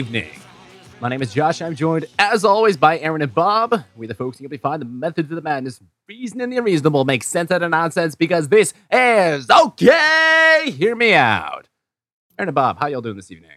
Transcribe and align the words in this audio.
Evening. 0.00 0.30
My 0.98 1.10
name 1.10 1.20
is 1.20 1.34
Josh. 1.34 1.60
I'm 1.60 1.74
joined, 1.76 2.06
as 2.18 2.42
always, 2.42 2.78
by 2.78 2.98
Aaron 3.00 3.20
and 3.20 3.34
Bob. 3.34 3.84
We 3.94 4.06
the 4.06 4.14
folks 4.14 4.38
who 4.38 4.44
help 4.44 4.52
you 4.54 4.58
find 4.58 4.80
the 4.80 4.86
methods 4.86 5.30
of 5.30 5.36
the 5.36 5.42
madness, 5.42 5.78
reason 6.08 6.40
and 6.40 6.50
the 6.50 6.56
unreasonable, 6.56 7.04
make 7.04 7.22
sense 7.22 7.50
out 7.50 7.62
of 7.62 7.70
nonsense 7.70 8.14
because 8.14 8.48
this 8.48 8.72
is 8.90 9.50
okay. 9.50 10.70
Hear 10.74 10.96
me 10.96 11.12
out. 11.12 11.68
Aaron 12.38 12.48
and 12.48 12.54
Bob, 12.54 12.78
how 12.80 12.86
y'all 12.86 13.02
doing 13.02 13.16
this 13.16 13.30
evening? 13.30 13.50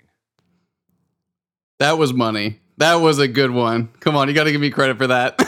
That 1.80 1.98
was 1.98 2.12
money. 2.14 2.60
That 2.76 2.96
was 2.96 3.20
a 3.20 3.28
good 3.30 3.52
one. 3.52 3.88
Come 4.02 4.18
on, 4.18 4.28
you 4.28 4.34
got 4.34 4.44
to 4.44 4.52
give 4.52 4.60
me 4.60 4.70
credit 4.70 4.98
for 4.98 5.08
that. 5.08 5.40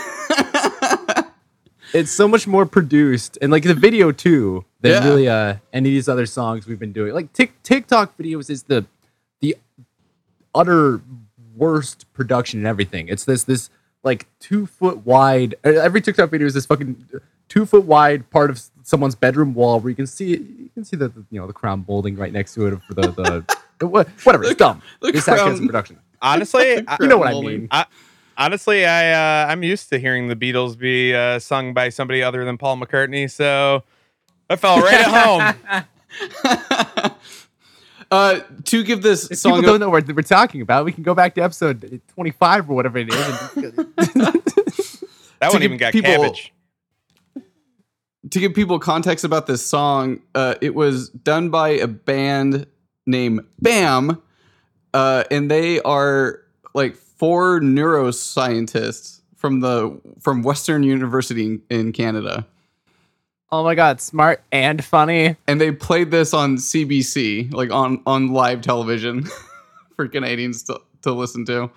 It's 1.93 2.11
so 2.11 2.27
much 2.27 2.47
more 2.47 2.65
produced 2.65 3.37
and 3.41 3.51
like 3.51 3.63
the 3.63 3.73
video 3.73 4.13
too 4.13 4.63
than 4.79 4.91
Yeah. 4.91 5.07
really 5.09 5.27
uh, 5.27 5.55
any 5.73 5.89
of 5.89 5.93
these 5.93 6.07
other 6.09 6.25
songs 6.25 6.67
we've 6.67 6.79
been 6.79 6.91
doing. 6.93 7.13
Like 7.13 7.33
Tik 7.33 7.61
TikTok 7.63 8.17
videos 8.17 8.49
is 8.49 8.63
the 8.63 8.85
utter 10.55 11.01
worst 11.55 12.11
production 12.13 12.59
and 12.59 12.67
everything. 12.67 13.07
It's 13.07 13.25
this 13.25 13.43
this 13.43 13.69
like 14.03 14.27
two 14.39 14.65
foot 14.65 15.05
wide. 15.05 15.55
Every 15.63 16.01
TikTok 16.01 16.31
video 16.31 16.47
is 16.47 16.53
this 16.53 16.65
fucking 16.65 17.05
two 17.47 17.65
foot 17.65 17.85
wide 17.85 18.29
part 18.31 18.49
of 18.49 18.61
someone's 18.83 19.15
bedroom 19.15 19.53
wall 19.53 19.79
where 19.79 19.89
you 19.89 19.95
can 19.95 20.07
see 20.07 20.29
you 20.29 20.69
can 20.73 20.83
see 20.85 20.95
the, 20.97 21.09
the 21.09 21.23
you 21.31 21.39
know 21.39 21.47
the 21.47 21.53
crown 21.53 21.85
molding 21.87 22.15
right 22.15 22.31
next 22.33 22.53
to 22.55 22.65
it 22.67 22.79
for 22.87 22.93
the 22.93 23.11
the, 23.11 23.57
the 23.79 23.87
what, 23.87 24.07
whatever. 24.23 24.43
It's 24.45 24.55
dumb. 24.55 24.81
the 25.01 25.09
It's 25.09 25.27
actually 25.27 25.43
crown- 25.43 25.57
some 25.57 25.65
production. 25.67 25.99
Honestly, 26.21 26.83
I, 26.87 26.97
You 26.99 27.07
know 27.07 27.17
what 27.17 27.27
I 27.27 27.39
mean. 27.39 27.67
I, 27.71 27.85
honestly, 28.37 28.85
I 28.85 29.11
uh, 29.43 29.47
I'm 29.47 29.63
used 29.63 29.89
to 29.89 29.99
hearing 29.99 30.27
the 30.27 30.35
Beatles 30.35 30.77
be 30.77 31.13
uh, 31.13 31.39
sung 31.39 31.73
by 31.73 31.89
somebody 31.89 32.23
other 32.23 32.45
than 32.45 32.57
Paul 32.57 32.77
McCartney, 32.77 33.29
so 33.29 33.83
I 34.49 34.55
felt 34.55 34.81
right 34.83 35.05
at 35.05 35.63
home. 35.73 37.11
uh, 38.11 38.39
to 38.65 38.83
give 38.83 39.01
this 39.01 39.29
If 39.31 39.37
song 39.39 39.53
people 39.61 39.69
a- 39.69 39.73
don't 39.73 39.79
know 39.81 39.89
what 39.89 40.07
we're 40.07 40.21
talking 40.21 40.61
about, 40.61 40.85
we 40.85 40.91
can 40.91 41.03
go 41.03 41.13
back 41.15 41.35
to 41.35 41.41
episode 41.41 42.01
25 42.13 42.69
or 42.69 42.73
whatever 42.75 42.97
it 42.99 43.09
is. 43.13 43.55
and- 43.57 43.75
That 45.41 45.51
one 45.51 45.63
even 45.63 45.77
got 45.77 45.91
people- 45.93 46.11
cabbage. 46.11 46.53
to 48.31 48.39
give 48.39 48.53
people 48.53 48.79
context 48.79 49.25
about 49.25 49.47
this 49.47 49.65
song, 49.65 50.19
uh, 50.33 50.55
it 50.61 50.73
was 50.73 51.09
done 51.09 51.49
by 51.49 51.69
a 51.69 51.87
band 51.87 52.67
named 53.05 53.41
Bam, 53.61 54.21
uh, 54.93 55.25
and 55.29 55.51
they 55.51 55.81
are 55.81 56.39
like 56.73 56.95
four 56.95 57.59
neuroscientists 57.59 59.21
from 59.35 59.59
the 59.59 59.99
from 60.21 60.41
Western 60.41 60.83
University 60.83 61.45
in, 61.45 61.61
in 61.69 61.91
Canada, 61.91 62.47
oh 63.59 63.63
my 63.63 63.75
god, 63.75 64.01
smart 64.01 64.43
and 64.51 64.83
funny. 64.83 65.35
and 65.47 65.59
they 65.61 65.71
played 65.71 66.11
this 66.11 66.33
on 66.33 66.57
CBC, 66.57 67.53
like 67.53 67.71
on 67.71 68.01
on 68.05 68.33
live 68.33 68.61
television, 68.61 69.27
for 69.95 70.07
Canadians 70.07 70.63
to, 70.63 70.81
to 71.03 71.11
listen 71.11 71.45
to. 71.45 71.69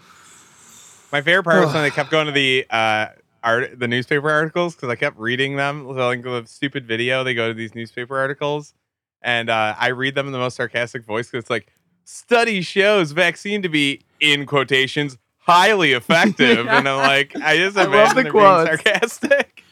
My 1.13 1.23
favorite 1.23 1.45
part 1.45 1.65
was 1.65 1.73
when 1.73 1.83
they 1.83 1.91
kept 1.93 2.11
going 2.11 2.27
to 2.27 2.33
the 2.33 2.67
uh, 2.69 3.07
art, 3.43 3.79
the 3.79 3.89
newspaper 3.89 4.31
articles 4.31 4.75
because 4.75 4.89
I 4.89 4.97
kept 4.97 5.19
reading 5.19 5.57
them. 5.57 5.85
So 5.87 5.93
like 5.93 6.23
the 6.23 6.45
stupid 6.47 6.87
video, 6.87 7.25
they 7.25 7.35
go 7.35 7.49
to 7.49 7.55
these 7.55 7.75
newspaper 7.75 8.19
articles, 8.19 8.75
and 9.23 9.49
uh, 9.49 9.75
I 9.79 9.89
read 9.89 10.15
them 10.15 10.27
in 10.27 10.33
the 10.33 10.39
most 10.39 10.57
sarcastic 10.57 11.05
voice 11.05 11.29
because 11.29 11.45
it's 11.45 11.51
like 11.51 11.73
study 12.05 12.61
shows 12.63 13.13
vaccine 13.13 13.63
to 13.63 13.69
be 13.69 14.01
in 14.21 14.47
quotations 14.47 15.17
highly 15.39 15.93
effective, 15.93 16.67
and 16.69 16.89
I'm 16.89 16.99
like, 16.99 17.35
I 17.37 17.57
just 17.57 17.77
I 17.77 17.85
love 17.85 18.17
imagine 18.17 18.17
the 18.17 18.23
they're 18.23 18.33
being 18.33 19.09
sarcastic. 19.09 19.65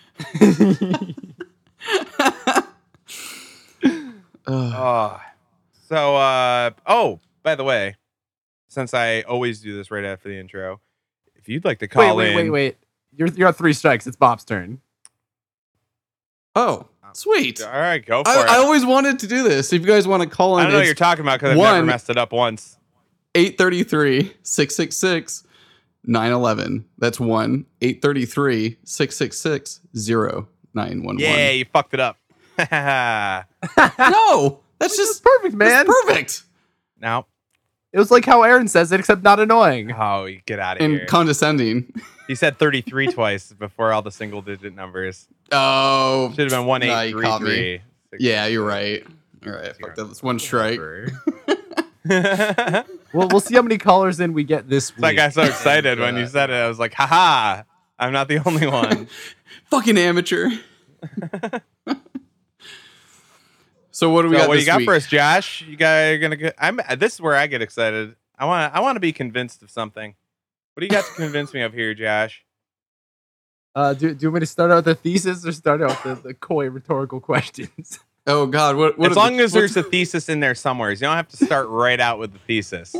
Oh, 4.48 5.20
so 5.88 6.16
uh, 6.16 6.70
oh, 6.86 7.20
by 7.42 7.54
the 7.54 7.64
way, 7.64 7.96
since 8.68 8.94
I 8.94 9.22
always 9.22 9.60
do 9.60 9.76
this 9.76 9.90
right 9.90 10.04
after 10.04 10.28
the 10.28 10.38
intro, 10.38 10.80
if 11.34 11.48
you'd 11.48 11.64
like 11.64 11.80
to 11.80 11.88
call 11.88 12.16
wait, 12.16 12.30
in, 12.30 12.36
wait, 12.36 12.50
wait. 12.50 12.76
You're 13.12 13.28
you're 13.28 13.48
at 13.48 13.56
three 13.56 13.72
strikes. 13.72 14.06
It's 14.06 14.16
Bob's 14.16 14.44
turn. 14.44 14.80
oh, 16.54 16.86
sweet. 17.12 17.60
All 17.62 17.70
right, 17.70 18.04
go 18.04 18.22
for 18.22 18.30
I, 18.30 18.42
it. 18.42 18.48
I 18.48 18.56
always 18.58 18.84
wanted 18.84 19.18
to 19.20 19.26
do 19.26 19.42
this. 19.42 19.72
If 19.72 19.80
you 19.80 19.88
guys 19.88 20.06
want 20.06 20.22
to 20.22 20.28
call 20.28 20.54
I 20.56 20.60
in, 20.60 20.64
don't 20.64 20.72
know 20.72 20.78
what 20.78 20.86
you're 20.86 20.94
talking 20.94 21.24
about 21.24 21.40
because 21.40 21.50
I've 21.52 21.56
never 21.56 21.84
messed 21.84 22.10
it 22.10 22.18
up 22.18 22.32
once. 22.32 22.78
833 23.34 24.32
666 24.42 25.44
911. 26.04 26.84
That's 26.98 27.18
1 27.18 27.66
833 27.80 28.78
666 28.84 29.80
0911. 30.76 31.18
Yeah, 31.18 31.50
you 31.50 31.64
fucked 31.64 31.94
it 31.94 32.00
up. 32.00 32.16
No, 33.98 34.60
that's 34.78 34.96
just 34.96 35.22
perfect, 35.24 35.54
man. 35.54 35.68
That's 35.68 35.88
perfect. 35.88 36.42
now, 37.00 37.26
It 37.92 37.98
was 37.98 38.10
like 38.10 38.24
how 38.24 38.42
Aaron 38.42 38.68
says 38.68 38.92
it, 38.92 39.00
except 39.00 39.22
not 39.22 39.40
annoying. 39.40 39.92
oh, 39.92 40.26
you 40.26 40.40
get 40.46 40.58
out 40.58 40.76
of 40.76 40.82
And 40.82 40.92
here. 40.92 41.00
And 41.00 41.08
condescending. 41.08 41.92
he 42.28 42.34
said 42.34 42.58
33 42.58 43.08
twice 43.08 43.52
before 43.52 43.92
all 43.92 44.02
the 44.02 44.10
single 44.10 44.42
digit 44.42 44.74
numbers. 44.74 45.26
Oh, 45.52 46.30
Should 46.36 46.50
have 46.50 46.60
been 46.60 46.66
one 46.66 46.80
Nah, 46.82 47.00
eight 47.00 47.08
you 47.10 47.16
three 47.16 47.26
caught 47.26 47.42
me. 47.42 47.80
three. 48.10 48.18
yeah, 48.20 48.46
you're 48.46 48.64
right. 48.66 49.04
All 49.46 49.52
right, 49.52 49.76
fuck 49.76 49.94
that. 49.96 50.04
That's 50.04 50.22
one 50.22 50.38
strike. 50.38 50.80
Well, 53.12 53.28
we'll 53.30 53.40
see 53.40 53.54
how 53.54 53.62
many 53.62 53.78
callers 53.78 54.20
in 54.20 54.32
we 54.34 54.44
get 54.44 54.68
this 54.68 54.94
week. 54.94 55.02
like 55.02 55.12
I 55.14 55.28
got 55.28 55.32
so 55.32 55.42
excited 55.42 55.98
when 55.98 56.16
you 56.16 56.26
said 56.26 56.50
it. 56.50 56.54
I 56.54 56.68
was 56.68 56.78
like, 56.78 56.92
haha, 56.92 57.62
I'm 57.98 58.12
not 58.12 58.28
the 58.28 58.46
only 58.46 58.66
one. 58.66 59.08
Fucking 59.64 59.98
amateur. 59.98 60.50
so 63.90 64.10
what 64.10 64.22
do 64.22 64.28
we 64.28 64.36
so 64.36 64.40
got 64.40 64.48
what 64.48 64.54
this 64.54 64.64
you 64.64 64.66
got 64.66 64.78
week? 64.78 64.86
for 64.86 64.94
us, 64.94 65.06
Josh? 65.06 65.62
You 65.62 65.76
guys 65.76 66.14
are 66.14 66.18
gonna 66.18 66.36
get. 66.36 66.54
I'm. 66.58 66.80
This 66.98 67.14
is 67.14 67.20
where 67.20 67.34
I 67.34 67.46
get 67.46 67.62
excited. 67.62 68.14
I 68.38 68.44
want. 68.44 68.74
I 68.74 68.80
want 68.80 68.96
to 68.96 69.00
be 69.00 69.12
convinced 69.12 69.62
of 69.62 69.70
something. 69.70 70.14
What 70.74 70.80
do 70.80 70.86
you 70.86 70.90
got 70.90 71.04
to 71.06 71.12
convince 71.16 71.52
me 71.54 71.62
of 71.62 71.72
here, 71.72 71.94
Josh? 71.94 72.44
Uh, 73.74 73.92
do, 73.92 74.14
do 74.14 74.22
you 74.22 74.28
want 74.30 74.34
me 74.36 74.40
to 74.40 74.46
start 74.46 74.70
out 74.70 74.84
the 74.84 74.94
thesis 74.94 75.44
or 75.46 75.52
start 75.52 75.82
out 75.82 76.02
the, 76.02 76.14
the 76.14 76.34
coy 76.34 76.68
rhetorical 76.70 77.20
questions? 77.20 77.98
Oh 78.28 78.44
God, 78.44 78.74
what? 78.74 78.98
what 78.98 79.12
as 79.12 79.16
long 79.16 79.36
the- 79.36 79.44
as 79.44 79.52
there's 79.52 79.76
a 79.76 79.84
thesis 79.84 80.28
in 80.28 80.40
there 80.40 80.56
somewhere, 80.56 80.90
you 80.90 80.96
don't 80.96 81.14
have 81.14 81.28
to 81.28 81.36
start 81.44 81.68
right 81.68 82.00
out 82.00 82.18
with 82.18 82.32
the 82.32 82.40
thesis. 82.40 82.92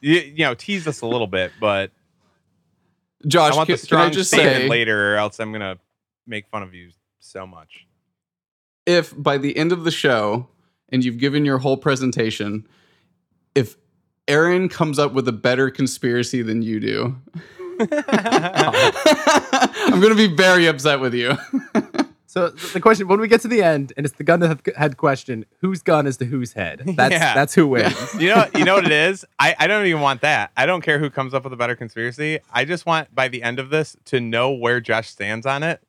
You, 0.00 0.18
you 0.18 0.44
know, 0.44 0.54
tease 0.54 0.88
us 0.88 1.02
a 1.02 1.06
little 1.06 1.28
bit, 1.28 1.52
but 1.60 1.92
Josh, 3.26 3.52
I 3.52 3.56
want 3.56 3.66
can, 3.68 3.76
the 3.76 3.86
can 3.86 3.98
I 3.98 4.10
just 4.10 4.30
say 4.30 4.68
later, 4.68 5.14
or 5.14 5.16
else 5.16 5.38
I'm 5.40 5.52
gonna 5.52 5.78
make 6.26 6.48
fun 6.48 6.62
of 6.62 6.74
you 6.74 6.90
so 7.18 7.46
much. 7.46 7.86
if 8.86 9.14
by 9.16 9.38
the 9.38 9.56
end 9.56 9.72
of 9.72 9.84
the 9.84 9.90
show 9.90 10.48
and 10.88 11.04
you've 11.04 11.18
given 11.18 11.44
your 11.44 11.58
whole 11.58 11.76
presentation, 11.76 12.66
if 13.54 13.76
Aaron 14.26 14.68
comes 14.68 14.98
up 14.98 15.12
with 15.12 15.28
a 15.28 15.32
better 15.32 15.70
conspiracy 15.70 16.42
than 16.42 16.62
you 16.62 16.80
do, 16.80 17.16
I'm 17.80 17.88
going 20.00 20.10
to 20.10 20.14
be 20.14 20.26
very 20.26 20.66
upset 20.66 21.00
with 21.00 21.14
you. 21.14 21.32
So 22.30 22.50
the 22.50 22.80
question, 22.80 23.08
when 23.08 23.18
we 23.18 23.26
get 23.26 23.40
to 23.40 23.48
the 23.48 23.60
end, 23.60 23.92
and 23.96 24.06
it's 24.06 24.14
the 24.14 24.22
gun 24.22 24.38
to 24.38 24.46
head- 24.46 24.62
head 24.76 24.96
question, 24.96 25.44
whose 25.62 25.82
gun 25.82 26.06
is 26.06 26.16
to 26.18 26.24
whose 26.24 26.52
head? 26.52 26.80
That's 26.86 27.10
Yeah. 27.12 27.34
that's 27.34 27.56
who 27.56 27.66
wins. 27.66 28.14
You 28.20 28.28
know, 28.28 28.46
you 28.56 28.64
know 28.64 28.76
what 28.76 28.84
it 28.86 28.92
is. 28.92 29.24
I, 29.40 29.56
I 29.58 29.66
don't 29.66 29.84
even 29.86 30.00
want 30.00 30.20
that. 30.20 30.52
I 30.56 30.64
don't 30.64 30.80
care 30.80 31.00
who 31.00 31.10
comes 31.10 31.34
up 31.34 31.42
with 31.42 31.52
a 31.52 31.56
better 31.56 31.74
conspiracy. 31.74 32.38
I 32.52 32.64
just 32.64 32.86
want 32.86 33.12
by 33.12 33.26
the 33.26 33.42
end 33.42 33.58
of 33.58 33.70
this 33.70 33.96
to 34.06 34.20
know 34.20 34.52
where 34.52 34.80
Josh 34.80 35.08
stands 35.10 35.44
on 35.44 35.64
it, 35.64 35.82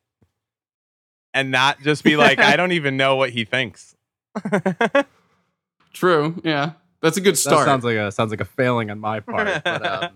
and 1.32 1.52
not 1.52 1.80
just 1.80 2.02
be 2.02 2.16
like, 2.16 2.40
I 2.40 2.56
don't 2.56 2.72
even 2.72 2.96
know 2.96 3.14
what 3.14 3.30
he 3.30 3.44
thinks. 3.44 3.94
True. 5.92 6.40
Yeah. 6.42 6.72
That's 7.02 7.16
a 7.16 7.20
good 7.20 7.34
That 7.34 7.38
start. 7.38 7.66
sounds 7.66 7.84
like 7.84 7.96
a 7.96 8.10
sounds 8.10 8.32
like 8.32 8.40
a 8.40 8.44
failing 8.44 8.90
on 8.90 8.98
my 8.98 9.20
part. 9.20 9.62
But, 9.62 9.86
um, 9.86 10.10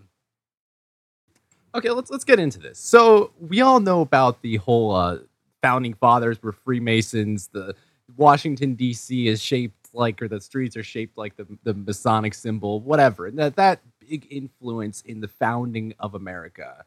okay, 1.74 1.90
let's 1.90 2.10
let's 2.10 2.24
get 2.24 2.40
into 2.40 2.58
this. 2.58 2.80
So 2.80 3.30
we 3.40 3.60
all 3.60 3.78
know 3.78 4.00
about 4.00 4.42
the 4.42 4.56
whole 4.56 4.92
uh, 4.92 5.18
founding 5.62 5.94
fathers 5.94 6.42
were 6.42 6.52
Freemasons. 6.52 7.48
The 7.52 7.74
Washington 8.16 8.74
D.C. 8.74 9.28
is 9.28 9.42
shaped 9.42 9.88
like, 9.92 10.20
or 10.22 10.28
the 10.28 10.40
streets 10.40 10.76
are 10.76 10.82
shaped 10.82 11.16
like 11.18 11.36
the 11.36 11.46
the 11.64 11.74
Masonic 11.74 12.34
symbol, 12.34 12.80
whatever. 12.80 13.26
And 13.26 13.38
that 13.38 13.56
that 13.56 13.80
big 13.98 14.26
influence 14.30 15.02
in 15.02 15.20
the 15.20 15.28
founding 15.28 15.94
of 15.98 16.14
America. 16.14 16.84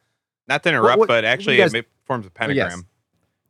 Not 0.47 0.63
to 0.63 0.69
interrupt, 0.69 0.99
what- 0.99 1.07
but 1.07 1.25
actually, 1.25 1.57
guys- 1.57 1.73
it 1.73 1.87
forms 2.05 2.25
a 2.25 2.29
yes. 2.29 2.33
pentagram. 2.35 2.85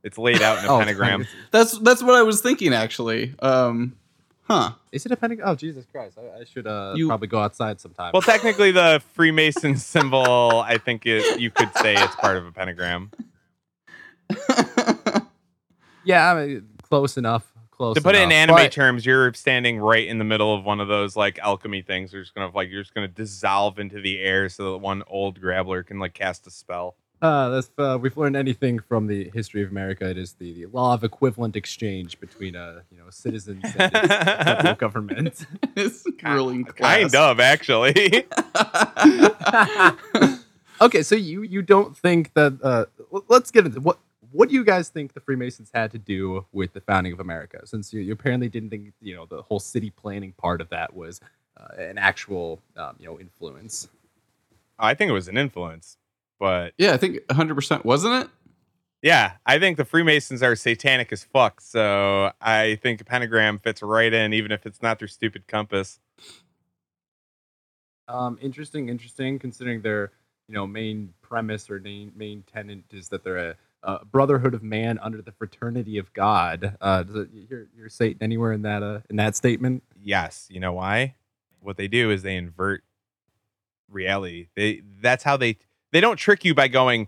It's 0.03 0.17
laid 0.17 0.41
out 0.41 0.59
in 0.59 0.65
a 0.65 0.67
Oh, 0.73 0.79
pentagram. 0.79 1.27
that's 1.51 1.77
that's 1.79 2.01
what 2.01 2.15
I 2.15 2.23
was 2.23 2.41
thinking 2.41 2.73
actually. 2.73 3.35
Um, 3.39 3.95
huh. 4.47 4.71
Is 4.93 5.05
it 5.05 5.11
a 5.11 5.15
pentagram? 5.17 5.47
Oh 5.49 5.55
Jesus 5.55 5.85
Christ! 5.91 6.17
I, 6.17 6.39
I 6.39 6.43
should 6.45 6.65
uh, 6.67 6.93
You- 6.95 7.07
probably 7.07 7.27
go 7.27 7.39
outside 7.39 7.79
sometime. 7.81 8.11
Well, 8.13 8.21
technically, 8.21 8.71
the 8.71 9.01
Freemason 9.13 9.75
symbol, 9.75 10.63
I 10.65 10.77
think 10.77 11.05
it, 11.05 11.39
you 11.39 11.51
could 11.51 11.69
say 11.77 11.93
it's 11.95 12.15
part 12.15 12.37
of 12.37 12.45
a 12.47 12.51
pentagram. 12.53 13.11
Yeah, 16.09 16.33
I 16.33 16.45
mean, 16.47 16.67
close 16.81 17.17
enough. 17.17 17.45
Close. 17.69 17.95
To 17.95 18.01
put 18.01 18.15
it 18.15 18.21
in 18.23 18.31
anime 18.31 18.55
But- 18.55 18.71
terms, 18.71 19.05
you're 19.05 19.31
standing 19.33 19.77
right 19.77 20.05
in 20.05 20.17
the 20.17 20.25
middle 20.25 20.53
of 20.53 20.65
one 20.65 20.81
of 20.81 20.87
those 20.87 21.15
like 21.15 21.37
alchemy 21.39 21.81
things. 21.83 22.11
You're 22.11 22.23
just 22.23 22.33
gonna 22.33 22.51
like 22.53 22.69
you're 22.69 22.81
just 22.81 22.95
gonna 22.95 23.07
dissolve 23.07 23.77
into 23.79 24.01
the 24.01 24.19
air 24.19 24.49
so 24.49 24.71
that 24.73 24.79
one 24.79 25.03
old 25.07 25.39
grabbler 25.39 25.83
can 25.83 25.99
like 25.99 26.13
cast 26.15 26.47
a 26.47 26.51
spell. 26.51 26.95
Uh, 27.21 27.49
that's, 27.49 27.69
uh, 27.77 27.97
we've 28.01 28.15
learned 28.15 28.35
anything 28.37 28.79
from 28.79 29.05
the 29.07 29.29
history 29.33 29.61
of 29.61 29.69
America. 29.69 30.09
It 30.09 30.17
is 30.17 30.33
the, 30.33 30.53
the 30.53 30.65
law 30.67 30.93
of 30.93 31.03
equivalent 31.03 31.55
exchange 31.57 32.19
between 32.19 32.55
uh, 32.55 32.81
you 32.91 32.97
know 32.97 33.09
citizens 33.11 33.63
and 33.77 33.93
its 33.93 34.07
federal 34.07 34.75
government. 34.75 35.45
it's 35.75 36.05
ruling 36.23 36.65
class. 36.65 37.11
Kind 37.11 37.15
of, 37.15 37.39
actually. 37.39 38.25
okay, 40.81 41.03
so 41.03 41.15
you 41.15 41.43
you 41.43 41.61
don't 41.61 41.95
think 41.95 42.33
that? 42.33 42.57
Uh, 42.63 42.85
let's 43.27 43.51
get 43.51 43.65
into 43.65 43.79
what 43.79 43.99
what 44.31 44.49
do 44.49 44.55
you 44.55 44.63
guys 44.63 44.89
think 44.89 45.13
the 45.13 45.19
Freemasons 45.19 45.71
had 45.73 45.91
to 45.91 45.97
do 45.97 46.45
with 46.51 46.73
the 46.73 46.81
founding 46.81 47.13
of 47.13 47.19
America? 47.19 47.65
Since 47.65 47.93
you, 47.93 48.01
you 48.01 48.13
apparently 48.13 48.49
didn't 48.49 48.69
think 48.69 48.93
you 49.01 49.15
know 49.15 49.25
the 49.25 49.41
whole 49.41 49.59
city 49.59 49.89
planning 49.89 50.33
part 50.33 50.61
of 50.61 50.69
that 50.69 50.93
was 50.95 51.19
uh, 51.57 51.75
an 51.77 51.97
actual 51.97 52.61
um, 52.77 52.95
you 52.99 53.05
know 53.07 53.19
influence. 53.19 53.87
I 54.77 54.93
think 54.93 55.09
it 55.09 55.13
was 55.13 55.27
an 55.27 55.37
influence, 55.37 55.97
but 56.39 56.73
Yeah, 56.77 56.93
I 56.93 56.97
think 56.97 57.17
100% 57.27 57.83
wasn't 57.83 58.23
it? 58.25 58.29
yeah, 59.01 59.33
I 59.45 59.59
think 59.59 59.77
the 59.77 59.85
Freemasons 59.85 60.41
are 60.43 60.55
satanic 60.55 61.11
as 61.11 61.23
fuck. 61.23 61.59
So 61.61 62.31
I 62.41 62.79
think 62.81 63.01
a 63.01 63.05
pentagram 63.05 63.59
fits 63.59 63.81
right 63.81 64.11
in, 64.13 64.33
even 64.33 64.51
if 64.51 64.65
it's 64.65 64.81
not 64.81 64.99
their 64.99 65.07
stupid 65.07 65.47
compass. 65.47 65.99
Um, 68.07 68.37
interesting, 68.41 68.89
interesting. 68.89 69.37
Considering 69.39 69.81
their 69.81 70.11
you 70.47 70.55
know 70.55 70.65
main 70.65 71.13
premise 71.21 71.69
or 71.69 71.79
main 71.79 72.11
main 72.15 72.43
tenant 72.51 72.85
is 72.91 73.09
that 73.09 73.23
they're 73.23 73.49
a, 73.51 73.55
a 73.83 74.05
brotherhood 74.05 74.53
of 74.53 74.63
man 74.63 74.99
under 75.01 75.21
the 75.21 75.31
fraternity 75.31 75.97
of 75.97 76.11
God. 76.13 76.77
Uh, 76.81 77.03
does 77.03 77.15
it, 77.15 77.29
you 77.33 77.45
hear, 77.47 77.67
you 77.77 77.89
Satan 77.89 78.21
anywhere 78.21 78.51
in 78.51 78.63
that 78.63 78.83
uh, 78.83 78.99
in 79.09 79.15
that 79.17 79.35
statement? 79.35 79.83
Yes, 80.01 80.47
you 80.49 80.59
know 80.59 80.73
why? 80.73 81.15
What 81.61 81.77
they 81.77 81.87
do 81.87 82.11
is 82.11 82.23
they 82.23 82.35
invert 82.35 82.83
reality. 83.89 84.47
They 84.55 84.81
that's 85.01 85.23
how 85.23 85.37
they 85.37 85.57
they 85.91 86.01
don't 86.01 86.17
trick 86.17 86.45
you 86.45 86.53
by 86.53 86.67
going, 86.67 87.07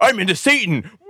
"I'm 0.00 0.18
into 0.18 0.36
Satan." 0.36 0.90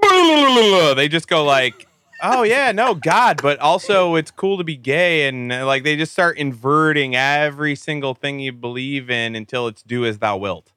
They 0.96 1.08
just 1.08 1.28
go 1.28 1.44
like, 1.44 1.86
"Oh 2.22 2.42
yeah, 2.42 2.72
no 2.72 2.94
God," 2.94 3.40
but 3.42 3.58
also 3.60 4.14
it's 4.16 4.30
cool 4.30 4.58
to 4.58 4.64
be 4.64 4.76
gay, 4.76 5.28
and 5.28 5.52
uh, 5.52 5.66
like 5.66 5.84
they 5.84 5.96
just 5.96 6.12
start 6.12 6.38
inverting 6.38 7.14
every 7.14 7.74
single 7.76 8.14
thing 8.14 8.40
you 8.40 8.52
believe 8.52 9.10
in 9.10 9.36
until 9.36 9.68
it's 9.68 9.82
do 9.82 10.04
as 10.04 10.18
thou 10.18 10.36
wilt. 10.38 10.72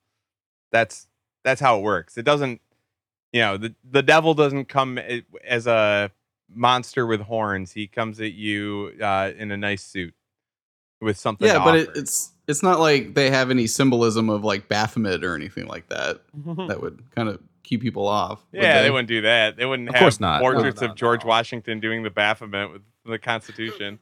That's 0.72 1.07
that's 1.44 1.62
how 1.62 1.80
it 1.80 1.81
works. 1.81 2.18
It 2.18 2.24
doesn't, 2.24 2.62
you 3.33 3.42
know, 3.42 3.57
the 3.57 3.74
the 3.89 4.01
devil 4.04 4.33
doesn't 4.33 4.66
come 4.66 4.98
as 5.45 5.68
a 5.68 6.12
monster 6.54 7.06
with 7.07 7.22
horns. 7.22 7.72
He 7.72 7.88
comes 7.88 8.19
at 8.19 8.33
you 8.33 8.92
uh, 9.01 9.31
in 9.38 9.51
a 9.51 9.57
nice 9.57 9.83
suit 9.83 10.13
with 11.00 11.18
something. 11.18 11.48
Yeah, 11.48 11.60
to 11.60 11.60
but 11.63 11.75
it, 11.75 11.89
it's 11.95 12.31
it's 12.48 12.62
not 12.63 12.80
like 12.80 13.13
they 13.13 13.30
have 13.30 13.50
any 13.51 13.68
symbolism 13.68 14.30
of 14.30 14.44
like 14.44 14.68
Baphomet 14.68 15.24
or 15.24 15.36
anything 15.36 15.68
like 15.68 15.88
that 15.89 16.22
that 16.68 16.81
would 16.81 17.04
kind 17.16 17.30
of 17.30 17.39
keep 17.63 17.81
people 17.81 18.07
off. 18.07 18.44
yeah, 18.51 18.81
they? 18.81 18.92
wouldn't 18.92 19.07
do 19.07 19.22
that. 19.22 19.56
They 19.56 19.66
wouldn't 19.66 19.88
Of 19.89 19.95
have 19.95 20.01
course 20.01 20.19
not. 20.19 20.42
Portraits 20.42 20.81
no, 20.81 20.88
of 20.89 20.95
George 20.95 21.24
no. 21.24 21.30
Washington 21.30 21.80
doing 21.80 22.04
the 22.04 22.10
Baphomet 22.10 22.72
with 22.72 22.81
the 23.06 23.18
Constitution. 23.19 23.98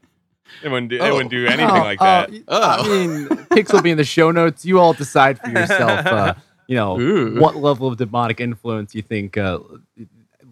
They 0.63 0.69
wouldn't 0.69 0.89
do. 0.89 0.97
They 0.97 1.09
Oh. 1.11 1.13
wouldn't 1.13 1.29
do 1.29 1.45
anything 1.45 1.69
Oh, 1.69 1.83
like 1.83 1.99
oh, 2.01 2.05
that. 2.05 2.31
y- 2.31 2.43
Oh. 2.47 2.83
I 2.83 2.87
mean, 2.89 3.45
pics 3.51 3.71
will 3.71 3.83
be 3.83 3.91
in 3.91 3.97
the 3.97 4.03
show 4.03 4.31
notes. 4.31 4.65
You 4.65 4.79
all 4.79 4.93
decide 4.93 5.37
for 5.39 5.49
yourself. 5.49 6.05
Uh, 6.07 6.33
you 6.69 6.75
know 6.75 6.99
Ooh. 6.99 7.39
what 7.39 7.55
level 7.55 7.87
of 7.87 7.97
demonic 7.97 8.39
influence 8.39 8.93
you 8.93 9.01
think 9.01 9.37
uh, 9.37 9.57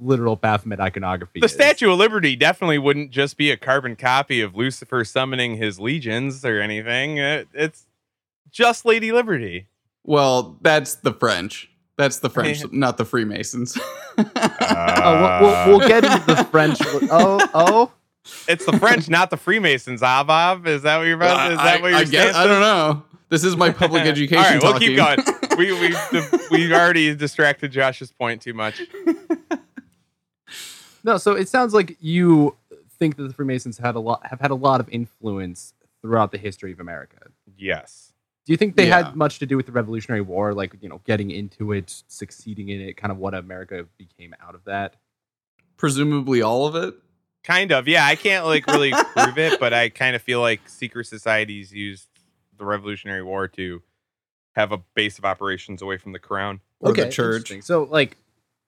literal 0.01 0.35
Baphomet 0.35 0.79
iconography. 0.79 1.39
The 1.39 1.45
is. 1.45 1.53
Statue 1.53 1.91
of 1.91 1.99
Liberty 1.99 2.35
definitely 2.35 2.79
wouldn't 2.79 3.11
just 3.11 3.37
be 3.37 3.51
a 3.51 3.57
carbon 3.57 3.95
copy 3.95 4.41
of 4.41 4.55
Lucifer 4.55 5.05
summoning 5.05 5.57
his 5.57 5.79
legions 5.79 6.43
or 6.43 6.59
anything. 6.59 7.17
It, 7.17 7.47
it's 7.53 7.85
just 8.49 8.83
Lady 8.83 9.11
Liberty. 9.11 9.67
Well, 10.03 10.57
that's 10.61 10.95
the 10.95 11.13
French. 11.13 11.69
That's 11.97 12.17
the 12.17 12.31
French, 12.31 12.63
not 12.71 12.97
the 12.97 13.05
Freemasons. 13.05 13.77
Oh, 14.19 15.39
we'll, 15.41 15.51
we'll, 15.51 15.77
we'll 15.77 15.87
get 15.87 16.03
into 16.03 16.25
the 16.25 16.43
French. 16.45 16.79
Oh, 17.11 17.39
oh. 17.53 17.91
It's 18.47 18.65
the 18.65 18.77
French, 18.79 19.07
not 19.07 19.29
the 19.29 19.37
Freemasons. 19.37 20.01
Avav, 20.01 20.65
is 20.65 20.81
that 20.81 20.97
what 20.97 21.03
you're 21.03 21.15
about? 21.15 21.51
Is 21.51 21.57
that 21.59 21.81
what 21.81 21.91
you're 21.91 21.99
I 21.99 22.03
guess 22.03 22.35
I 22.35 22.47
don't 22.47 22.59
know. 22.59 23.03
This 23.29 23.44
is 23.44 23.57
my 23.57 23.71
public 23.71 24.03
education. 24.03 24.38
All 24.38 24.44
right, 24.51 24.63
we'll 24.63 24.79
keep 24.79 24.95
going. 24.97 25.19
We 25.57 25.71
we 25.74 25.95
we 26.51 26.71
already 26.74 27.15
distracted 27.15 27.71
Josh's 27.71 28.12
point 28.12 28.41
too 28.44 28.53
much. 28.53 28.79
No, 31.03 31.18
so 31.18 31.33
it 31.33 31.47
sounds 31.47 31.74
like 31.74 31.95
you 32.01 32.56
think 33.00 33.15
that 33.15 33.24
the 33.24 33.33
Freemasons 33.33 33.77
had 33.77 33.95
a 33.95 34.00
lot 34.00 34.25
have 34.25 34.39
had 34.41 34.51
a 34.51 34.56
lot 34.56 34.79
of 34.81 34.89
influence 34.89 35.74
throughout 36.01 36.31
the 36.31 36.38
history 36.38 36.71
of 36.71 36.79
America. 36.79 37.18
Yes. 37.57 38.12
Do 38.45 38.51
you 38.53 38.57
think 38.57 38.75
they 38.75 38.88
Yeah. 38.88 39.03
had 39.06 39.15
much 39.15 39.39
to 39.39 39.45
do 39.45 39.56
with 39.57 39.65
the 39.68 39.71
Revolutionary 39.71 40.21
War, 40.21 40.53
like 40.53 40.75
you 40.81 40.89
know, 40.89 41.00
getting 41.06 41.31
into 41.31 41.71
it, 41.71 42.03
succeeding 42.07 42.69
in 42.69 42.81
it, 42.81 42.97
kind 42.97 43.12
of 43.12 43.18
what 43.19 43.33
America 43.33 43.85
became 43.97 44.35
out 44.45 44.53
of 44.56 44.63
that? 44.65 44.95
Presumably 45.77 46.41
all 46.41 46.68
of 46.68 46.75
it. 46.75 46.95
Kind 47.44 47.71
of. 47.71 47.88
Yeah, 47.88 48.06
I 48.06 48.15
can't 48.15 48.45
like 48.45 48.68
really 48.68 48.91
prove 48.91 49.38
it, 49.38 49.59
but 49.59 49.73
I 49.73 49.89
kind 49.89 50.15
of 50.15 50.21
feel 50.21 50.41
like 50.41 50.68
secret 50.68 51.06
societies 51.07 51.71
used 51.73 52.07
the 52.57 52.65
Revolutionary 52.65 53.24
War 53.24 53.48
to 53.50 53.81
have 54.56 54.71
a 54.71 54.80
base 54.95 55.18
of 55.18 55.25
operations 55.25 55.81
away 55.81 55.98
from 55.98 56.12
the 56.12 56.19
crown. 56.19 56.62
Or 56.80 56.94
the 56.94 57.09
church. 57.09 57.54
So, 57.61 57.83
like, 57.83 58.18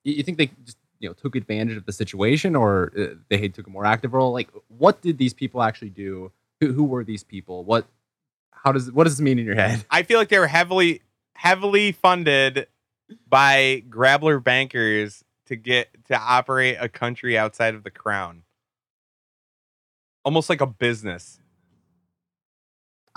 you, 0.04 0.24
think 0.24 0.38
they 0.38 0.52
just 0.64 0.78
you 1.00 1.10
know 1.10 1.14
took 1.14 1.36
advantage 1.36 1.78
of 1.78 1.86
the 1.86 1.92
situation, 1.92 2.56
or 2.56 2.92
uh, 2.98 3.16
they 3.30 3.48
took 3.50 3.68
a 3.68 3.70
more 3.70 3.86
active 3.86 4.14
role? 4.14 4.32
Like, 4.32 4.50
what 4.68 5.02
did 5.02 5.18
these 5.18 5.34
people 5.34 5.62
actually 5.62 5.90
do? 5.90 6.32
Who, 6.60 6.74
who 6.74 6.84
were 6.84 7.04
these 7.04 7.24
people? 7.24 7.64
What? 7.64 7.86
How 8.52 8.72
does 8.72 8.92
what 8.92 9.06
does 9.06 9.18
this 9.18 9.22
mean 9.24 9.40
in 9.40 9.46
your 9.46 9.56
head? 9.56 9.86
I 9.92 10.04
feel 10.04 10.20
like 10.20 10.30
they 10.30 10.40
were 10.40 10.48
heavily 10.48 11.02
heavily 11.34 11.92
funded 11.92 12.68
by 13.28 13.84
grabbler 13.90 14.40
bankers 14.40 15.24
to 15.46 15.56
get 15.56 15.88
to 16.06 16.18
operate 16.18 16.78
a 16.80 16.90
country 16.90 17.38
outside 17.38 17.76
of 17.76 17.84
the 17.84 17.92
crown. 17.92 18.44
Almost 20.26 20.50
like 20.50 20.62
a 20.62 20.68
business. 20.68 21.40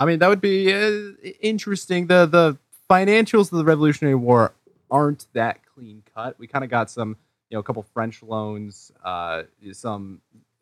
I 0.03 0.05
mean, 0.05 0.19
that 0.19 0.27
would 0.27 0.41
be 0.41 0.73
uh, 0.73 1.13
interesting. 1.39 2.07
The 2.07 2.25
the 2.25 2.57
financials 2.89 3.53
of 3.53 3.57
the 3.57 3.63
Revolutionary 3.63 4.15
War 4.15 4.53
aren't 4.91 5.27
that 5.31 5.65
clean 5.65 6.03
cut. 6.13 6.37
We 6.37 6.45
kind 6.45 6.65
of 6.65 6.69
got 6.69 6.91
some, 6.91 7.15
you 7.49 7.55
know, 7.55 7.61
a 7.61 7.63
couple 7.63 7.83
French 7.83 8.21
loans, 8.21 8.91
uh, 9.05 9.43
some 9.71 10.19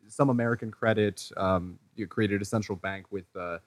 some 0.07 0.29
American 0.29 0.69
credit. 0.69 1.31
Um, 1.37 1.79
you 1.95 2.05
created 2.05 2.39
a 2.43 2.45
central 2.45 2.75
bank 2.75 3.07
with 3.09 3.25
uh, 3.35 3.57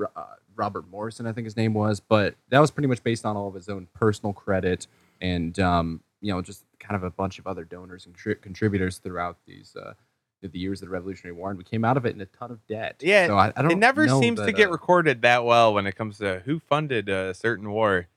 uh, 0.00 0.24
Robert 0.54 0.88
Morrison, 0.88 1.26
I 1.26 1.32
think 1.32 1.46
his 1.46 1.56
name 1.56 1.74
was, 1.74 1.98
but 1.98 2.36
that 2.50 2.60
was 2.60 2.70
pretty 2.70 2.86
much 2.86 3.02
based 3.02 3.26
on 3.26 3.36
all 3.36 3.48
of 3.48 3.54
his 3.54 3.68
own 3.68 3.88
personal 3.94 4.32
credit 4.32 4.86
and 5.20 5.58
um, 5.58 6.02
you 6.20 6.32
know 6.32 6.40
just 6.40 6.64
kind 6.78 6.94
of 6.94 7.02
a 7.02 7.10
bunch 7.10 7.40
of 7.40 7.48
other 7.48 7.64
donors 7.64 8.06
and 8.06 8.16
contri- 8.16 8.40
contributors 8.40 8.98
throughout 8.98 9.38
these. 9.44 9.74
Uh, 9.74 9.94
the 10.42 10.58
years 10.58 10.82
of 10.82 10.88
the 10.88 10.92
Revolutionary 10.92 11.36
War, 11.36 11.50
and 11.50 11.58
we 11.58 11.64
came 11.64 11.84
out 11.84 11.96
of 11.96 12.06
it 12.06 12.14
in 12.14 12.20
a 12.20 12.26
ton 12.26 12.50
of 12.50 12.64
debt. 12.66 12.96
Yeah, 13.00 13.26
so 13.26 13.36
I, 13.36 13.52
I 13.56 13.62
don't. 13.62 13.72
It 13.72 13.78
never 13.78 14.08
seems 14.08 14.40
to 14.40 14.52
get 14.52 14.68
uh, 14.68 14.72
recorded 14.72 15.22
that 15.22 15.44
well 15.44 15.74
when 15.74 15.86
it 15.86 15.96
comes 15.96 16.18
to 16.18 16.42
who 16.44 16.60
funded 16.60 17.08
a 17.08 17.34
certain 17.34 17.70
war. 17.70 18.08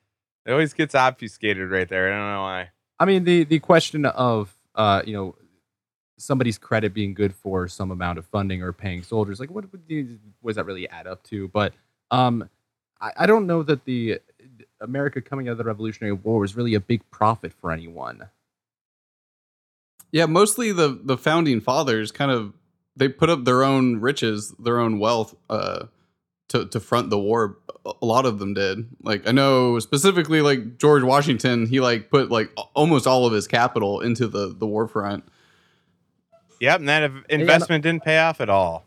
It 0.45 0.51
always 0.51 0.73
gets 0.73 0.95
obfuscated 0.95 1.69
right 1.69 1.87
there. 1.87 2.11
I 2.11 2.17
don't 2.17 2.33
know 2.33 2.41
why. 2.41 2.69
I 2.99 3.05
mean, 3.05 3.23
the 3.23 3.43
the 3.43 3.59
question 3.59 4.05
of 4.05 4.53
uh, 4.75 5.01
you 5.05 5.13
know 5.13 5.35
somebody's 6.17 6.57
credit 6.57 6.93
being 6.93 7.13
good 7.13 7.33
for 7.33 7.67
some 7.67 7.91
amount 7.91 8.19
of 8.19 8.25
funding 8.25 8.61
or 8.61 8.73
paying 8.73 9.03
soldiers, 9.03 9.39
like 9.39 9.49
what 9.49 9.65
what 9.71 9.87
does 9.87 10.55
that 10.55 10.65
really 10.65 10.87
add 10.89 11.07
up 11.07 11.23
to? 11.23 11.47
But 11.47 11.73
um, 12.11 12.49
I, 12.99 13.11
I 13.17 13.25
don't 13.25 13.47
know 13.47 13.63
that 13.63 13.85
the 13.85 14.19
America 14.81 15.21
coming 15.21 15.47
out 15.47 15.53
of 15.53 15.57
the 15.57 15.63
Revolutionary 15.63 16.13
War 16.13 16.39
was 16.39 16.55
really 16.55 16.73
a 16.73 16.79
big 16.79 17.09
profit 17.11 17.53
for 17.53 17.71
anyone. 17.71 18.27
Yeah, 20.11 20.25
mostly 20.25 20.71
the 20.71 20.99
the 21.03 21.17
founding 21.17 21.61
fathers 21.61 22.11
kind 22.11 22.31
of 22.31 22.53
they 22.95 23.07
put 23.07 23.29
up 23.29 23.45
their 23.45 23.63
own 23.63 24.01
riches, 24.01 24.53
their 24.59 24.79
own 24.79 24.99
wealth 24.99 25.35
uh 25.49 25.85
to 26.49 26.65
to 26.65 26.79
front 26.79 27.09
the 27.09 27.19
war. 27.19 27.57
A 27.85 28.05
lot 28.05 28.25
of 28.25 28.39
them 28.39 28.53
did. 28.53 28.87
Like 29.03 29.27
I 29.27 29.31
know 29.31 29.79
specifically 29.79 30.41
like 30.41 30.77
George 30.77 31.03
Washington, 31.03 31.65
he 31.67 31.79
like 31.79 32.09
put 32.09 32.29
like 32.29 32.51
almost 32.73 33.07
all 33.07 33.25
of 33.25 33.33
his 33.33 33.47
capital 33.47 34.01
into 34.01 34.27
the 34.27 34.53
the 34.57 34.67
war 34.67 34.87
front. 34.87 35.23
Yep, 36.59 36.79
and 36.79 36.89
that 36.89 37.11
investment 37.29 37.83
didn't 37.83 38.03
pay 38.03 38.17
off 38.17 38.41
at 38.41 38.49
all. 38.49 38.85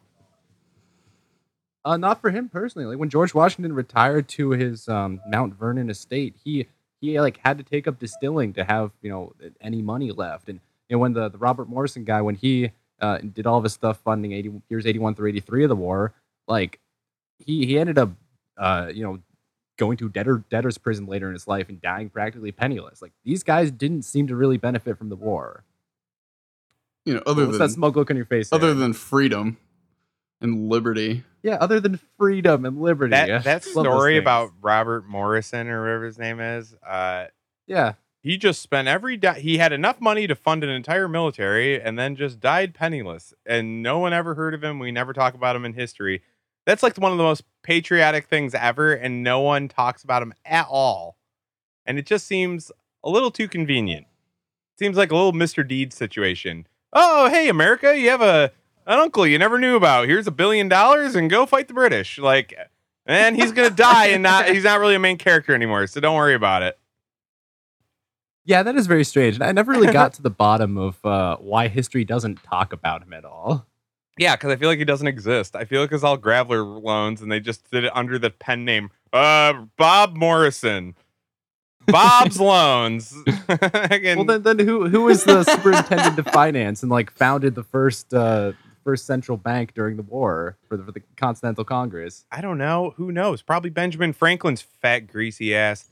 Uh, 1.85 1.97
not 1.97 2.21
for 2.21 2.31
him 2.31 2.49
personally. 2.49 2.87
Like 2.87 2.99
when 2.99 3.09
George 3.09 3.35
Washington 3.35 3.73
retired 3.73 4.29
to 4.29 4.51
his 4.51 4.89
um, 4.89 5.21
Mount 5.27 5.55
Vernon 5.55 5.91
estate, 5.91 6.37
he 6.45 6.69
he 7.01 7.19
like 7.21 7.41
had 7.43 7.59
to 7.59 7.65
take 7.65 7.89
up 7.89 7.99
distilling 7.99 8.53
to 8.55 8.65
have 8.65 8.93
you 9.01 9.11
know 9.11 9.33
any 9.61 9.83
money 9.83 10.13
left. 10.13 10.49
And 10.49 10.59
you 10.59 10.72
know 10.93 10.99
when 10.99 11.13
the, 11.13 11.29
the 11.29 11.39
Robert 11.39 11.69
Morrison 11.69 12.05
guy 12.05 12.21
when 12.23 12.35
he 12.35 12.71
uh, 13.01 13.19
did 13.19 13.47
all 13.47 13.59
of 13.59 13.65
his 13.65 13.73
stuff 13.73 13.99
funding 14.05 14.33
80 14.33 14.53
years 14.69 14.87
81 14.87 15.15
through 15.17 15.29
83 15.31 15.65
of 15.65 15.69
the 15.69 15.77
war, 15.77 16.15
like 16.47 16.79
he 17.39 17.67
he 17.67 17.79
ended 17.79 17.99
up 17.99 18.11
uh, 18.57 18.91
you 18.93 19.03
know 19.05 19.19
going 19.79 19.97
to 19.97 20.09
debtor 20.09 20.45
debtor's 20.51 20.79
prison 20.79 21.07
later 21.07 21.27
in 21.29 21.33
his 21.33 21.49
life 21.49 21.69
and 21.69 21.81
dying 21.81 22.09
practically 22.11 22.53
penniless. 22.53 23.03
Like 23.03 23.13
these 23.25 23.43
guys 23.43 23.71
didn't 23.71 24.03
seem 24.03 24.27
to 24.29 24.37
really 24.37 24.57
benefit 24.59 24.97
from 24.99 25.09
the 25.09 25.17
war. 25.17 25.65
You 27.05 27.15
know, 27.15 27.23
other 27.27 27.47
What's 27.47 27.59
than 27.59 27.67
that 27.69 27.73
smug 27.75 27.97
look 27.97 28.11
on 28.11 28.17
your 28.17 28.27
face? 28.27 28.53
other 28.53 28.69
Aaron? 28.69 28.79
than 28.79 28.93
freedom 28.93 29.57
and 30.41 30.69
liberty. 30.69 31.25
yeah, 31.43 31.55
other 31.57 31.81
than 31.81 31.99
freedom 32.19 32.65
and 32.65 32.81
liberty. 32.81 33.11
That 33.11 33.29
Yeah. 33.29 33.39
that 33.45 33.67
Love 33.75 33.87
story 33.87 34.19
about 34.19 34.53
Robert 34.61 35.09
Morrison 35.09 35.69
or 35.69 35.83
whatever 35.83 36.05
his 36.05 36.19
name 36.19 36.39
is, 36.39 36.77
uh, 36.87 37.27
yeah. 37.67 37.95
He 38.23 38.39
just 38.39 38.63
spent 38.63 38.87
every 38.87 39.17
di- 39.17 39.41
he 39.41 39.59
had 39.59 39.73
enough 39.73 40.01
money 40.01 40.29
to 40.29 40.37
fund 40.37 40.63
an 40.63 40.71
entire 40.71 41.09
military 41.09 41.81
and 41.81 41.99
then 41.99 42.15
just 42.15 42.39
died 42.39 42.73
penniless 42.73 43.35
and 43.45 43.83
no 43.83 43.99
one 43.99 44.13
ever 44.13 44.35
heard 44.35 44.55
of 44.55 44.63
him. 44.63 44.79
We 44.79 44.93
never 44.93 45.13
talk 45.13 45.35
about 45.35 45.57
him 45.57 45.65
in 45.65 45.75
history. 45.75 46.23
That's 46.65 46.85
like 46.85 46.97
one 46.97 47.11
of 47.11 47.19
the 47.19 47.25
most 47.25 47.43
patriotic 47.65 48.27
things 48.27 48.55
ever 48.55 48.93
and 48.95 49.25
no 49.25 49.41
one 49.41 49.67
talks 49.67 50.05
about 50.05 50.23
him 50.23 50.35
at 50.45 50.67
all. 50.71 51.17
And 51.85 51.99
it 51.99 52.07
just 52.07 52.27
seems 52.27 52.71
a 53.03 53.11
little 53.11 53.33
too 53.33 53.49
convenient. 53.49 54.07
Seems 54.79 54.97
like 54.97 55.11
a 55.11 55.17
little 55.17 55.33
mr 55.33 55.67
Deed 55.67 55.93
situation. 55.93 56.69
Oh 56.93 57.29
hey 57.29 57.49
america 57.49 57.99
you 57.99 58.09
have 58.11 58.23
a 58.23 58.53
an 58.87 59.01
uncle 59.01 59.27
you 59.27 59.39
never 59.39 59.59
knew 59.59 59.75
about. 59.75 60.07
Here's 60.07 60.29
a 60.29 60.33
billion 60.33 60.69
dollars 60.69 61.17
and 61.17 61.29
go 61.29 61.45
fight 61.45 61.67
the 61.67 61.75
british. 61.75 62.19
Like 62.19 62.55
and 63.05 63.35
he's 63.35 63.51
gonna 63.51 63.71
die 63.71 64.07
and 64.09 64.23
not 64.23 64.49
he's 64.49 64.63
not 64.63 64.79
really 64.79 64.95
a 64.95 65.01
main 65.01 65.19
character 65.19 65.55
anymore 65.55 65.89
so 65.89 66.01
don't 66.01 66.17
worry 66.17 66.35
about 66.35 66.63
it 66.63 66.79
Yeah, 68.45 68.63
that 68.63 68.75
is 68.77 68.87
very 68.87 69.05
strange. 69.05 69.37
And 69.37 69.45
I 69.45 69.53
never 69.53 69.73
really 69.73 69.93
got 69.93 70.13
to 70.15 70.23
the 70.23 70.31
bottom 70.31 70.77
of 70.77 71.05
uh, 71.05 71.37
why 71.37 71.69
history 71.69 72.05
doesn't 72.05 72.43
talk 72.43 72.73
about 72.73 73.03
him 73.03 73.13
at 73.13 73.25
all. 73.25 73.67
Yeah, 74.19 74.37
because 74.37 74.51
I 74.51 74.57
feel 74.57 74.69
like 74.69 74.79
he 74.79 74.85
doesn't 74.85 75.07
exist. 75.07 75.57
I 75.57 75.65
feel 75.65 75.81
like 75.81 75.93
it's 75.93 76.03
all 76.05 76.19
Graveler 76.19 76.83
loans, 76.83 77.23
and 77.23 77.33
they 77.33 77.41
just 77.41 77.71
did 77.71 77.85
it 77.85 77.93
under 77.95 78.19
the 78.19 78.31
pen 78.31 78.65
name 78.65 78.91
uh 79.13 79.53
Bob 79.77 80.17
Morrison. 80.17 80.95
Bob's 81.87 82.41
loans. 82.41 83.15
Well, 83.49 84.25
then, 84.25 84.43
then 84.43 84.59
who 84.59 84.89
who 84.89 85.03
was 85.03 85.25
the 85.25 85.45
superintendent 85.45 86.19
of 86.19 86.27
finance 86.27 86.83
and 86.83 86.91
like 86.91 87.11
founded 87.11 87.55
the 87.55 87.63
first 87.63 88.13
uh, 88.15 88.53
first 88.85 89.07
central 89.07 89.37
bank 89.37 89.75
during 89.75 89.97
the 89.97 90.03
war 90.03 90.57
for 90.69 90.77
the, 90.77 90.85
for 90.85 90.93
the 90.93 91.03
Continental 91.17 91.65
Congress? 91.65 92.25
I 92.31 92.41
don't 92.41 92.59
know. 92.59 92.95
Who 92.97 93.13
knows? 93.13 93.43
Probably 93.43 93.71
Benjamin 93.71 94.13
Franklin's 94.13 94.63
fat, 94.63 95.07
greasy 95.07 95.55
ass. 95.55 95.92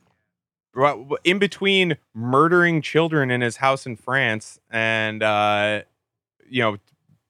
In 1.25 1.39
between 1.39 1.97
murdering 2.15 2.81
children 2.81 3.31
in 3.31 3.41
his 3.41 3.57
house 3.57 3.87
in 3.87 3.97
France 3.97 4.61
and 4.71 5.23
uh, 5.23 5.83
you 6.49 6.63
know 6.63 6.77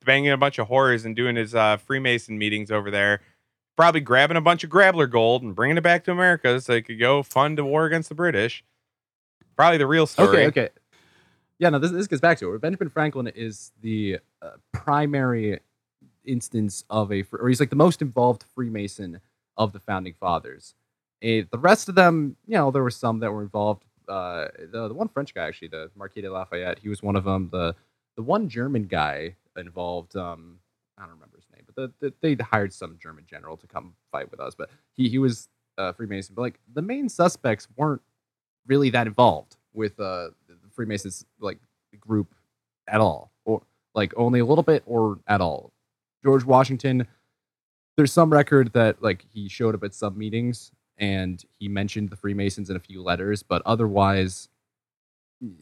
banging 0.05 0.31
a 0.31 0.37
bunch 0.37 0.59
of 0.59 0.69
whores 0.69 1.05
and 1.05 1.15
doing 1.17 1.37
his 1.37 1.55
uh, 1.55 1.77
Freemason 1.77 2.39
meetings 2.39 2.71
over 2.71 2.91
there, 2.91 3.21
probably 3.77 4.01
grabbing 4.01 4.37
a 4.37 4.41
bunch 4.41 4.65
of 4.65 4.71
Grabler 4.71 5.07
gold 5.07 5.43
and 5.43 5.55
bringing 5.55 5.77
it 5.77 5.83
back 5.83 6.05
to 6.05 6.13
America 6.13 6.61
so 6.61 6.73
they 6.73 6.83
could 6.83 6.99
go 6.99 7.23
fund 7.23 7.59
a 7.59 7.65
war 7.65 7.87
against 7.87 8.09
the 8.09 8.15
British. 8.15 8.65
Probably 9.57 9.79
the 9.79 9.87
real 9.87 10.07
story. 10.07 10.47
Okay, 10.47 10.47
okay. 10.47 10.69
Yeah, 11.59 11.69
no, 11.69 11.79
this, 11.79 11.91
this 11.91 12.07
gets 12.07 12.21
back 12.21 12.39
to 12.39 12.55
it. 12.55 12.61
Benjamin 12.61 12.89
Franklin 12.89 13.27
is 13.29 13.73
the 13.83 14.19
uh, 14.41 14.53
primary 14.73 15.61
instance 16.25 16.85
of 16.89 17.13
a, 17.13 17.25
or 17.33 17.49
he's 17.49 17.61
like 17.61 17.71
the 17.71 17.77
most 17.77 18.01
involved 18.01 18.45
Freemason 18.55 19.21
of 19.57 19.73
the 19.73 19.81
founding 19.81 20.15
fathers. 20.15 20.75
Eh, 21.23 21.43
the 21.51 21.59
rest 21.59 21.89
of 21.89 21.95
them, 21.95 22.37
you 22.47 22.55
know, 22.55 22.71
there 22.71 22.83
were 22.83 22.91
some 22.91 23.21
that 23.21 23.31
were 23.33 23.43
involved. 23.43 23.85
Uh, 24.09 24.49
the 24.73 24.89
the 24.89 24.95
one 24.95 25.09
French 25.09 25.35
guy 25.35 25.47
actually, 25.47 25.69
the 25.69 25.91
Marquis 25.95 26.23
de 26.23 26.33
Lafayette, 26.33 26.79
he 26.79 26.89
was 26.89 27.03
one 27.03 27.17
of 27.17 27.25
them. 27.25 27.49
The 27.53 27.75
the 28.17 28.23
one 28.23 28.49
German 28.49 28.85
guy 28.85 29.37
involved, 29.57 30.17
um, 30.17 30.59
I 30.99 31.03
don't 31.03 31.13
remember 31.13 31.37
his 31.37 31.47
name, 31.55 31.65
but 31.67 31.93
the, 32.01 32.11
the, 32.21 32.37
they 32.37 32.43
hired 32.43 32.73
some 32.73 32.99
German 33.01 33.25
general 33.29 33.57
to 33.59 33.67
come 33.67 33.95
fight 34.11 34.31
with 34.31 34.41
us. 34.41 34.55
But 34.55 34.71
he 34.97 35.09
he 35.09 35.19
was 35.19 35.49
uh, 35.79 35.93
Freemason. 35.93 36.35
But 36.35 36.43
like 36.43 36.61
the 36.73 36.83
main 36.83 37.09
suspects 37.09 37.69
weren't 37.77 38.03
really 38.67 38.91
that 38.91 39.07
involved 39.07 39.57
with 39.73 39.99
uh, 40.01 40.31
the 40.49 40.57
Freemasons 40.73 41.25
like 41.39 41.59
group 42.01 42.35
at 42.89 43.01
all, 43.01 43.31
or 43.45 43.63
like 43.95 44.13
only 44.17 44.41
a 44.41 44.45
little 44.45 44.65
bit 44.65 44.83
or 44.87 45.21
at 45.27 45.41
all. 45.41 45.73
George 46.25 46.45
Washington, 46.45 47.07
there's 47.97 48.13
some 48.13 48.33
record 48.33 48.73
that 48.73 49.03
like 49.03 49.25
he 49.33 49.49
showed 49.49 49.75
up 49.75 49.85
at 49.85 49.95
some 49.95 50.19
meetings 50.19 50.73
and 51.01 51.43
he 51.59 51.67
mentioned 51.67 52.11
the 52.11 52.17
Freemasons 52.17 52.69
in 52.71 52.77
a 52.77 52.81
few 52.81 53.03
letters, 53.03 53.43
but 53.43 53.63
otherwise 53.65 54.49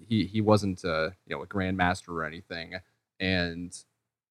he 0.07 0.25
he 0.25 0.41
wasn't 0.41 0.85
uh, 0.85 1.11
you 1.27 1.37
know 1.37 1.43
a 1.43 1.47
grand 1.47 1.77
master 1.77 2.13
or 2.13 2.25
anything. 2.25 2.75
And 3.21 3.77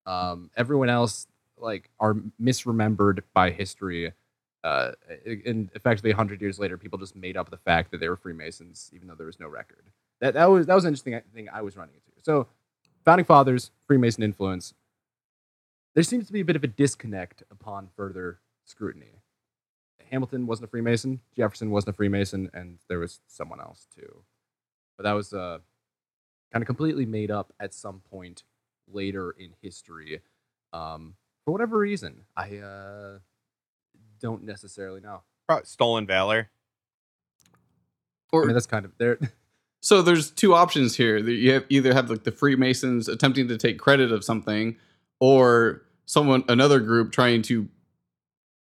um, 0.05 0.51
everyone 0.55 0.89
else 0.89 1.27
like 1.57 1.89
are 1.99 2.15
misremembered 2.41 3.21
by 3.33 3.49
history. 3.51 4.13
Uh, 4.63 4.91
and 5.45 5.69
effectively, 5.75 6.11
hundred 6.11 6.41
years 6.41 6.59
later, 6.59 6.77
people 6.77 6.99
just 6.99 7.15
made 7.15 7.37
up 7.37 7.49
the 7.49 7.57
fact 7.57 7.91
that 7.91 7.99
they 7.99 8.09
were 8.09 8.17
Freemasons, 8.17 8.91
even 8.93 9.07
though 9.07 9.15
there 9.15 9.25
was 9.25 9.39
no 9.39 9.47
record. 9.47 9.85
That 10.19 10.33
that 10.33 10.49
was 10.49 10.65
that 10.65 10.75
was 10.75 10.83
an 10.83 10.89
interesting 10.89 11.19
thing 11.33 11.47
I 11.51 11.61
was 11.61 11.77
running 11.77 11.95
into. 11.95 12.21
So, 12.23 12.47
founding 13.05 13.25
fathers, 13.25 13.71
Freemason 13.87 14.23
influence. 14.23 14.73
There 15.93 16.03
seems 16.03 16.27
to 16.27 16.33
be 16.33 16.41
a 16.41 16.45
bit 16.45 16.55
of 16.55 16.63
a 16.63 16.67
disconnect 16.67 17.43
upon 17.49 17.89
further 17.95 18.39
scrutiny. 18.65 19.16
Hamilton 20.11 20.47
wasn't 20.47 20.67
a 20.67 20.69
Freemason, 20.69 21.19
Jefferson 21.35 21.69
wasn't 21.71 21.89
a 21.89 21.97
Freemason, 21.97 22.49
and 22.53 22.79
there 22.87 22.99
was 22.99 23.19
someone 23.27 23.59
else 23.59 23.87
too. 23.95 24.23
But 24.97 25.03
that 25.03 25.13
was 25.13 25.33
uh, 25.33 25.59
kind 26.51 26.63
of 26.63 26.67
completely 26.67 27.05
made 27.05 27.31
up 27.31 27.53
at 27.59 27.73
some 27.73 28.01
point 28.09 28.43
later 28.91 29.31
in 29.31 29.51
history. 29.61 30.21
Um, 30.73 31.15
for 31.45 31.51
whatever 31.51 31.77
reason, 31.77 32.21
I 32.35 32.57
uh, 32.57 33.19
don't 34.19 34.43
necessarily 34.43 35.01
know. 35.01 35.21
Pro- 35.47 35.63
Stolen 35.63 36.05
valor. 36.05 36.49
I 37.43 37.49
Or 38.33 38.45
mean, 38.45 38.53
that's 38.53 38.65
kind 38.65 38.85
of 38.85 38.91
there. 38.97 39.17
so 39.81 40.01
there's 40.01 40.31
two 40.31 40.53
options 40.53 40.97
here. 40.97 41.21
That 41.21 41.31
You 41.31 41.53
have, 41.53 41.65
either 41.69 41.93
have 41.93 42.09
like 42.09 42.23
the 42.23 42.31
Freemasons 42.31 43.07
attempting 43.07 43.47
to 43.47 43.57
take 43.57 43.79
credit 43.79 44.11
of 44.11 44.23
something, 44.23 44.75
or 45.19 45.83
someone 46.05 46.43
another 46.47 46.79
group 46.79 47.11
trying 47.11 47.41
to 47.43 47.67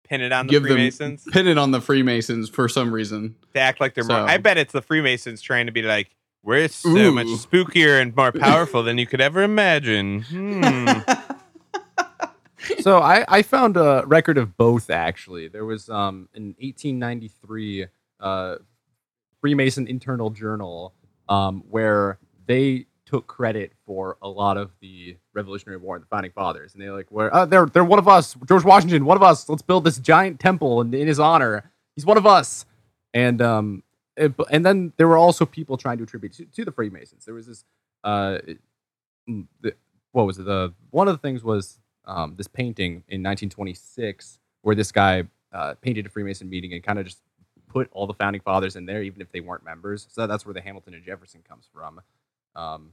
Pin 0.08 0.20
it 0.20 0.32
on 0.32 0.46
the 0.46 0.50
give 0.52 0.62
them 0.62 0.72
Freemasons 0.72 1.24
pin 1.30 1.46
it 1.46 1.58
on 1.58 1.70
the 1.70 1.80
Freemasons 1.80 2.48
for 2.48 2.68
some 2.68 2.92
reason. 2.92 3.34
to 3.54 3.60
act 3.60 3.80
like 3.80 3.94
they're 3.94 4.04
more. 4.04 4.16
I 4.18 4.38
bet 4.38 4.56
it's 4.58 4.72
the 4.72 4.82
Freemasons 4.82 5.40
trying 5.42 5.66
to 5.66 5.72
be 5.72 5.82
like, 5.82 6.10
we're 6.42 6.68
so 6.68 6.90
Ooh. 6.90 7.12
much 7.12 7.26
spookier 7.26 8.00
and 8.00 8.14
more 8.14 8.30
powerful 8.32 8.82
than 8.82 8.98
you 8.98 9.06
could 9.06 9.20
ever 9.20 9.42
imagine. 9.42 10.22
Hmm. 10.22 10.86
so 12.80 12.98
I, 12.98 13.24
I 13.28 13.42
found 13.42 13.76
a 13.76 14.04
record 14.06 14.38
of 14.38 14.56
both 14.56 14.88
actually. 14.90 15.48
There 15.48 15.64
was 15.64 15.88
um 15.88 16.28
in 16.34 16.54
1893 16.58 17.86
uh 18.20 18.56
Freemason 19.40 19.86
internal 19.88 20.30
journal 20.30 20.94
um 21.28 21.64
where 21.68 22.18
they 22.46 22.86
took 23.06 23.26
credit 23.28 23.72
for 23.86 24.18
a 24.22 24.28
lot 24.28 24.56
of 24.58 24.72
the 24.80 25.16
Revolutionary 25.34 25.78
War 25.78 25.96
and 25.96 26.02
the 26.04 26.08
founding 26.08 26.32
fathers, 26.32 26.74
and 26.74 26.82
they 26.82 26.90
like 26.90 27.10
were 27.10 27.34
uh, 27.34 27.46
they're 27.46 27.66
they're 27.66 27.84
one 27.84 27.98
of 28.00 28.08
us, 28.08 28.36
George 28.48 28.64
Washington, 28.64 29.04
one 29.06 29.16
of 29.16 29.22
us. 29.22 29.48
Let's 29.48 29.62
build 29.62 29.84
this 29.84 29.98
giant 29.98 30.40
temple 30.40 30.80
in, 30.82 30.92
in 30.94 31.06
his 31.08 31.20
honor. 31.20 31.70
He's 31.94 32.06
one 32.06 32.18
of 32.18 32.26
us, 32.26 32.66
and 33.14 33.40
um 33.42 33.82
it- 34.16 34.34
and 34.50 34.66
then 34.66 34.92
there 34.98 35.08
were 35.08 35.18
also 35.18 35.46
people 35.46 35.76
trying 35.76 35.98
to 35.98 36.04
attribute 36.04 36.32
to, 36.34 36.44
to 36.46 36.64
the 36.64 36.72
Freemasons. 36.72 37.24
There 37.24 37.34
was 37.34 37.46
this 37.46 37.64
uh 38.04 38.38
mm, 39.28 39.46
the, 39.60 39.74
what 40.12 40.26
was 40.26 40.38
it? 40.38 40.44
The 40.46 40.72
one 40.90 41.08
of 41.08 41.14
the 41.14 41.18
things 41.18 41.42
was 41.44 41.78
um, 42.06 42.34
this 42.36 42.48
painting 42.48 43.04
in 43.08 43.22
1926 43.22 44.38
where 44.62 44.74
this 44.74 44.92
guy 44.92 45.24
uh, 45.52 45.74
painted 45.80 46.06
a 46.06 46.08
Freemason 46.08 46.48
meeting 46.48 46.72
and 46.74 46.82
kind 46.82 46.98
of 46.98 47.06
just 47.06 47.20
put 47.68 47.88
all 47.92 48.06
the 48.06 48.14
founding 48.14 48.40
fathers 48.42 48.76
in 48.76 48.86
there, 48.86 49.02
even 49.02 49.20
if 49.20 49.30
they 49.32 49.40
weren't 49.40 49.64
members. 49.64 50.06
So 50.10 50.26
that's 50.26 50.46
where 50.46 50.54
the 50.54 50.60
Hamilton 50.60 50.94
and 50.94 51.04
Jefferson 51.04 51.42
comes 51.48 51.68
from. 51.72 52.00
Um, 52.56 52.92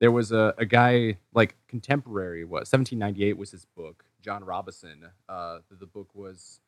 there 0.00 0.10
was 0.10 0.32
a, 0.32 0.54
a 0.58 0.64
guy 0.64 1.18
like 1.32 1.56
contemporary. 1.68 2.44
What 2.44 2.60
1798 2.60 3.36
was 3.36 3.50
his 3.52 3.64
book. 3.64 4.04
John 4.20 4.44
Robison. 4.44 5.06
Uh, 5.28 5.58
the, 5.70 5.76
the 5.76 5.86
book 5.86 6.08
was 6.14 6.60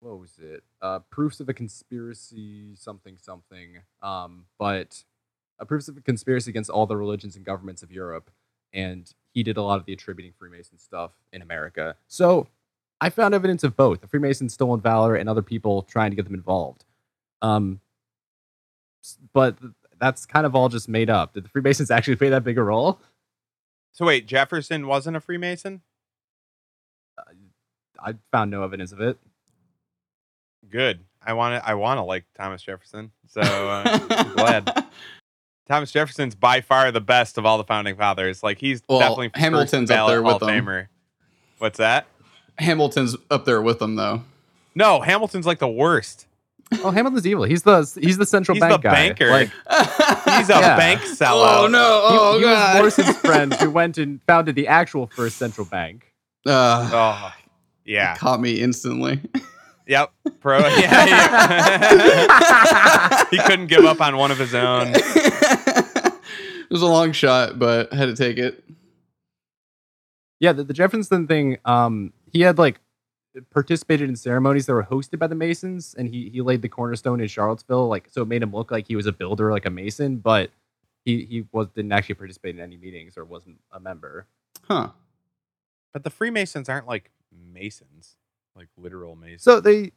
what 0.00 0.18
was 0.18 0.38
it? 0.38 0.62
Uh, 0.80 1.00
Proofs 1.10 1.40
of 1.40 1.48
a 1.48 1.54
Conspiracy, 1.54 2.74
something 2.76 3.16
something. 3.18 3.78
Um, 4.02 4.44
but 4.58 5.04
uh, 5.60 5.64
proofs 5.64 5.88
of 5.88 5.96
a 5.96 6.00
conspiracy 6.00 6.50
against 6.50 6.70
all 6.70 6.86
the 6.86 6.96
religions 6.96 7.36
and 7.36 7.44
governments 7.44 7.82
of 7.82 7.90
Europe, 7.90 8.30
and 8.72 9.12
he 9.32 9.42
did 9.42 9.56
a 9.56 9.62
lot 9.62 9.80
of 9.80 9.86
the 9.86 9.92
attributing 9.92 10.32
Freemason 10.38 10.78
stuff 10.78 11.12
in 11.32 11.42
America. 11.42 11.96
So 12.06 12.48
I 13.00 13.10
found 13.10 13.34
evidence 13.34 13.64
of 13.64 13.76
both: 13.76 14.00
the 14.00 14.06
Freemasons' 14.06 14.54
stolen 14.54 14.80
valor 14.80 15.16
and 15.16 15.28
other 15.28 15.42
people 15.42 15.82
trying 15.82 16.10
to 16.10 16.16
get 16.16 16.24
them 16.24 16.34
involved. 16.34 16.84
Um, 17.42 17.80
but 19.32 19.56
that's 20.00 20.26
kind 20.26 20.46
of 20.46 20.54
all 20.54 20.68
just 20.68 20.88
made 20.88 21.10
up. 21.10 21.34
Did 21.34 21.44
the 21.44 21.48
Freemasons 21.48 21.90
actually 21.90 22.16
play 22.16 22.28
that 22.30 22.44
big 22.44 22.58
a 22.58 22.62
role? 22.62 23.00
so 23.92 24.06
wait, 24.06 24.26
Jefferson 24.26 24.86
wasn't 24.86 25.16
a 25.16 25.20
Freemason? 25.20 25.82
I 28.00 28.14
found 28.30 28.50
no 28.50 28.62
evidence 28.62 28.92
of 28.92 29.00
it. 29.00 29.18
Good. 30.70 31.00
I 31.20 31.32
want 31.32 31.60
to. 31.62 31.68
I 31.68 31.74
want 31.74 31.98
to 31.98 32.02
like 32.02 32.24
Thomas 32.36 32.62
Jefferson. 32.62 33.10
So 33.26 33.40
uh, 33.40 33.98
I'm 34.10 34.32
glad. 34.34 34.84
Thomas 35.68 35.90
Jefferson's 35.90 36.34
by 36.34 36.60
far 36.60 36.90
the 36.92 37.00
best 37.00 37.36
of 37.38 37.44
all 37.44 37.58
the 37.58 37.64
founding 37.64 37.96
fathers. 37.96 38.42
Like 38.42 38.58
he's 38.58 38.82
Well, 38.88 39.00
definitely 39.00 39.28
first 39.28 39.40
Hamilton's 39.40 39.90
up 39.90 40.08
there 40.08 40.22
with 40.22 40.38
them. 40.38 40.88
What's 41.58 41.78
that? 41.78 42.06
Hamilton's 42.58 43.16
up 43.30 43.44
there 43.44 43.60
with 43.60 43.78
them 43.78 43.96
though. 43.96 44.22
No, 44.74 45.00
Hamilton's 45.00 45.46
like 45.46 45.58
the 45.58 45.68
worst. 45.68 46.26
Oh, 46.84 46.90
Hamilton's 46.90 47.26
evil. 47.26 47.44
He's 47.44 47.62
the 47.62 47.78
he's 48.00 48.18
the 48.18 48.26
central 48.26 48.54
He's 48.54 48.60
bank 48.60 48.82
the 48.82 48.88
guy. 48.88 48.94
banker. 48.94 49.30
Like 49.30 49.48
He's 49.48 50.50
a 50.50 50.60
Yeah. 50.60 50.76
bank 50.76 51.00
sellout. 51.00 51.64
oh 51.64 51.66
no! 51.66 51.78
he, 52.10 52.18
Oh 52.18 52.36
he 52.38 52.44
god! 52.44 52.82
was 52.84 52.96
Morrison's 52.98 53.18
friend 53.26 53.54
who 53.54 53.70
went 53.70 53.96
and 53.98 54.20
founded 54.26 54.54
the 54.54 54.68
actual 54.68 55.06
first 55.08 55.38
central 55.38 55.66
bank. 55.66 56.12
Uh, 56.46 56.88
Oh, 56.92 57.32
yeah. 57.84 58.14
Caught 58.16 58.40
me 58.40 58.60
instantly. 58.60 59.20
Yep. 59.86 60.12
Pro. 60.40 60.58
Yeah. 60.58 61.06
yeah. 61.06 63.24
he 63.30 63.38
couldn't 63.38 63.68
give 63.68 63.86
up 63.86 64.02
on 64.02 64.18
one 64.18 64.30
of 64.30 64.36
his 64.36 64.54
own. 64.54 64.88
it 64.94 66.12
was 66.70 66.82
a 66.82 66.86
long 66.86 67.12
shot, 67.12 67.58
but 67.58 67.90
I 67.90 67.96
had 67.96 68.04
to 68.06 68.14
take 68.14 68.36
it. 68.36 68.62
Yeah, 70.40 70.52
the, 70.52 70.64
the 70.64 70.74
Jefferson 70.74 71.26
thing. 71.26 71.56
Um, 71.64 72.12
he 72.34 72.42
had 72.42 72.58
like 72.58 72.78
participated 73.50 74.08
in 74.08 74.16
ceremonies 74.16 74.66
that 74.66 74.72
were 74.74 74.84
hosted 74.84 75.18
by 75.18 75.26
the 75.26 75.34
Masons, 75.34 75.94
and 75.96 76.08
he 76.08 76.28
he 76.28 76.40
laid 76.40 76.62
the 76.62 76.68
cornerstone 76.68 77.20
in 77.20 77.28
Charlottesville. 77.28 77.88
Like, 77.88 78.08
so 78.10 78.22
it 78.22 78.28
made 78.28 78.42
him 78.42 78.52
look 78.52 78.70
like 78.70 78.86
he 78.86 78.96
was 78.96 79.06
a 79.06 79.12
builder, 79.12 79.50
like 79.52 79.66
a 79.66 79.70
Mason, 79.70 80.16
but 80.16 80.50
he 81.04 81.24
he 81.24 81.44
was 81.52 81.68
didn't 81.74 81.92
actually 81.92 82.16
participate 82.16 82.54
in 82.54 82.60
any 82.60 82.76
meetings 82.76 83.16
or 83.16 83.24
wasn't 83.24 83.58
a 83.72 83.80
member. 83.80 84.26
Huh. 84.64 84.90
But 85.92 86.04
the 86.04 86.10
Freemasons 86.10 86.68
aren't 86.68 86.86
like 86.86 87.10
Masons, 87.52 88.16
like 88.54 88.68
literal 88.76 89.16
Masons. 89.16 89.42
So 89.42 89.60
they 89.60 89.92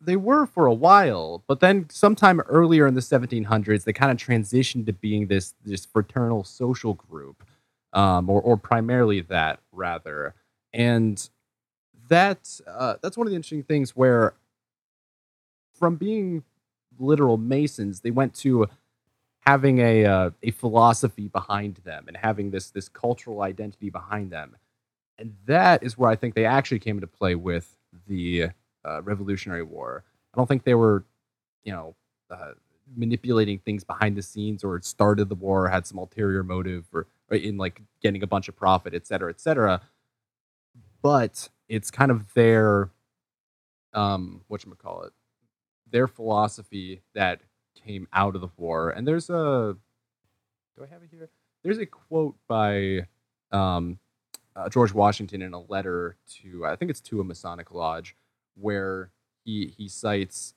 they 0.00 0.16
were 0.16 0.46
for 0.46 0.66
a 0.66 0.74
while, 0.74 1.44
but 1.46 1.60
then 1.60 1.88
sometime 1.90 2.40
earlier 2.42 2.86
in 2.86 2.94
the 2.94 3.00
1700s, 3.00 3.84
they 3.84 3.92
kind 3.92 4.12
of 4.12 4.16
transitioned 4.16 4.86
to 4.86 4.92
being 4.92 5.26
this 5.26 5.54
this 5.64 5.86
fraternal 5.86 6.44
social 6.44 6.94
group, 6.94 7.44
um, 7.92 8.28
or 8.30 8.40
or 8.40 8.56
primarily 8.56 9.20
that 9.22 9.60
rather, 9.72 10.34
and 10.72 11.28
that 12.08 12.60
uh, 12.66 12.94
that's 13.02 13.16
one 13.16 13.26
of 13.26 13.30
the 13.30 13.36
interesting 13.36 13.62
things 13.62 13.96
where 13.96 14.34
from 15.74 15.96
being 15.96 16.42
literal 16.98 17.36
Masons, 17.36 18.00
they 18.00 18.10
went 18.10 18.34
to 18.34 18.66
having 19.40 19.78
a 19.78 20.04
uh, 20.04 20.30
a 20.42 20.50
philosophy 20.50 21.28
behind 21.28 21.76
them 21.84 22.04
and 22.08 22.16
having 22.16 22.50
this 22.50 22.70
this 22.70 22.88
cultural 22.88 23.42
identity 23.42 23.90
behind 23.90 24.30
them, 24.30 24.56
and 25.18 25.34
that 25.46 25.82
is 25.82 25.96
where 25.96 26.10
I 26.10 26.16
think 26.16 26.34
they 26.34 26.44
actually 26.44 26.80
came 26.80 26.96
into 26.96 27.06
play 27.06 27.34
with 27.34 27.76
the 28.06 28.48
uh, 28.84 29.02
Revolutionary 29.02 29.62
War. 29.62 30.04
I 30.34 30.36
don't 30.36 30.46
think 30.46 30.64
they 30.64 30.74
were, 30.74 31.04
you 31.64 31.72
know, 31.72 31.94
uh, 32.30 32.52
manipulating 32.96 33.58
things 33.58 33.84
behind 33.84 34.16
the 34.16 34.22
scenes 34.22 34.64
or 34.64 34.80
started 34.82 35.28
the 35.28 35.34
war, 35.34 35.68
had 35.68 35.86
some 35.86 35.98
ulterior 35.98 36.42
motive, 36.42 36.86
or, 36.92 37.06
or 37.30 37.36
in 37.36 37.56
like 37.56 37.82
getting 38.02 38.22
a 38.22 38.26
bunch 38.26 38.48
of 38.48 38.56
profit, 38.56 38.94
et 38.94 39.06
cetera, 39.06 39.30
et 39.30 39.40
cetera. 39.40 39.80
But 41.02 41.48
it's 41.68 41.90
kind 41.90 42.10
of 42.10 42.32
their, 42.34 42.90
um, 43.94 44.42
what 44.48 44.64
you 44.64 44.74
call 44.74 45.02
it, 45.02 45.12
their 45.90 46.06
philosophy 46.06 47.02
that 47.14 47.40
came 47.74 48.08
out 48.12 48.34
of 48.34 48.40
the 48.40 48.48
war. 48.56 48.90
And 48.90 49.06
there's 49.06 49.30
a, 49.30 49.76
do 50.76 50.84
I 50.84 50.86
have 50.86 51.02
it 51.02 51.08
here? 51.10 51.30
There's 51.62 51.78
a 51.78 51.86
quote 51.86 52.36
by 52.46 53.06
um, 53.50 53.98
uh, 54.54 54.68
George 54.68 54.92
Washington 54.92 55.42
in 55.42 55.52
a 55.52 55.60
letter 55.60 56.16
to, 56.42 56.66
I 56.66 56.76
think 56.76 56.90
it's 56.90 57.00
to 57.02 57.20
a 57.20 57.24
Masonic 57.24 57.72
lodge, 57.72 58.16
where 58.54 59.10
he 59.44 59.72
he 59.76 59.88
cites 59.88 60.54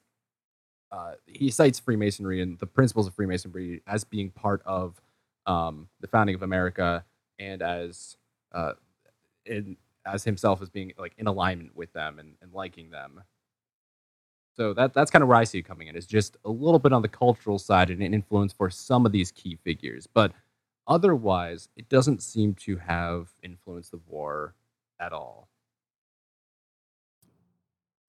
uh, 0.91 1.13
he 1.25 1.49
cites 1.49 1.79
Freemasonry 1.79 2.41
and 2.41 2.59
the 2.59 2.65
principles 2.65 3.07
of 3.07 3.13
Freemasonry 3.15 3.81
as 3.87 4.03
being 4.03 4.29
part 4.29 4.61
of 4.65 5.01
um, 5.45 5.87
the 6.01 6.07
founding 6.07 6.35
of 6.35 6.43
America 6.43 7.05
and 7.39 7.61
as 7.61 8.17
uh, 8.51 8.73
in 9.45 9.77
as 10.05 10.23
himself 10.23 10.61
as 10.61 10.69
being 10.69 10.93
like 10.97 11.13
in 11.17 11.27
alignment 11.27 11.75
with 11.75 11.93
them 11.93 12.19
and, 12.19 12.35
and 12.41 12.53
liking 12.53 12.89
them. 12.91 13.23
So 14.55 14.73
that 14.73 14.93
that's 14.93 15.11
kind 15.11 15.23
of 15.23 15.29
where 15.29 15.37
I 15.37 15.45
see 15.45 15.59
it 15.59 15.63
coming 15.63 15.87
in 15.87 15.95
is 15.95 16.05
just 16.05 16.37
a 16.43 16.49
little 16.49 16.79
bit 16.79 16.93
on 16.93 17.01
the 17.01 17.07
cultural 17.07 17.57
side 17.57 17.89
and 17.89 18.01
an 18.01 18.13
influence 18.13 18.53
for 18.53 18.69
some 18.69 19.05
of 19.05 19.11
these 19.11 19.31
key 19.31 19.57
figures, 19.63 20.07
but 20.07 20.33
otherwise 20.87 21.69
it 21.75 21.87
doesn't 21.89 22.21
seem 22.21 22.53
to 22.55 22.77
have 22.77 23.29
influenced 23.41 23.91
the 23.91 24.01
war 24.07 24.55
at 24.99 25.13
all. 25.13 25.47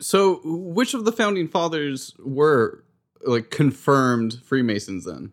So, 0.00 0.40
which 0.44 0.94
of 0.94 1.04
the 1.04 1.12
founding 1.12 1.46
fathers 1.46 2.12
were 2.18 2.84
like 3.24 3.50
confirmed 3.50 4.40
Freemasons 4.44 5.04
then? 5.04 5.32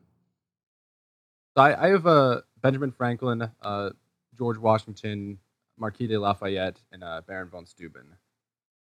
So 1.57 1.63
I, 1.63 1.87
I 1.87 1.89
have 1.89 2.05
uh, 2.05 2.41
Benjamin 2.61 2.91
Franklin, 2.91 3.49
uh, 3.61 3.89
George 4.37 4.59
Washington, 4.59 5.39
Marquis 5.79 6.07
de 6.07 6.19
Lafayette, 6.19 6.81
and 6.91 7.03
uh, 7.03 7.21
Baron 7.25 7.49
von 7.49 7.65
Steuben 7.65 8.15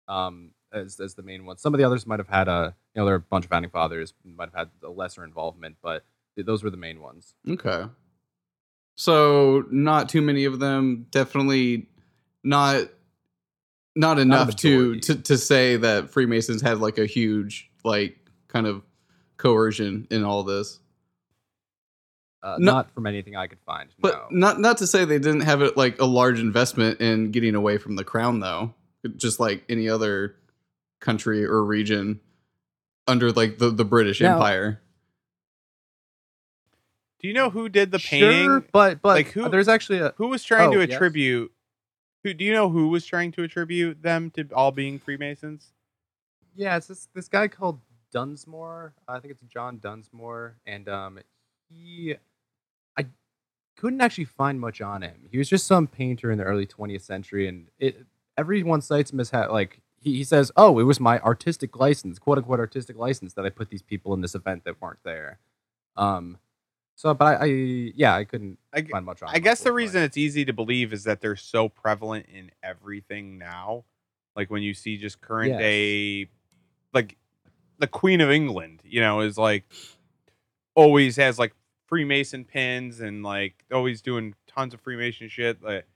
um, 0.09 0.51
as, 0.73 1.01
as 1.01 1.14
the 1.14 1.23
main 1.23 1.44
ones. 1.44 1.61
Some 1.61 1.75
of 1.75 1.79
the 1.79 1.85
others 1.85 2.07
might 2.07 2.18
have 2.18 2.29
had 2.29 2.49
a, 2.49 2.75
you 2.94 3.01
know, 3.01 3.07
there 3.07 3.14
are 3.14 3.18
a 3.18 3.20
bunch 3.20 3.44
of 3.44 3.51
founding 3.51 3.70
fathers, 3.70 4.14
might 4.25 4.51
have 4.51 4.55
had 4.55 4.70
a 4.83 4.90
lesser 4.90 5.25
involvement, 5.25 5.77
but 5.83 6.05
th- 6.35 6.47
those 6.47 6.62
were 6.62 6.70
the 6.70 6.77
main 6.77 7.01
ones. 7.01 7.35
Okay. 7.49 7.85
So, 8.97 9.64
not 9.70 10.09
too 10.09 10.23
many 10.23 10.44
of 10.44 10.61
them. 10.61 11.07
Definitely 11.11 11.88
not 12.44 12.88
not 13.97 14.18
enough 14.18 14.55
to, 14.57 15.01
to 15.01 15.14
to 15.16 15.38
say 15.38 15.77
that 15.77 16.11
Freemasons 16.11 16.62
had 16.62 16.79
like 16.79 16.99
a 16.99 17.07
huge 17.07 17.70
like 17.85 18.16
kind 18.47 18.66
of 18.66 18.83
coercion 19.37 20.07
in 20.11 20.23
all 20.25 20.44
this. 20.44 20.79
Uh, 22.44 22.57
No- 22.59 22.72
Not 22.72 22.92
from 22.92 23.07
anything 23.07 23.35
I 23.37 23.46
could 23.46 23.61
find. 23.64 23.88
But 23.98 24.14
no. 24.30 24.38
not 24.38 24.61
not 24.61 24.78
to 24.78 24.87
say 24.87 25.04
they 25.07 25.18
didn't 25.18 25.40
have 25.40 25.62
it 25.62 25.76
like 25.78 25.98
a 26.00 26.04
large 26.04 26.38
investment 26.38 27.00
in 27.00 27.30
getting 27.30 27.54
away 27.54 27.78
from 27.78 27.96
the 27.96 28.04
crown 28.04 28.40
though. 28.40 28.74
Just 29.16 29.40
like 29.40 29.64
any 29.68 29.88
other 29.88 30.37
country 31.00 31.44
or 31.44 31.64
region 31.64 32.20
under 33.07 33.33
like 33.33 33.57
the, 33.59 33.70
the 33.70 33.85
British 33.85 34.20
Now- 34.20 34.35
Empire. 34.35 34.80
Do 37.20 37.28
you 37.28 37.35
know 37.35 37.50
who 37.50 37.68
did 37.68 37.90
the 37.90 37.98
Sure, 37.98 38.18
painting? 38.20 38.68
but 38.72 39.00
but 39.00 39.09
Like, 39.14 39.28
who- 39.28 39.48
there's 39.48 39.68
actually 39.68 39.98
a 40.00 40.12
Who 40.16 40.28
was 40.28 40.44
trying 40.44 40.68
Oh, 40.68 40.72
to 40.74 40.80
yes. 40.80 40.90
attribute? 40.94 41.52
Who 42.22 42.35
do 42.35 42.44
you 42.44 42.52
know 42.52 42.68
who 42.70 42.88
was 42.88 43.04
trying 43.07 43.33
to 43.33 43.42
attribute 43.42 44.02
them 44.02 44.30
to 44.33 44.48
all 44.54 44.70
being 44.72 44.98
Freemasons? 44.98 45.72
Yeah, 46.54 46.76
it's 46.76 46.87
this 46.88 47.09
this 47.14 47.28
guy 47.28 47.48
called 47.48 47.80
Dunsmore. 48.12 48.94
I 49.09 49.18
think 49.20 49.33
it's 49.33 49.42
John 49.52 49.78
Dunsmore, 49.78 50.57
and 50.66 50.88
um, 50.88 51.18
he, 51.68 52.14
I 52.14 52.18
couldn't 53.77 54.01
actually 54.01 54.25
find 54.25 54.61
much 54.61 54.81
on 54.81 55.03
him. 55.03 55.29
He 55.31 55.39
was 55.39 55.49
just 55.49 55.67
some 55.67 55.87
painter 55.87 56.31
in 56.31 56.39
the 56.39 56.45
early 56.45 56.67
20th 56.67 57.03
century, 57.03 57.49
and 57.49 57.69
it 57.79 58.05
everyone 58.37 58.81
cites 58.81 59.13
him 59.13 59.21
as 59.21 59.31
ha- 59.31 59.51
like 59.51 59.81
he, 60.01 60.17
he 60.17 60.25
says, 60.25 60.53
"Oh, 60.57 60.79
it 60.79 60.85
was 60.85 61.01
my 61.01 61.19
artistic 61.21 61.77
license, 61.77 62.19
quote 62.19 62.39
unquote 62.39 62.61
artistic 62.61 62.97
license, 62.97 63.35
that 63.35 63.45
I 63.45 63.51
put 63.51 63.71
these 63.71 63.83
people 63.83 64.15
in 64.15 64.21
this 64.21 64.35
event 64.35 64.65
that 64.65 64.81
weren't 64.81 65.01
there." 65.05 65.39
Um, 65.97 66.39
so, 66.97 67.13
but 67.15 67.25
I, 67.41 67.45
I 67.45 67.47
yeah, 67.47 68.15
I 68.15 68.25
couldn't 68.25 68.59
I, 68.73 68.83
find 68.83 69.05
much 69.05 69.23
on. 69.23 69.31
I 69.33 69.39
guess 69.39 69.63
the 69.63 69.73
reason 69.73 70.03
it's 70.03 70.17
easy 70.17 70.45
to 70.45 70.53
believe 70.53 70.93
is 70.93 71.05
that 71.05 71.21
they're 71.21 71.37
so 71.37 71.69
prevalent 71.69 72.27
in 72.33 72.51
everything 72.63 73.39
now. 73.39 73.85
Like 74.37 74.51
when 74.51 74.63
you 74.63 74.75
see 74.75 74.97
just 74.97 75.21
current 75.21 75.51
Yes. 75.51 75.59
day, 75.61 76.27
like 76.93 77.17
the 77.79 77.87
Queen 77.87 78.21
of 78.21 78.31
England, 78.31 78.81
you 78.85 79.01
know, 79.01 79.21
is 79.21 79.37
like 79.39 79.65
always 80.75 81.17
has 81.17 81.39
like 81.39 81.55
Freemason 81.87 82.44
pins 82.44 83.01
and 83.01 83.23
like 83.23 83.64
always 83.73 84.01
doing 84.03 84.35
tons 84.47 84.75
of 84.75 84.81
Freemason 84.81 85.29
shit. 85.29 85.62
Like 85.62 85.87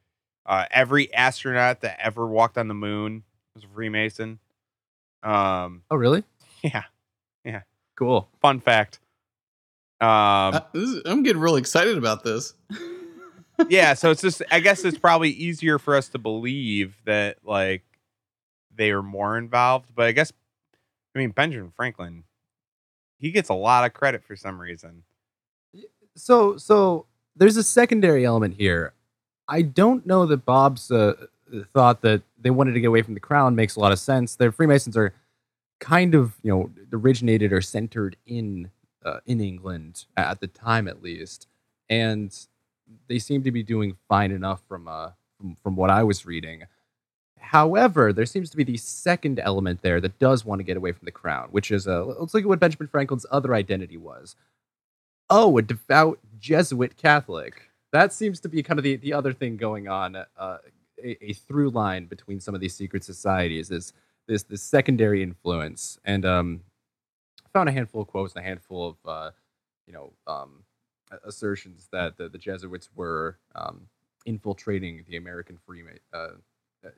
uh, 0.47 0.67
every 0.71 1.13
astronaut 1.15 1.81
that 1.83 1.99
ever 2.01 2.27
walked 2.27 2.59
on 2.59 2.69
the 2.69 2.75
moon 2.75 3.23
was 3.55 3.65
a 3.65 3.69
Freemason. 3.69 4.39
Um, 5.23 5.83
Oh, 5.91 5.97
really? 5.97 6.25
yeah, 6.63 6.85
yeah. 7.45 7.63
Cool. 7.97 8.29
fun 8.41 8.61
fact. 8.61 9.01
Um, 10.01 10.09
Uh, 10.09 10.61
this 10.73 10.89
is- 10.91 11.03
I'm 11.07 11.23
getting 11.23 11.41
really 11.43 11.61
excited 11.61 11.99
about 11.99 12.23
this. 12.23 12.55
yeah, 13.69 13.95
so 13.95 14.11
it's 14.13 14.23
just 14.23 14.43
I 14.51 14.61
guess 14.61 14.85
it's 14.85 14.99
probably 14.99 15.31
easier 15.31 15.79
for 15.79 15.97
us 15.97 16.09
to 16.11 16.19
believe 16.19 16.95
that 17.07 17.39
like 17.45 17.83
they 18.77 18.91
are 18.93 19.03
more 19.03 19.37
involved, 19.37 19.91
but 19.97 20.07
I 20.07 20.13
guess 20.13 20.33
I 21.15 21.19
mean 21.19 21.31
Benjamin 21.31 21.73
Franklin 21.75 22.23
he 23.19 23.33
gets 23.33 23.49
a 23.49 23.55
lot 23.55 23.85
of 23.85 23.93
credit 23.95 24.23
for 24.23 24.37
some 24.37 24.61
reason. 24.61 25.03
So 26.19 26.57
so 26.57 27.07
there's 27.37 27.57
a 27.57 27.63
secondary 27.63 28.25
element 28.25 28.55
here. 28.55 28.93
I 29.49 29.63
don't 29.63 30.05
know 30.07 30.27
that 30.27 30.45
Bob's 30.45 30.91
uh, 30.91 31.15
thought 31.73 32.03
that 32.03 32.23
they 32.39 32.51
wanted 32.51 32.73
to 32.73 32.81
get 32.81 32.89
away 32.89 33.03
from 33.03 33.15
the 33.15 33.21
crown 33.21 33.55
makes 33.55 33.77
a 33.77 33.81
lot 33.81 33.93
of 33.93 33.99
sense. 33.99 34.37
The 34.37 34.53
Freemasons 34.53 34.97
are 34.97 35.15
kind 35.81 36.15
of 36.15 36.35
you 36.43 36.51
know 36.51 36.71
originated 36.93 37.53
or 37.53 37.61
centered 37.61 38.17
in 38.27 38.71
uh, 39.05 39.21
in 39.27 39.41
England 39.41 40.05
at 40.17 40.41
the 40.41 40.49
time 40.49 40.89
at 40.89 41.03
least, 41.03 41.47
and 41.89 42.37
they 43.09 43.19
seem 43.19 43.43
to 43.45 43.53
be 43.53 43.63
doing 43.63 43.97
fine 44.09 44.33
enough 44.33 44.61
from 44.69 44.89
uh 44.89 45.11
from, 45.39 45.57
from 45.63 45.77
what 45.77 45.91
I 45.91 46.03
was 46.03 46.27
reading. 46.27 46.65
However, 47.39 48.13
there 48.13 48.27
seems 48.27 48.51
to 48.51 48.57
be 48.57 48.65
the 48.65 48.77
second 48.77 49.39
element 49.39 49.81
there 49.81 50.01
that 50.01 50.19
does 50.19 50.45
want 50.45 50.59
to 50.59 50.65
get 50.65 50.77
away 50.77 50.93
from 50.93 51.07
the 51.07 51.13
crown, 51.13 51.49
which 51.51 51.71
is 51.71 51.87
uh, 51.87 52.05
let's 52.05 52.35
look 52.35 52.43
at 52.43 52.49
what 52.49 52.61
Benjamin 52.61 52.89
Franklin's 52.89 53.25
other 53.31 53.55
identity 53.55 53.97
was. 53.97 54.37
Oh, 55.31 55.59
a 55.59 55.63
devout 55.63 56.19
Jesuit 56.39 56.97
Catholic. 56.97 57.71
That 57.93 58.13
seems 58.13 58.41
to 58.41 58.49
be 58.49 58.63
kind 58.63 58.79
of 58.79 58.85
the, 58.85 58.97
the 58.97 59.13
other 59.13 59.33
thing 59.33 59.57
going 59.57 59.89
on. 59.89 60.17
Uh, 60.17 60.59
a, 61.03 61.25
a 61.25 61.33
through 61.33 61.71
line 61.71 62.07
between 62.07 62.41
some 62.41 62.55
of 62.55 62.61
these 62.61 62.75
secret 62.75 63.05
societies 63.05 63.71
is 63.71 63.93
this 64.27 64.43
this 64.45 64.63
secondary 64.63 65.23
influence. 65.23 65.99
And 66.05 66.25
um, 66.25 66.61
I 67.45 67.49
found 67.53 67.69
a 67.69 67.73
handful 67.73 68.03
of 68.03 68.09
quotes 68.09 68.35
and 68.35 68.45
a 68.45 68.49
handful 68.49 68.89
of 68.91 68.97
uh, 69.09 69.31
you 69.87 69.93
know 69.93 70.13
um, 70.27 70.65
assertions 71.25 71.89
that 71.93 72.17
the, 72.17 72.29
the 72.29 72.39
Jesuits 72.39 72.91
were 72.95 73.39
um, 73.55 73.89
infiltrating 74.27 75.05
the 75.09 75.17
American 75.17 75.59
Freema- 75.69 75.99
uh, 76.13 76.29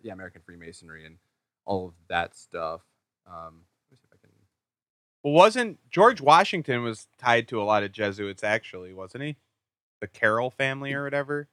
yeah, 0.03 0.12
American 0.12 0.43
Freemasonry 0.45 1.07
and 1.07 1.16
all 1.64 1.87
of 1.87 1.95
that 2.09 2.37
stuff. 2.37 2.83
Um, 3.27 3.62
let 3.90 3.93
me 3.93 3.97
see 3.97 4.09
if 4.11 4.14
I 4.14 4.16
can 4.21 4.31
Well, 4.31 5.10
wasn't 5.22 5.78
George 5.90 6.20
Washington 6.20 6.83
was 6.83 7.06
tied 7.18 7.48
to 7.48 7.61
a 7.61 7.64
lot 7.64 7.83
of 7.83 7.92
Jesuits 7.92 8.42
actually, 8.42 8.92
wasn't 8.92 9.24
he? 9.24 9.37
The 10.00 10.06
Carroll 10.06 10.50
family 10.50 10.92
or 10.94 11.04
whatever. 11.04 11.48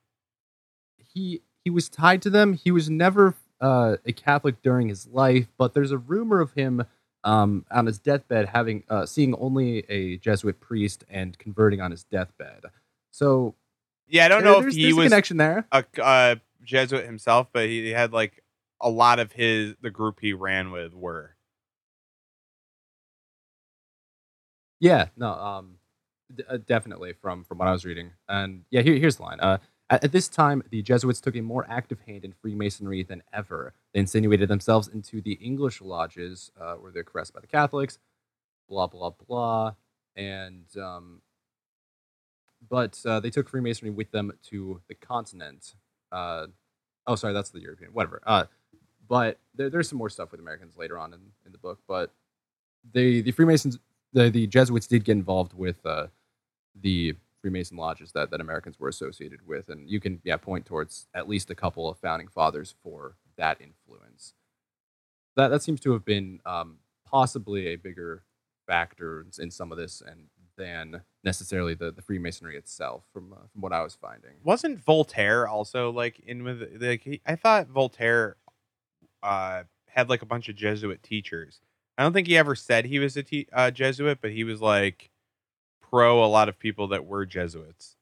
he 0.98 1.42
he 1.64 1.70
was 1.70 1.90
tied 1.90 2.22
to 2.22 2.30
them. 2.30 2.54
He 2.54 2.72
was 2.72 2.90
never 2.90 3.36
uh, 3.60 3.98
a 4.06 4.14
Catholic 4.14 4.62
during 4.62 4.88
his 4.88 5.08
life, 5.08 5.48
but 5.58 5.74
there's 5.74 5.92
a 5.92 5.98
rumor 5.98 6.40
of 6.40 6.54
him 6.54 6.86
um, 7.24 7.66
on 7.72 7.86
his 7.88 8.00
deathbed 8.00 8.48
having 8.50 8.84
uh, 8.90 9.06
seeing 9.06 9.36
only 9.36 9.80
a 9.90 10.18
Jesuit 10.18 10.60
priest 10.62 11.04
and 11.10 11.38
converting 11.38 11.82
on 11.82 11.92
his 11.92 12.04
deathbed. 12.06 12.66
So 13.12 13.56
Yeah, 14.08 14.26
I 14.26 14.28
don't 14.30 14.44
there- 14.44 14.54
know 14.54 14.60
if 14.66 14.74
he 14.74 14.84
there's 14.84 14.94
a 14.94 14.98
was 14.98 15.06
connection 15.08 15.38
there. 15.38 15.68
a, 15.74 15.84
a 16.02 16.40
Jesuit 16.64 17.06
himself, 17.06 17.48
but 17.52 17.66
he 17.68 17.90
had 17.90 18.14
like 18.14 18.44
a 18.80 18.90
lot 18.90 19.20
of 19.20 19.34
his 19.34 19.76
the 19.82 19.90
group 19.90 20.20
he 20.22 20.32
ran 20.34 20.72
with 20.72 20.94
were. 20.94 21.36
Yeah, 24.80 25.08
no, 25.18 25.32
um, 25.34 25.76
d- 26.36 26.44
uh, 26.48 26.58
definitely 26.58 27.14
from 27.14 27.44
from 27.44 27.58
what 27.58 27.68
I 27.68 27.72
was 27.72 27.86
reading, 27.86 28.12
and 28.30 28.64
yeah, 28.70 28.82
here, 28.82 28.96
here's 28.96 29.18
the 29.18 29.24
line. 29.24 29.40
Uh, 29.40 29.58
at, 29.90 30.04
at 30.04 30.12
this 30.12 30.28
time, 30.28 30.64
the 30.70 30.82
Jesuits 30.82 31.22
took 31.22 31.36
a 31.36 31.42
more 31.42 31.66
active 31.70 32.00
hand 32.02 32.24
in 32.26 32.34
Freemasonry 32.34 33.04
than 33.04 33.24
ever. 33.34 33.74
They 33.94 34.00
insinuated 34.02 34.50
themselves 34.50 34.88
into 34.88 35.22
the 35.22 35.34
English 35.34 35.82
lodges, 35.82 36.52
uh, 36.60 36.76
where 36.76 36.92
they're 36.92 37.04
caressed 37.04 37.34
by 37.34 37.40
the 37.42 37.48
Catholics, 37.48 37.98
blah 38.70 38.88
blah 38.88 39.12
blah, 39.12 39.74
and 40.16 40.66
um, 40.78 41.22
but 42.70 43.00
uh, 43.06 43.20
they 43.20 43.30
took 43.30 43.50
Freemasonry 43.50 43.92
with 43.92 44.12
them 44.12 44.32
to 44.50 44.82
the 44.88 44.96
continent. 44.96 45.74
Uh, 46.12 46.48
oh, 47.08 47.16
sorry, 47.16 47.34
that's 47.34 47.50
the 47.50 47.62
European, 47.62 47.92
whatever. 47.94 48.22
Uh, 48.26 48.46
but 49.08 49.40
there, 49.56 49.70
there's 49.70 49.90
some 49.90 49.98
more 49.98 50.10
stuff 50.10 50.32
with 50.32 50.40
Americans 50.40 50.76
later 50.78 50.98
on 51.00 51.14
in, 51.14 51.20
in 51.46 51.52
the 51.52 51.58
book, 51.58 51.80
but 51.88 52.12
the 52.94 53.22
the 53.22 53.32
Freemasons 53.32 53.80
the 54.18 54.30
the 54.30 54.48
Jesuits 54.48 54.88
did 54.88 55.04
get 55.04 55.14
involved 55.14 55.54
with 55.54 55.86
uh, 55.86 56.08
the 56.76 57.16
Freemason 57.42 57.78
lodges 57.78 58.12
that, 58.14 58.32
that 58.32 58.42
Americans 58.42 58.80
were 58.80 58.90
associated 58.90 59.46
with, 59.46 59.70
and 59.70 59.90
you 59.90 60.00
can 60.00 60.20
yeah 60.24 60.38
point 60.38 60.66
towards 60.66 61.08
at 61.14 61.30
least 61.30 61.50
a 61.50 61.56
couple 61.56 61.90
of 61.90 61.98
founding 62.00 62.28
fathers 62.28 62.74
for 62.84 63.16
that 63.38 63.62
influence. 63.62 64.34
That 65.36 65.50
that 65.50 65.62
seems 65.62 65.80
to 65.82 65.92
have 65.94 66.04
been 66.04 66.40
um, 66.46 66.78
possibly 67.06 67.68
a 67.68 67.76
bigger 67.76 68.24
factor 68.66 69.26
in 69.40 69.52
some 69.52 69.72
of 69.72 69.78
this, 69.78 70.02
and 70.06 70.28
than 70.58 71.02
necessarily 71.24 71.76
the, 71.76 71.92
the 71.92 72.02
Freemasonry 72.02 72.58
itself, 72.58 73.04
from 73.14 73.34
uh, 73.34 73.48
from 73.52 73.62
what 73.62 73.72
I 73.72 73.84
was 73.84 73.96
finding. 73.96 74.32
Wasn't 74.44 74.80
Voltaire 74.84 75.48
also 75.48 75.92
like 75.92 76.20
in 76.20 76.44
with 76.44 76.82
like 76.82 77.04
he, 77.04 77.22
I 77.26 77.36
thought 77.36 77.68
Voltaire 77.68 78.38
uh 79.22 79.64
had 79.88 80.10
like 80.10 80.22
a 80.22 80.26
bunch 80.26 80.50
of 80.50 80.56
Jesuit 80.56 81.02
teachers. 81.04 81.60
I 81.98 82.04
don't 82.04 82.14
think 82.14 82.28
he 82.28 82.38
ever 82.38 82.56
said 82.56 82.86
he 82.86 83.00
was 83.00 83.18
a 83.18 83.24
te- 83.24 83.48
uh, 83.52 83.72
Jesuit, 83.72 84.20
but 84.22 84.32
he 84.32 84.44
was 84.44 84.62
like 84.62 85.10
pro 85.82 86.24
a 86.24 86.28
lot 86.28 86.50
of 86.50 86.60
people 86.60 86.88
that 86.90 87.06
were 87.06 87.26
Jesuits. 87.26 87.96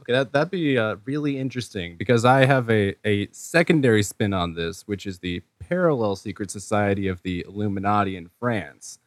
Okay, 0.00 0.12
that 0.12 0.32
that'd 0.32 0.50
be 0.50 0.76
uh, 0.76 0.96
really 1.04 1.38
interesting 1.38 1.96
because 1.96 2.24
I 2.24 2.44
have 2.44 2.68
a, 2.70 2.94
a 3.04 3.28
secondary 3.32 4.02
spin 4.02 4.34
on 4.34 4.54
this, 4.54 4.82
which 4.86 5.06
is 5.06 5.20
the 5.20 5.42
parallel 5.58 6.16
secret 6.16 6.50
society 6.50 7.08
of 7.08 7.22
the 7.22 7.44
Illuminati 7.48 8.16
in 8.16 8.28
France. 8.40 8.98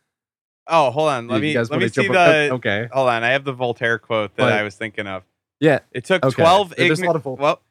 Oh, 0.65 0.91
hold 0.91 1.09
on. 1.09 1.27
Let 1.27 1.37
You 1.37 1.41
me 1.41 1.57
let 1.57 1.71
me 1.79 1.87
see 1.89 2.03
jump 2.03 2.09
up- 2.17 2.27
the 2.31 2.51
okay. 2.53 2.87
Hold 2.91 3.09
on. 3.09 3.23
I 3.23 3.29
have 3.29 3.43
the 3.43 3.53
Voltaire 3.53 3.97
quote 3.99 4.35
that 4.35 4.43
But- 4.43 4.53
I 4.53 4.63
was 4.63 4.75
thinking 4.75 5.07
of. 5.07 5.23
Yeah, 5.59 5.79
It 5.91 6.05
took 6.05 6.23
Okay. 6.23 6.41
12 6.41 6.73
There- 6.75 6.85
a 6.85 6.89
lot 6.89 6.93
ignorant 6.93 7.15
of 7.17 7.23
Vol- 7.23 7.35
well, 7.35 7.61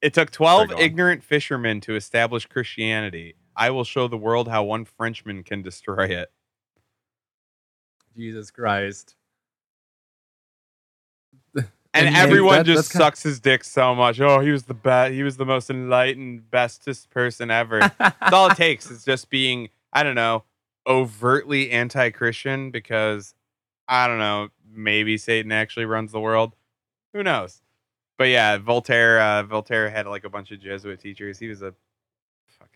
it 0.00 0.14
took 0.14 0.30
12 0.30 0.68
go 0.70 0.78
ignorant 0.80 1.22
fishermen 1.22 1.80
to 1.82 1.94
establish 1.94 2.46
Christianity. 2.46 3.34
I 3.56 3.70
will 3.70 3.84
show 3.84 4.06
the 4.06 4.18
world 4.18 4.48
how 4.48 4.64
one 4.64 4.84
Frenchman 4.84 5.42
can 5.42 5.62
destroy 5.62 6.04
it. 6.06 6.30
Jesus 8.16 8.50
Christ. 8.50 9.14
And, 11.94 12.08
And- 12.08 12.16
everyone 12.16 12.56
that- 12.58 12.66
just 12.66 12.92
sucks 12.92 13.22
his 13.22 13.40
dick 13.40 13.64
so 13.64 13.94
much. 13.94 14.20
Oh, 14.20 14.40
he 14.40 14.50
was 14.50 14.64
the 14.64 14.74
best. 14.74 15.14
He 15.14 15.22
was 15.22 15.38
the 15.38 15.46
most 15.46 15.70
enlightened, 15.70 16.50
bestest 16.50 17.08
person 17.08 17.50
ever. 17.50 17.80
That's 17.98 18.32
all 18.32 18.50
it 18.50 18.56
takes 18.58 18.90
is 18.90 19.02
just 19.02 19.30
being, 19.30 19.70
I 19.94 20.02
don't 20.02 20.14
know, 20.14 20.44
overtly 20.86 21.70
anti-Christian 21.70 22.70
because 22.70 23.34
I 23.88 24.06
don't 24.08 24.18
know, 24.18 24.48
maybe 24.70 25.16
Satan 25.16 25.52
actually 25.52 25.86
runs 25.86 26.12
the 26.12 26.20
world. 26.20 26.54
Who 27.14 27.22
knows? 27.22 27.62
But 28.18 28.24
yeah, 28.28 28.58
Voltaire. 28.58 29.18
Uh, 29.18 29.42
Voltaire 29.44 29.88
had 29.88 30.06
like 30.06 30.24
a 30.24 30.30
bunch 30.30 30.50
of 30.50 30.60
Jesuit 30.60 31.00
teachers. 31.00 31.38
He 31.38 31.48
was 31.48 31.62
a 31.62 31.72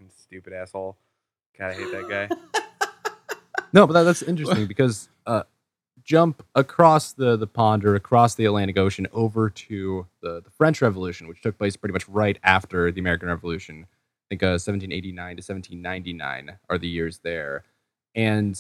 fucking 0.00 0.10
stupid 0.16 0.52
asshole. 0.52 0.96
God, 1.58 1.70
I 1.70 1.74
hate 1.74 1.92
that 1.92 2.08
guy. 2.08 2.28
No, 3.72 3.86
but 3.86 3.92
that, 3.92 4.02
that's 4.02 4.22
interesting 4.22 4.66
because 4.66 5.08
uh, 5.26 5.44
jump 6.02 6.44
across 6.56 7.12
the 7.12 7.36
the 7.36 7.46
pond 7.46 7.84
or 7.84 7.94
across 7.94 8.34
the 8.34 8.44
Atlantic 8.44 8.76
Ocean 8.76 9.06
over 9.12 9.48
to 9.48 10.08
the, 10.22 10.40
the 10.40 10.50
French 10.50 10.82
Revolution, 10.82 11.28
which 11.28 11.40
took 11.40 11.56
place 11.56 11.76
pretty 11.76 11.92
much 11.92 12.08
right 12.08 12.36
after 12.42 12.90
the 12.90 12.98
American 13.00 13.28
Revolution. 13.28 13.86
I 13.86 14.26
think 14.28 14.42
uh, 14.42 14.58
1789 14.58 15.36
to 15.36 15.40
1799 15.40 16.58
are 16.68 16.78
the 16.78 16.88
years 16.88 17.18
there, 17.18 17.62
and 18.16 18.56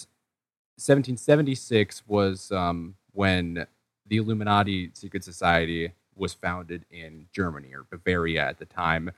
1776 0.76 2.04
was 2.06 2.52
um, 2.52 2.94
when 3.10 3.66
the 4.06 4.16
Illuminati 4.16 4.92
secret 4.94 5.24
society 5.24 5.90
was 6.14 6.34
founded 6.34 6.84
in 6.88 7.26
Germany 7.32 7.74
or 7.74 7.84
Bavaria 7.90 8.46
at 8.46 8.58
the 8.58 8.64
time. 8.64 9.10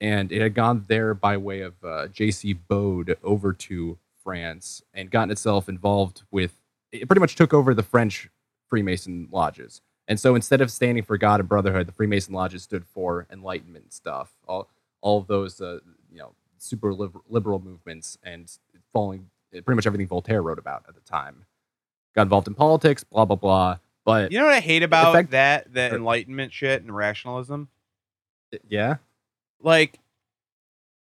And 0.00 0.32
it 0.32 0.40
had 0.40 0.54
gone 0.54 0.84
there 0.88 1.12
by 1.14 1.36
way 1.36 1.60
of 1.60 1.74
uh, 1.84 2.08
J.C. 2.08 2.54
Bode 2.54 3.16
over 3.22 3.52
to 3.52 3.98
France 4.24 4.82
and 4.94 5.10
gotten 5.10 5.30
itself 5.30 5.68
involved 5.68 6.22
with. 6.30 6.52
It 6.92 7.06
pretty 7.08 7.20
much 7.20 7.36
took 7.36 7.52
over 7.52 7.74
the 7.74 7.82
French 7.82 8.28
Freemason 8.68 9.28
lodges. 9.30 9.80
And 10.08 10.18
so 10.18 10.34
instead 10.34 10.60
of 10.60 10.70
standing 10.72 11.04
for 11.04 11.16
God 11.18 11.38
and 11.40 11.48
brotherhood, 11.48 11.86
the 11.86 11.92
Freemason 11.92 12.34
lodges 12.34 12.62
stood 12.62 12.84
for 12.86 13.26
enlightenment 13.30 13.92
stuff. 13.92 14.32
All 14.48 14.68
all 15.02 15.18
of 15.18 15.26
those, 15.28 15.60
uh, 15.60 15.78
you 16.12 16.18
know, 16.18 16.32
super 16.58 16.92
liber- 16.92 17.20
liberal 17.28 17.58
movements 17.60 18.18
and 18.22 18.50
following 18.92 19.30
pretty 19.52 19.74
much 19.74 19.86
everything 19.86 20.06
Voltaire 20.08 20.42
wrote 20.42 20.58
about 20.58 20.84
at 20.88 20.94
the 20.94 21.00
time. 21.02 21.44
Got 22.14 22.22
involved 22.22 22.48
in 22.48 22.54
politics, 22.54 23.04
blah 23.04 23.24
blah 23.24 23.36
blah. 23.36 23.76
But 24.04 24.32
You 24.32 24.38
know 24.40 24.46
what 24.46 24.54
I 24.54 24.60
hate 24.60 24.82
about 24.82 25.12
fact- 25.12 25.30
that? 25.30 25.72
The 25.72 25.92
or- 25.92 25.96
Enlightenment 25.96 26.52
shit 26.52 26.82
and 26.82 26.94
rationalism. 26.94 27.68
yeah, 28.68 28.96
like 29.62 29.98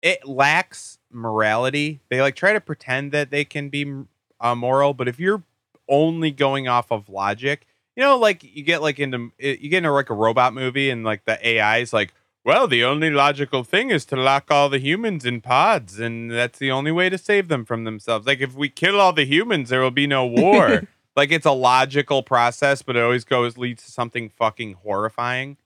it 0.02 0.26
lacks 0.26 0.98
morality. 1.10 2.00
They 2.08 2.20
like 2.20 2.36
try 2.36 2.52
to 2.52 2.60
pretend 2.60 3.12
that 3.12 3.30
they 3.30 3.44
can 3.44 3.68
be 3.68 4.04
uh, 4.40 4.54
moral, 4.54 4.94
but 4.94 5.08
if 5.08 5.18
you're 5.18 5.42
only 5.88 6.30
going 6.30 6.68
off 6.68 6.90
of 6.90 7.08
logic, 7.08 7.66
you 7.96 8.02
know, 8.02 8.16
like 8.16 8.44
you 8.44 8.62
get 8.62 8.82
like 8.82 8.98
into 8.98 9.32
you 9.38 9.68
get 9.68 9.78
into 9.78 9.92
like 9.92 10.10
a 10.10 10.14
robot 10.14 10.54
movie 10.54 10.90
and 10.90 11.04
like 11.04 11.24
the 11.24 11.46
AI 11.46 11.78
is 11.78 11.92
like, 11.92 12.14
well, 12.44 12.68
the 12.68 12.84
only 12.84 13.10
logical 13.10 13.64
thing 13.64 13.90
is 13.90 14.04
to 14.06 14.16
lock 14.16 14.50
all 14.50 14.68
the 14.68 14.78
humans 14.78 15.24
in 15.24 15.40
pods, 15.40 15.98
and 15.98 16.30
that's 16.30 16.58
the 16.58 16.70
only 16.70 16.92
way 16.92 17.10
to 17.10 17.18
save 17.18 17.48
them 17.48 17.64
from 17.64 17.84
themselves. 17.84 18.26
Like 18.26 18.40
if 18.40 18.54
we 18.54 18.68
kill 18.68 19.00
all 19.00 19.12
the 19.12 19.26
humans, 19.26 19.68
there 19.68 19.80
will 19.80 19.90
be 19.90 20.06
no 20.06 20.24
war. 20.24 20.82
like 21.16 21.32
it's 21.32 21.46
a 21.46 21.52
logical 21.52 22.22
process, 22.22 22.82
but 22.82 22.96
it 22.96 23.02
always 23.02 23.24
goes 23.24 23.58
leads 23.58 23.84
to 23.84 23.90
something 23.90 24.30
fucking 24.30 24.74
horrifying. 24.74 25.56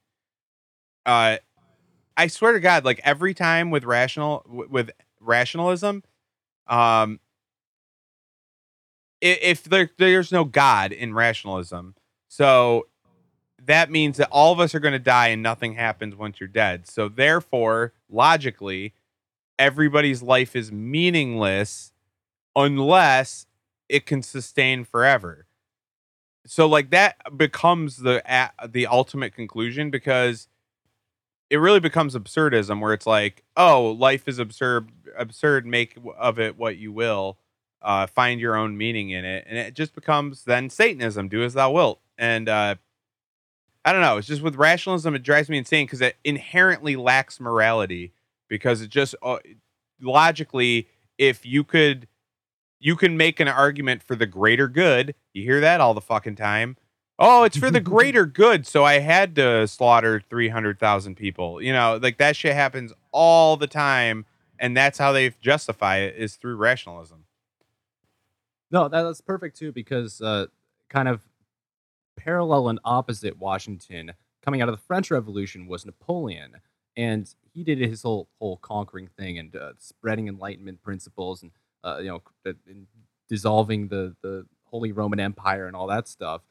Uh, 1.04 1.36
I 2.16 2.26
swear 2.26 2.52
to 2.52 2.60
God, 2.60 2.84
like 2.84 3.00
every 3.04 3.34
time 3.34 3.70
with 3.70 3.84
rational 3.84 4.44
with 4.48 4.90
rationalism, 5.20 6.02
um, 6.66 7.20
if 9.20 9.64
there 9.64 9.90
there's 9.98 10.32
no 10.32 10.44
God 10.44 10.92
in 10.92 11.14
rationalism, 11.14 11.94
so 12.28 12.86
that 13.64 13.90
means 13.90 14.16
that 14.16 14.28
all 14.30 14.52
of 14.52 14.60
us 14.60 14.74
are 14.74 14.80
going 14.80 14.92
to 14.92 14.98
die 14.98 15.28
and 15.28 15.42
nothing 15.42 15.74
happens 15.74 16.16
once 16.16 16.40
you're 16.40 16.48
dead. 16.48 16.86
So 16.88 17.08
therefore, 17.08 17.92
logically, 18.10 18.94
everybody's 19.58 20.22
life 20.22 20.56
is 20.56 20.72
meaningless 20.72 21.92
unless 22.56 23.46
it 23.88 24.06
can 24.06 24.22
sustain 24.22 24.84
forever. 24.84 25.46
So 26.46 26.66
like 26.66 26.90
that 26.90 27.16
becomes 27.36 27.98
the 27.98 28.22
the 28.68 28.86
ultimate 28.86 29.34
conclusion 29.34 29.90
because 29.90 30.48
it 31.52 31.58
really 31.58 31.80
becomes 31.80 32.14
absurdism 32.14 32.80
where 32.80 32.94
it's 32.94 33.06
like, 33.06 33.44
oh, 33.58 33.90
life 33.90 34.26
is 34.26 34.38
absurd, 34.38 34.90
absurd. 35.18 35.66
Make 35.66 35.98
of 36.18 36.40
it 36.40 36.56
what 36.56 36.78
you 36.78 36.92
will. 36.92 37.36
Uh, 37.82 38.06
find 38.06 38.40
your 38.40 38.56
own 38.56 38.78
meaning 38.78 39.10
in 39.10 39.26
it, 39.26 39.44
and 39.46 39.58
it 39.58 39.74
just 39.74 39.94
becomes 39.94 40.44
then 40.44 40.70
Satanism. 40.70 41.28
Do 41.28 41.42
as 41.42 41.52
thou 41.52 41.72
wilt, 41.72 42.00
and 42.16 42.48
uh, 42.48 42.76
I 43.84 43.92
don't 43.92 44.00
know. 44.00 44.16
It's 44.16 44.28
just 44.28 44.40
with 44.40 44.54
rationalism, 44.54 45.14
it 45.14 45.22
drives 45.22 45.50
me 45.50 45.58
insane 45.58 45.84
because 45.84 46.00
it 46.00 46.16
inherently 46.24 46.96
lacks 46.96 47.38
morality. 47.38 48.14
Because 48.48 48.80
it 48.80 48.88
just 48.88 49.14
uh, 49.22 49.38
logically, 50.00 50.88
if 51.18 51.44
you 51.44 51.64
could, 51.64 52.08
you 52.80 52.96
can 52.96 53.18
make 53.18 53.40
an 53.40 53.48
argument 53.48 54.02
for 54.02 54.16
the 54.16 54.26
greater 54.26 54.68
good. 54.68 55.14
You 55.34 55.42
hear 55.42 55.60
that 55.60 55.82
all 55.82 55.92
the 55.92 56.00
fucking 56.00 56.36
time. 56.36 56.76
Oh, 57.18 57.44
it's 57.44 57.56
for 57.56 57.70
the 57.70 57.80
greater 57.94 58.26
good, 58.26 58.66
so 58.66 58.84
I 58.84 58.98
had 58.98 59.34
to 59.36 59.66
slaughter 59.68 60.22
three 60.28 60.48
hundred 60.48 60.78
thousand 60.78 61.16
people. 61.16 61.62
You 61.62 61.72
know, 61.72 61.98
like 62.00 62.18
that 62.18 62.36
shit 62.36 62.54
happens 62.54 62.92
all 63.12 63.56
the 63.56 63.66
time, 63.66 64.26
and 64.58 64.76
that's 64.76 64.98
how 64.98 65.12
they 65.12 65.30
justify 65.40 65.98
it 65.98 66.16
is 66.16 66.36
through 66.36 66.56
rationalism. 66.56 67.24
No, 68.70 68.88
that, 68.88 69.02
that's 69.02 69.20
perfect 69.20 69.58
too 69.58 69.72
because 69.72 70.20
uh, 70.20 70.46
kind 70.88 71.08
of 71.08 71.20
parallel 72.16 72.68
and 72.68 72.80
opposite 72.84 73.38
Washington 73.38 74.12
coming 74.42 74.62
out 74.62 74.68
of 74.68 74.74
the 74.74 74.82
French 74.82 75.10
Revolution 75.10 75.66
was 75.66 75.84
Napoleon, 75.84 76.56
and 76.96 77.32
he 77.52 77.62
did 77.62 77.78
his 77.78 78.02
whole 78.02 78.28
whole 78.38 78.56
conquering 78.56 79.08
thing 79.18 79.38
and 79.38 79.54
uh, 79.54 79.72
spreading 79.78 80.28
Enlightenment 80.28 80.82
principles 80.82 81.42
and 81.42 81.52
uh, 81.84 81.98
you 81.98 82.08
know 82.08 82.22
uh, 82.46 82.52
dissolving 83.28 83.88
the 83.88 84.16
the 84.22 84.46
Holy 84.64 84.92
Roman 84.92 85.20
Empire 85.20 85.66
and 85.66 85.76
all 85.76 85.86
that 85.88 86.08
stuff. 86.08 86.42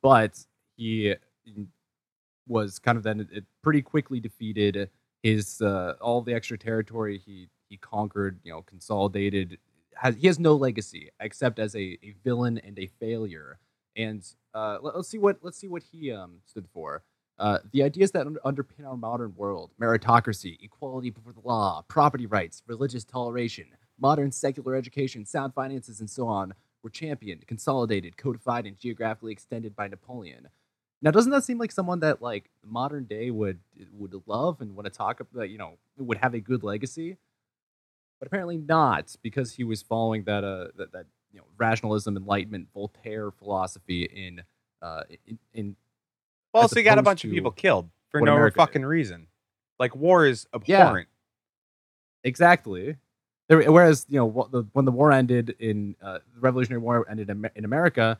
But 0.00 0.38
he 0.76 1.14
was 2.46 2.78
kind 2.78 2.98
of 2.98 3.04
then 3.04 3.28
pretty 3.62 3.82
quickly 3.82 4.20
defeated 4.20 4.90
his 5.22 5.60
uh, 5.60 5.94
all 6.00 6.22
the 6.22 6.34
extra 6.34 6.58
territory 6.58 7.18
he 7.18 7.48
he 7.68 7.76
conquered, 7.76 8.38
you 8.42 8.52
know, 8.52 8.62
consolidated. 8.62 9.58
Has 9.94 10.16
he 10.16 10.26
has 10.26 10.38
no 10.38 10.54
legacy 10.54 11.10
except 11.20 11.58
as 11.58 11.74
a, 11.74 11.98
a 12.02 12.14
villain 12.24 12.58
and 12.58 12.78
a 12.78 12.86
failure. 13.00 13.58
And 13.96 14.26
uh, 14.54 14.78
let, 14.80 14.94
us 14.94 15.08
see 15.08 15.18
what 15.18 15.38
let's 15.42 15.58
see 15.58 15.68
what 15.68 15.82
he 15.82 16.12
um, 16.12 16.38
stood 16.46 16.66
for. 16.72 17.02
Uh, 17.38 17.58
the 17.72 17.82
ideas 17.82 18.10
that 18.12 18.26
un- 18.26 18.38
underpin 18.44 18.86
our 18.86 18.96
modern 18.96 19.34
world 19.36 19.70
meritocracy, 19.80 20.58
equality 20.62 21.10
before 21.10 21.32
the 21.32 21.40
law, 21.40 21.84
property 21.88 22.26
rights, 22.26 22.62
religious 22.66 23.04
toleration, 23.04 23.66
modern 23.98 24.30
secular 24.30 24.74
education, 24.74 25.24
sound 25.24 25.54
finances, 25.54 26.00
and 26.00 26.10
so 26.10 26.26
on 26.26 26.54
were 26.82 26.90
championed, 26.90 27.46
consolidated, 27.46 28.16
codified, 28.16 28.66
and 28.66 28.78
geographically 28.78 29.32
extended 29.32 29.74
by 29.76 29.88
Napoleon. 29.88 30.48
Now, 31.00 31.10
doesn't 31.10 31.32
that 31.32 31.44
seem 31.44 31.58
like 31.58 31.72
someone 31.72 32.00
that 32.00 32.22
like 32.22 32.50
modern 32.64 33.04
day 33.04 33.30
would 33.30 33.58
would 33.92 34.14
love 34.26 34.60
and 34.60 34.74
want 34.76 34.86
to 34.86 34.90
talk 34.90 35.20
about? 35.20 35.50
You 35.50 35.58
know, 35.58 35.78
would 35.98 36.18
have 36.18 36.34
a 36.34 36.40
good 36.40 36.62
legacy, 36.62 37.16
but 38.20 38.26
apparently 38.26 38.56
not 38.56 39.14
because 39.22 39.52
he 39.52 39.64
was 39.64 39.82
following 39.82 40.22
that 40.24 40.44
uh 40.44 40.68
that, 40.76 40.92
that 40.92 41.06
you 41.32 41.38
know 41.40 41.46
rationalism, 41.56 42.16
enlightenment, 42.16 42.68
Voltaire 42.72 43.30
philosophy 43.32 44.04
in 44.04 44.42
uh 44.80 45.02
in, 45.26 45.38
in 45.54 45.76
Well, 46.54 46.68
so 46.68 46.78
you 46.78 46.84
got 46.84 46.98
a 46.98 47.02
bunch 47.02 47.24
of 47.24 47.30
people 47.30 47.50
killed 47.50 47.90
for 48.10 48.20
no 48.20 48.34
America 48.34 48.56
fucking 48.56 48.84
reason. 48.84 49.26
Like 49.80 49.96
war 49.96 50.26
is 50.26 50.46
Yeah. 50.66 50.82
abhorrent. 50.82 51.08
Exactly. 52.24 52.96
There, 53.52 53.70
whereas 53.70 54.06
you 54.08 54.18
know 54.18 54.48
the, 54.50 54.66
when 54.72 54.86
the 54.86 54.92
war 54.92 55.12
ended 55.12 55.54
in 55.58 55.94
uh, 56.02 56.20
the 56.34 56.40
Revolutionary 56.40 56.80
War 56.80 57.06
ended 57.06 57.28
in, 57.28 57.64
America, 57.66 58.18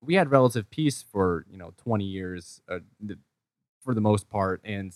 we 0.00 0.14
had 0.14 0.32
relative 0.32 0.68
peace 0.68 1.00
for 1.00 1.46
you 1.48 1.56
know 1.56 1.72
twenty 1.76 2.06
years 2.06 2.60
uh, 2.68 2.80
for 3.84 3.94
the 3.94 4.00
most 4.00 4.28
part, 4.28 4.60
and 4.64 4.92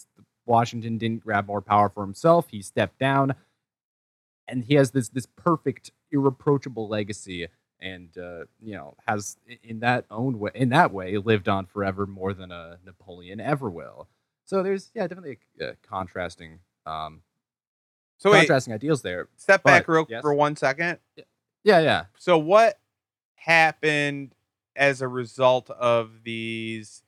Washington 0.46 0.98
didn't 0.98 1.22
grab 1.22 1.46
more 1.46 1.60
power 1.60 1.88
for 1.88 2.02
himself. 2.02 2.48
He 2.48 2.60
stepped 2.60 2.98
down, 2.98 3.36
and 4.48 4.64
he 4.64 4.74
has 4.74 4.90
this 4.90 5.10
this 5.10 5.26
perfect, 5.26 5.92
irreproachable 6.10 6.88
legacy, 6.88 7.46
and 7.78 8.08
uh, 8.18 8.46
you 8.60 8.74
know 8.74 8.96
has 9.06 9.36
in 9.62 9.78
that 9.78 10.06
own 10.10 10.40
way 10.40 10.50
in 10.56 10.70
that 10.70 10.92
way 10.92 11.18
lived 11.18 11.48
on 11.48 11.66
forever 11.66 12.04
more 12.04 12.34
than 12.34 12.50
a 12.50 12.78
Napoleon 12.84 13.38
ever 13.38 13.70
will. 13.70 14.08
So 14.44 14.64
there's 14.64 14.90
yeah 14.92 15.06
definitely 15.06 15.38
a, 15.60 15.68
uh, 15.68 15.72
contrasting 15.88 16.58
um, 16.84 17.22
So 18.18 18.32
wait, 18.32 18.40
contrasting 18.40 18.74
ideals 18.74 19.02
there. 19.02 19.28
step 19.36 19.62
back 19.62 19.86
real 19.88 20.06
yes. 20.08 20.22
for 20.22 20.34
one 20.34 20.56
second. 20.56 20.98
Yeah, 21.64 21.78
yeah. 21.78 22.04
So 22.18 22.36
what 22.36 22.78
happened 23.36 24.34
as 24.74 25.02
a 25.02 25.08
result 25.08 25.70
of 25.70 26.24
these 26.24 27.02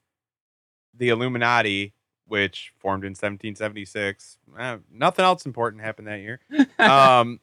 the 0.96 1.08
Illuminati, 1.08 1.94
which 2.26 2.72
formed 2.78 3.04
in 3.04 3.10
1776? 3.10 4.38
Eh, 4.58 4.76
nothing 4.92 5.24
else 5.24 5.46
important 5.46 5.82
happened 5.82 6.06
that 6.06 6.20
year. 6.20 6.40
um 6.78 7.40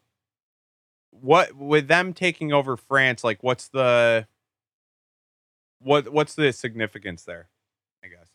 what 1.12 1.54
with 1.56 1.88
them 1.90 2.14
taking 2.14 2.54
over 2.54 2.78
France, 2.78 3.24
like 3.24 3.44
what's 3.44 3.68
the 3.68 4.28
what 5.80 6.10
what's 6.10 6.36
the 6.36 6.54
significance 6.54 7.24
there? 7.24 7.50
I 8.04 8.08
guess. 8.08 8.30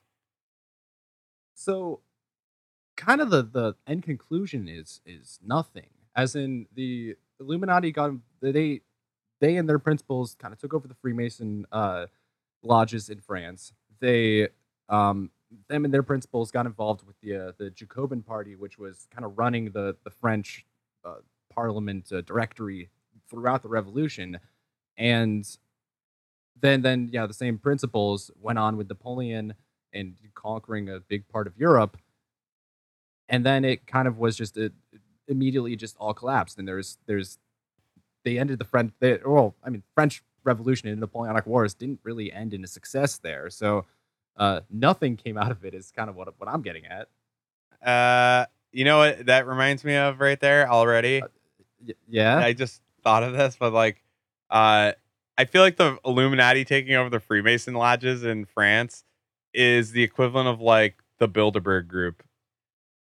so 1.55 2.01
kind 3.05 3.21
of 3.21 3.31
the 3.31 3.43
the 3.43 3.75
end 3.87 4.03
conclusion 4.03 4.69
is 4.69 5.01
is 5.05 5.39
nothing. 5.45 5.89
As 6.15 6.37
in 6.37 6.67
the 6.75 7.17
Illuminati 7.41 7.91
got 7.91 8.13
they 8.41 8.81
they 9.41 9.57
and 9.57 9.69
their 9.69 9.79
principles 9.79 10.37
kind 10.39 10.53
of 10.53 10.61
took 10.61 10.73
over 10.73 10.87
the 10.87 10.95
Freemason 10.95 11.67
uh 11.73 12.07
lodges 12.63 13.09
in 13.09 13.21
France. 13.21 13.73
They 14.01 14.49
um 14.89 15.31
them 15.69 15.85
and 15.85 15.93
their 15.93 16.03
principles 16.03 16.51
got 16.51 16.67
involved 16.67 17.07
with 17.07 17.17
the 17.21 17.37
uh, 17.37 17.53
the 17.59 17.71
Jacobin 17.71 18.23
party 18.23 18.55
which 18.55 18.79
was 18.79 19.09
kind 19.11 19.25
of 19.25 19.37
running 19.37 19.73
the 19.73 19.97
the 20.05 20.11
French 20.11 20.65
uh, 21.05 21.17
parliament 21.53 22.13
uh, 22.13 22.21
directory 22.21 22.89
throughout 23.29 23.63
the 23.63 23.69
revolution 23.69 24.39
and 24.97 25.59
then 26.61 26.83
then 26.83 27.11
yeah 27.13 27.27
the 27.27 27.35
same 27.35 27.59
principles 27.59 28.31
went 28.41 28.59
on 28.59 28.77
with 28.77 28.89
Napoleon 28.89 29.55
and 29.93 30.15
conquering 30.35 30.89
a 30.89 31.01
big 31.01 31.29
part 31.29 31.47
of 31.47 31.57
Europe. 31.59 31.99
And 33.33 33.45
then 33.45 33.65
it 33.65 33.87
kind 33.87 34.07
of 34.07 34.19
was 34.19 34.37
just 34.37 34.57
it 34.57 34.73
immediately 35.27 35.75
just 35.75 35.97
all 35.99 36.15
collapsed. 36.15 36.59
And 36.59 36.69
there's 36.69 36.99
there's 37.07 37.39
they 38.25 38.39
ended 38.39 38.61
the 38.61 38.65
French 38.65 38.93
they, 39.01 39.19
well, 39.25 39.57
I 39.65 39.71
mean 39.71 39.83
French 39.97 40.23
Revolution 40.45 40.89
and 40.89 41.01
Napoleonic 41.01 41.47
Wars 41.47 41.75
didn't 41.75 41.99
really 42.05 42.33
end 42.33 42.55
in 42.55 42.63
a 42.63 42.69
success 42.69 43.19
there. 43.19 43.51
So 43.51 43.87
uh, 44.37 44.61
nothing 44.71 45.17
came 45.17 45.37
out 45.37 45.51
of 45.51 45.65
it 45.65 45.75
is 45.75 45.91
kind 45.91 46.09
of 46.09 46.15
what 46.15 46.29
what 46.39 46.49
I'm 46.49 46.63
getting 46.63 46.85
at. 46.87 47.09
Uh 47.85 48.47
you 48.73 48.85
know 48.85 48.99
what 48.99 49.27
that 49.27 49.47
reminds 49.47 49.85
me 49.85 49.97
of 49.97 50.21
right 50.21 50.41
there 50.41 50.71
already? 50.71 51.23
Y- 51.87 51.95
yeah. 52.09 52.39
I 52.39 52.53
just 52.53 52.81
thought 53.03 53.23
of 53.23 53.33
this, 53.35 53.57
but 53.59 53.73
like, 53.73 54.03
uh, 54.51 54.93
I 55.39 55.45
feel 55.45 55.63
like 55.63 55.77
the 55.77 55.99
Illuminati 56.05 56.65
taking 56.65 56.95
over 56.95 57.11
the 57.11 57.21
Freemason 57.21 57.75
lodges 57.75 58.25
in 58.25 58.45
France 58.45 59.05
is 59.55 59.93
the 59.93 60.03
equivalent 60.03 60.49
of 60.49 60.61
like 60.61 61.03
the 61.19 61.29
Bilderberg 61.29 61.89
group, 61.89 62.23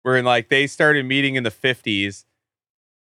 where 0.04 0.22
like 0.24 0.50
they 0.50 0.68
started 0.68 1.06
meeting 1.06 1.36
in 1.36 1.44
the 1.44 1.52
fifties. 1.52 2.26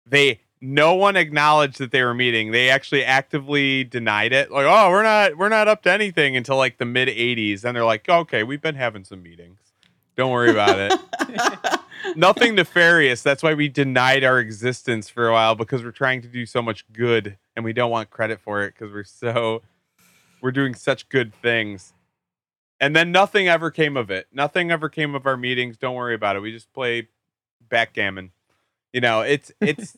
They 0.06 0.40
no 0.60 0.94
one 0.94 1.16
acknowledged 1.16 1.78
that 1.78 1.90
they 1.90 2.02
were 2.02 2.14
meeting. 2.14 2.50
They 2.50 2.68
actually 2.68 3.04
actively 3.04 3.84
denied 3.84 4.32
it. 4.32 4.50
Like, 4.50 4.66
oh, 4.68 4.90
we're 4.90 5.02
not 5.02 5.36
we're 5.36 5.48
not 5.48 5.68
up 5.68 5.82
to 5.82 5.92
anything 5.92 6.36
until 6.36 6.56
like 6.56 6.78
the 6.78 6.84
mid 6.84 7.08
'80s. 7.08 7.64
And 7.64 7.76
they're 7.76 7.84
like, 7.84 8.08
okay, 8.08 8.42
we've 8.42 8.62
been 8.62 8.74
having 8.74 9.04
some 9.04 9.22
meetings. 9.22 9.58
Don't 10.16 10.32
worry 10.32 10.50
about 10.50 10.78
it 10.78 11.80
nothing 12.16 12.54
nefarious. 12.54 13.22
That's 13.22 13.42
why 13.42 13.54
we 13.54 13.68
denied 13.68 14.24
our 14.24 14.38
existence 14.38 15.08
for 15.08 15.28
a 15.28 15.32
while 15.32 15.54
because 15.54 15.82
we're 15.82 15.90
trying 15.90 16.22
to 16.22 16.28
do 16.28 16.46
so 16.46 16.62
much 16.62 16.84
good 16.92 17.36
and 17.56 17.64
we 17.64 17.72
don't 17.72 17.90
want 17.90 18.10
credit 18.10 18.40
for 18.40 18.62
it 18.62 18.74
because 18.74 18.92
we're 18.92 19.04
so 19.04 19.62
we're 20.40 20.52
doing 20.52 20.74
such 20.74 21.08
good 21.08 21.34
things. 21.34 21.92
And 22.80 22.96
then 22.96 23.12
nothing 23.12 23.46
ever 23.48 23.70
came 23.70 23.96
of 23.96 24.10
it. 24.10 24.26
Nothing 24.32 24.70
ever 24.70 24.88
came 24.88 25.14
of 25.14 25.26
our 25.26 25.36
meetings. 25.36 25.76
Don't 25.76 25.94
worry 25.94 26.14
about 26.14 26.36
it. 26.36 26.40
We 26.40 26.50
just 26.50 26.72
play 26.72 27.08
backgammon. 27.68 28.32
You 28.92 29.00
know, 29.00 29.20
it's 29.20 29.52
it's 29.60 29.96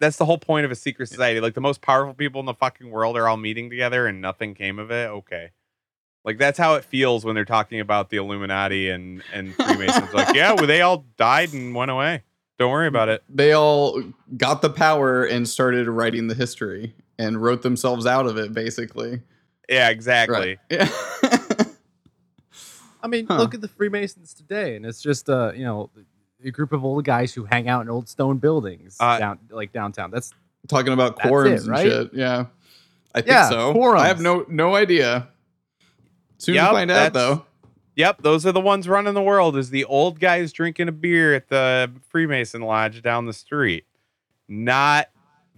that's 0.00 0.16
the 0.16 0.24
whole 0.24 0.38
point 0.38 0.64
of 0.64 0.70
a 0.70 0.74
secret 0.74 1.08
society. 1.08 1.40
Like 1.40 1.54
the 1.54 1.60
most 1.60 1.82
powerful 1.82 2.14
people 2.14 2.40
in 2.40 2.46
the 2.46 2.54
fucking 2.54 2.90
world 2.90 3.16
are 3.16 3.28
all 3.28 3.36
meeting 3.36 3.70
together 3.70 4.06
and 4.06 4.20
nothing 4.20 4.54
came 4.54 4.78
of 4.78 4.90
it. 4.90 5.08
Okay. 5.08 5.50
Like 6.24 6.38
that's 6.38 6.58
how 6.58 6.74
it 6.74 6.84
feels 6.84 7.24
when 7.24 7.34
they're 7.34 7.44
talking 7.44 7.80
about 7.80 8.08
the 8.08 8.16
Illuminati 8.16 8.88
and 8.88 9.22
and 9.32 9.54
Freemasons. 9.54 10.12
like, 10.14 10.34
yeah, 10.34 10.52
well, 10.52 10.66
they 10.66 10.80
all 10.80 11.04
died 11.18 11.52
and 11.52 11.74
went 11.74 11.90
away. 11.90 12.22
Don't 12.58 12.70
worry 12.70 12.86
about 12.86 13.08
it. 13.08 13.22
they 13.28 13.52
all 13.52 14.00
got 14.36 14.62
the 14.62 14.70
power 14.70 15.24
and 15.24 15.48
started 15.48 15.88
writing 15.88 16.28
the 16.28 16.34
history 16.34 16.94
and 17.18 17.42
wrote 17.42 17.62
themselves 17.62 18.06
out 18.06 18.26
of 18.26 18.38
it, 18.38 18.52
basically. 18.52 19.20
Yeah, 19.68 19.88
exactly. 19.88 20.58
Yeah. 20.70 20.88
I 23.04 23.06
mean, 23.06 23.26
Huh. 23.28 23.36
look 23.36 23.54
at 23.54 23.60
the 23.60 23.68
Freemasons 23.68 24.32
today, 24.34 24.74
and 24.76 24.84
it's 24.86 25.02
just 25.02 25.28
uh, 25.28 25.52
you 25.54 25.62
know, 25.64 25.90
a 26.44 26.50
group 26.50 26.72
of 26.72 26.84
old 26.84 27.04
guys 27.04 27.32
who 27.34 27.44
hang 27.44 27.68
out 27.68 27.82
in 27.82 27.88
old 27.90 28.08
stone 28.08 28.38
buildings 28.38 28.96
Uh, 28.98 29.18
down 29.18 29.38
like 29.50 29.72
downtown. 29.72 30.10
That's 30.10 30.32
Talking 30.66 30.94
about 30.94 31.16
That's 31.16 31.28
quorums 31.28 31.64
it, 31.64 31.68
and 31.68 31.78
shit. 31.78 32.14
Yeah. 32.14 32.46
I 33.14 33.20
think 33.20 33.28
Yeah, 33.30 33.48
so. 33.50 33.74
quorums. 33.74 34.00
I 34.00 34.08
have 34.08 34.20
no 34.20 34.46
no 34.48 34.74
idea. 34.74 35.28
Soon 36.38 36.54
Yep, 36.56 36.64
to 36.68 36.72
find 36.72 36.90
out 36.90 37.12
though. 37.12 37.44
Yep, 37.96 38.22
those 38.22 38.44
are 38.44 38.50
the 38.52 38.60
ones 38.60 38.88
running 38.88 39.14
the 39.14 39.22
world. 39.22 39.56
Is 39.56 39.70
the 39.70 39.84
old 39.84 40.18
guys 40.18 40.52
drinking 40.52 40.88
a 40.88 40.92
beer 40.92 41.34
at 41.34 41.48
the 41.48 41.92
Freemason 42.08 42.62
lodge 42.62 43.02
down 43.02 43.26
the 43.26 43.32
street, 43.32 43.84
not 44.48 45.08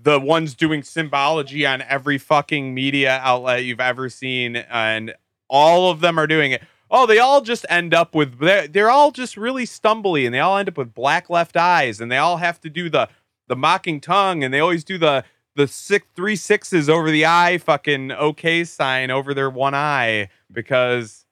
the 0.02 0.20
ones 0.20 0.54
doing 0.54 0.82
symbology 0.82 1.64
on 1.64 1.80
every 1.82 2.18
fucking 2.18 2.74
media 2.74 3.18
outlet 3.22 3.64
you've 3.64 3.80
ever 3.80 4.08
seen, 4.10 4.56
and 4.56 5.14
all 5.48 5.90
of 5.90 6.00
them 6.00 6.18
are 6.18 6.26
doing 6.26 6.52
it. 6.52 6.62
Oh, 6.90 7.06
they 7.06 7.18
all 7.18 7.40
just 7.40 7.66
end 7.68 7.92
up 7.92 8.14
with 8.14 8.38
they're, 8.38 8.68
they're 8.68 8.90
all 8.90 9.10
just 9.10 9.36
really 9.36 9.64
stumbly, 9.64 10.24
and 10.24 10.34
they 10.34 10.40
all 10.40 10.56
end 10.58 10.68
up 10.68 10.78
with 10.78 10.94
black 10.94 11.28
left 11.28 11.56
eyes, 11.56 12.00
and 12.00 12.10
they 12.10 12.18
all 12.18 12.36
have 12.36 12.60
to 12.60 12.70
do 12.70 12.88
the 12.88 13.08
the 13.48 13.56
mocking 13.56 14.00
tongue, 14.00 14.44
and 14.44 14.52
they 14.52 14.60
always 14.60 14.84
do 14.84 14.98
the 14.98 15.24
the 15.56 15.66
six 15.66 16.06
three 16.14 16.36
sixes 16.36 16.88
over 16.88 17.10
the 17.10 17.26
eye, 17.26 17.58
fucking 17.58 18.12
okay 18.12 18.64
sign 18.64 19.10
over 19.10 19.34
their 19.34 19.50
one 19.50 19.74
eye 19.74 20.28
because 20.52 21.26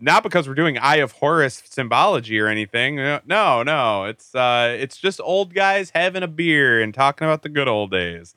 not 0.00 0.22
because 0.22 0.48
we're 0.48 0.54
doing 0.54 0.78
Eye 0.78 0.96
of 0.96 1.12
Horus 1.12 1.62
symbology 1.66 2.38
or 2.40 2.48
anything. 2.48 2.96
No, 2.96 3.20
no, 3.26 3.62
no. 3.62 4.04
It's 4.06 4.34
uh 4.34 4.76
it's 4.78 4.96
just 4.96 5.20
old 5.22 5.54
guys 5.54 5.90
having 5.94 6.22
a 6.22 6.28
beer 6.28 6.80
and 6.82 6.92
talking 6.92 7.26
about 7.26 7.42
the 7.42 7.48
good 7.48 7.68
old 7.68 7.90
days. 7.92 8.34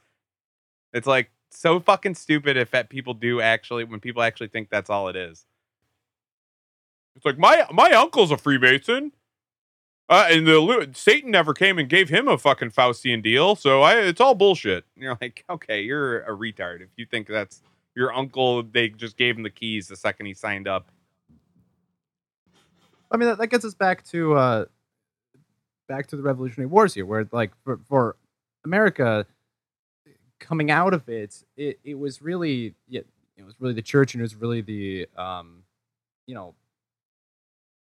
It's 0.93 1.07
like 1.07 1.31
so 1.49 1.79
fucking 1.79 2.15
stupid 2.15 2.57
if 2.57 2.71
that 2.71 2.89
people 2.89 3.13
do 3.13 3.41
actually 3.41 3.83
when 3.85 3.99
people 3.99 4.21
actually 4.21 4.49
think 4.49 4.69
that's 4.69 4.89
all 4.89 5.07
it 5.07 5.15
is. 5.15 5.45
It's 7.15 7.25
like 7.25 7.37
my 7.37 7.65
my 7.71 7.91
uncle's 7.91 8.31
a 8.31 8.37
Freemason. 8.37 9.11
Uh, 10.07 10.27
and 10.29 10.45
the 10.45 10.91
Satan 10.93 11.31
never 11.31 11.53
came 11.53 11.79
and 11.79 11.89
gave 11.89 12.09
him 12.09 12.27
a 12.27 12.37
fucking 12.37 12.69
Faustian 12.69 13.23
deal, 13.23 13.55
so 13.55 13.81
I 13.81 13.95
it's 13.95 14.21
all 14.21 14.35
bullshit. 14.35 14.85
And 14.95 15.03
you're 15.03 15.17
like, 15.19 15.43
okay, 15.49 15.81
you're 15.81 16.21
a 16.21 16.29
retard 16.29 16.81
if 16.81 16.89
you 16.95 17.07
think 17.07 17.27
that's 17.27 17.63
your 17.95 18.13
uncle. 18.13 18.61
They 18.61 18.89
just 18.89 19.17
gave 19.17 19.35
him 19.35 19.43
the 19.43 19.49
keys 19.49 19.87
the 19.87 19.95
second 19.95 20.27
he 20.27 20.35
signed 20.35 20.67
up. 20.67 20.91
I 23.11 23.17
mean, 23.17 23.29
that, 23.29 23.37
that 23.39 23.47
gets 23.47 23.65
us 23.65 23.73
back 23.73 24.03
to 24.07 24.35
uh, 24.35 24.65
back 25.87 26.07
to 26.07 26.15
the 26.15 26.21
Revolutionary 26.21 26.67
Wars 26.67 26.93
here, 26.93 27.05
where 27.05 27.27
like 27.31 27.51
for, 27.63 27.79
for 27.87 28.15
America 28.63 29.25
coming 30.39 30.69
out 30.69 30.93
of 30.93 31.09
it, 31.09 31.43
it, 31.57 31.79
it 31.83 31.97
was 31.97 32.21
really 32.21 32.75
yeah, 32.87 33.01
it 33.37 33.43
was 33.43 33.55
really 33.59 33.73
the 33.73 33.81
church 33.81 34.13
and 34.13 34.21
it 34.21 34.23
was 34.23 34.35
really 34.35 34.61
the 34.61 35.07
um, 35.17 35.63
you 36.27 36.35
know 36.35 36.53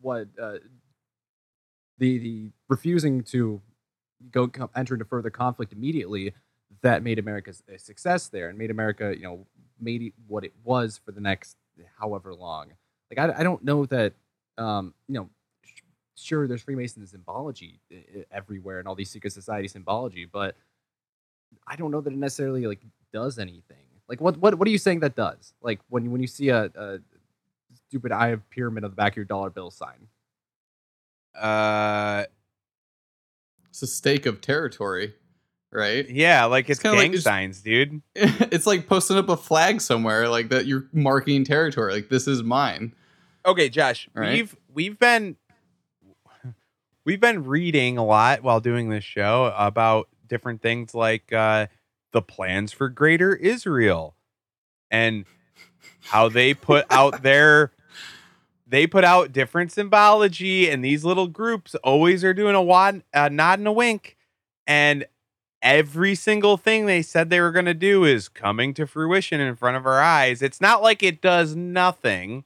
what 0.04 0.28
uh, 0.40 0.58
the 1.98 2.18
the 2.18 2.50
refusing 2.68 3.22
to 3.22 3.60
go 4.30 4.48
co- 4.48 4.70
enter 4.76 4.94
into 4.94 5.04
further 5.04 5.30
conflict 5.30 5.72
immediately 5.72 6.34
that 6.82 7.02
made 7.02 7.18
America 7.18 7.52
a 7.72 7.78
success 7.78 8.28
there 8.28 8.48
and 8.48 8.58
made 8.58 8.70
America 8.70 9.14
you 9.16 9.22
know 9.22 9.46
made 9.80 10.02
it 10.02 10.12
what 10.28 10.44
it 10.44 10.52
was 10.62 11.00
for 11.04 11.12
the 11.12 11.20
next 11.20 11.56
however 11.98 12.34
long. 12.34 12.72
Like 13.10 13.18
I, 13.30 13.40
I 13.40 13.42
don't 13.42 13.64
know 13.64 13.86
that 13.86 14.12
um, 14.58 14.94
you 15.08 15.14
know 15.14 15.28
sh- 15.64 15.82
sure 16.16 16.46
there's 16.46 16.62
Freemason 16.62 17.06
symbology 17.06 17.80
everywhere 18.30 18.78
and 18.78 18.86
all 18.86 18.94
these 18.94 19.10
secret 19.10 19.32
society 19.32 19.68
symbology, 19.68 20.26
but 20.26 20.56
I 21.66 21.76
don't 21.76 21.90
know 21.90 22.00
that 22.00 22.12
it 22.12 22.18
necessarily 22.18 22.66
like 22.66 22.80
does 23.12 23.38
anything. 23.38 23.86
Like 24.08 24.20
what 24.20 24.36
what 24.38 24.56
what 24.58 24.68
are 24.68 24.70
you 24.70 24.78
saying 24.78 25.00
that 25.00 25.16
does? 25.16 25.54
Like 25.62 25.80
when 25.88 26.10
when 26.10 26.20
you 26.20 26.26
see 26.26 26.50
a, 26.50 26.70
a 26.76 26.98
stupid 27.94 28.10
eye 28.10 28.28
of 28.28 28.48
pyramid 28.50 28.82
on 28.82 28.90
the 28.90 28.96
back 28.96 29.12
of 29.12 29.16
your 29.16 29.24
dollar 29.24 29.50
bill 29.50 29.70
sign. 29.70 30.08
Uh, 31.40 32.24
It's 33.70 33.82
a 33.82 33.86
stake 33.86 34.26
of 34.26 34.40
territory, 34.40 35.14
right? 35.70 36.08
yeah, 36.10 36.44
like 36.46 36.64
It's 36.68 36.78
it's, 36.78 36.82
kinda 36.82 36.96
like 36.96 37.04
gang 37.06 37.10
it's- 37.12 37.22
signs, 37.22 37.60
dude. 37.60 38.02
it's 38.16 38.66
like 38.66 38.88
posting 38.88 39.16
up 39.16 39.28
a 39.28 39.36
flag 39.36 39.80
somewhere, 39.80 40.28
like 40.28 40.48
that 40.48 40.66
you're 40.66 40.86
marking 40.92 41.44
territory. 41.44 41.92
Like 41.92 42.08
this 42.08 42.26
is 42.26 42.42
mine. 42.42 42.94
Okay, 43.46 43.68
Josh, 43.68 44.08
Right. 44.12 44.32
we've 44.32 44.56
we've 44.72 44.98
been 44.98 45.36
we've 47.04 47.20
been 47.20 47.44
reading 47.44 47.96
a 47.96 48.04
lot 48.04 48.42
while 48.42 48.58
doing 48.60 48.88
this 48.88 49.04
show 49.04 49.54
about 49.56 50.08
different 50.26 50.62
things 50.62 50.94
like 50.94 51.32
uh, 51.32 51.66
the 52.10 52.22
plans 52.22 52.72
for 52.72 52.88
Greater 52.88 53.36
Israel 53.36 54.16
and 54.90 55.26
how 56.00 56.28
they 56.28 56.54
put 56.54 56.86
out 56.90 57.22
their 57.22 57.72
they 58.74 58.88
put 58.88 59.04
out 59.04 59.32
different 59.32 59.70
symbology, 59.70 60.68
and 60.68 60.84
these 60.84 61.04
little 61.04 61.28
groups 61.28 61.76
always 61.76 62.24
are 62.24 62.34
doing 62.34 62.56
a 62.56 62.62
wad, 62.62 63.04
a 63.12 63.30
nod 63.30 63.60
and 63.60 63.68
a 63.68 63.72
wink, 63.72 64.16
and 64.66 65.06
every 65.62 66.16
single 66.16 66.56
thing 66.56 66.86
they 66.86 67.00
said 67.00 67.30
they 67.30 67.40
were 67.40 67.52
going 67.52 67.64
to 67.64 67.74
do 67.74 68.04
is 68.04 68.28
coming 68.28 68.74
to 68.74 68.86
fruition 68.86 69.40
in 69.40 69.54
front 69.54 69.76
of 69.76 69.86
our 69.86 70.00
eyes. 70.00 70.42
It's 70.42 70.60
not 70.60 70.82
like 70.82 71.04
it 71.04 71.20
does 71.20 71.54
nothing. 71.54 72.42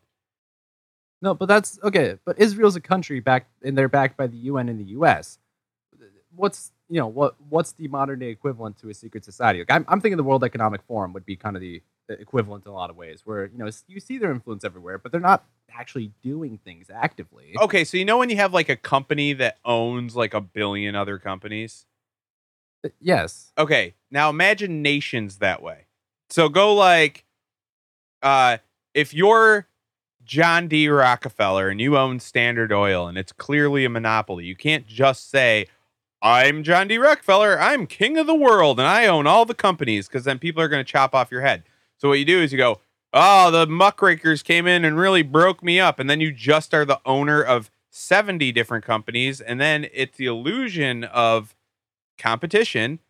No, 1.22 1.32
but 1.32 1.46
that's 1.46 1.78
okay. 1.82 2.18
But 2.24 2.38
Israel's 2.38 2.76
a 2.76 2.80
country 2.80 3.20
back, 3.20 3.48
and 3.62 3.76
they're 3.76 3.88
backed 3.88 4.18
by 4.18 4.26
the 4.26 4.36
UN 4.36 4.68
and 4.68 4.78
the 4.78 4.90
US. 4.98 5.38
What's 6.36 6.72
you 6.90 7.00
know 7.00 7.08
what 7.08 7.36
what's 7.48 7.72
the 7.72 7.88
modern 7.88 8.18
day 8.18 8.28
equivalent 8.28 8.78
to 8.80 8.90
a 8.90 8.94
secret 8.94 9.24
society? 9.24 9.60
Like 9.60 9.70
I'm, 9.70 9.84
I'm 9.88 10.00
thinking 10.00 10.18
the 10.18 10.22
World 10.24 10.44
Economic 10.44 10.82
Forum 10.82 11.14
would 11.14 11.24
be 11.24 11.36
kind 11.36 11.56
of 11.56 11.62
the 11.62 11.82
equivalent 12.08 12.66
in 12.66 12.70
a 12.70 12.74
lot 12.74 12.90
of 12.90 12.96
ways, 12.96 13.22
where 13.24 13.46
you 13.46 13.56
know 13.58 13.70
you 13.86 13.98
see 13.98 14.18
their 14.18 14.30
influence 14.30 14.62
everywhere, 14.62 14.98
but 14.98 15.10
they're 15.10 15.20
not 15.20 15.44
actually 15.72 16.12
doing 16.22 16.58
things 16.64 16.86
actively. 16.92 17.54
Okay, 17.60 17.84
so 17.84 17.96
you 17.96 18.04
know 18.04 18.18
when 18.18 18.30
you 18.30 18.36
have 18.36 18.52
like 18.52 18.68
a 18.68 18.76
company 18.76 19.32
that 19.34 19.58
owns 19.64 20.16
like 20.16 20.34
a 20.34 20.40
billion 20.40 20.94
other 20.94 21.18
companies? 21.18 21.86
Uh, 22.84 22.90
Yes. 23.00 23.52
Okay, 23.58 23.94
now 24.10 24.30
imagine 24.30 24.82
nations 24.82 25.38
that 25.38 25.62
way. 25.62 25.86
So 26.30 26.48
go 26.48 26.74
like 26.74 27.24
uh 28.22 28.58
if 28.94 29.14
you're 29.14 29.68
John 30.24 30.68
D. 30.68 30.88
Rockefeller 30.88 31.68
and 31.68 31.80
you 31.80 31.96
own 31.96 32.20
Standard 32.20 32.72
Oil 32.72 33.08
and 33.08 33.16
it's 33.16 33.32
clearly 33.32 33.84
a 33.84 33.88
monopoly, 33.88 34.44
you 34.44 34.54
can't 34.56 34.86
just 34.86 35.30
say, 35.30 35.66
I'm 36.20 36.62
John 36.62 36.88
D. 36.88 36.98
Rockefeller, 36.98 37.58
I'm 37.58 37.86
king 37.86 38.18
of 38.18 38.26
the 38.26 38.34
world, 38.34 38.78
and 38.78 38.86
I 38.86 39.06
own 39.06 39.26
all 39.26 39.44
the 39.44 39.54
companies, 39.54 40.06
because 40.06 40.24
then 40.24 40.38
people 40.38 40.60
are 40.60 40.68
going 40.68 40.84
to 40.84 40.92
chop 40.92 41.14
off 41.14 41.30
your 41.30 41.40
head. 41.40 41.62
So 41.96 42.08
what 42.08 42.18
you 42.18 42.24
do 42.26 42.40
is 42.42 42.52
you 42.52 42.58
go, 42.58 42.80
Oh, 43.12 43.50
the 43.50 43.66
muckrakers 43.66 44.42
came 44.42 44.66
in 44.66 44.84
and 44.84 44.98
really 44.98 45.22
broke 45.22 45.62
me 45.62 45.80
up. 45.80 45.98
And 45.98 46.08
then 46.10 46.20
you 46.20 46.32
just 46.32 46.74
are 46.74 46.84
the 46.84 47.00
owner 47.06 47.42
of 47.42 47.70
70 47.90 48.52
different 48.52 48.84
companies. 48.84 49.40
And 49.40 49.60
then 49.60 49.86
it's 49.92 50.16
the 50.16 50.26
illusion 50.26 51.04
of 51.04 51.56
competition, 52.18 53.00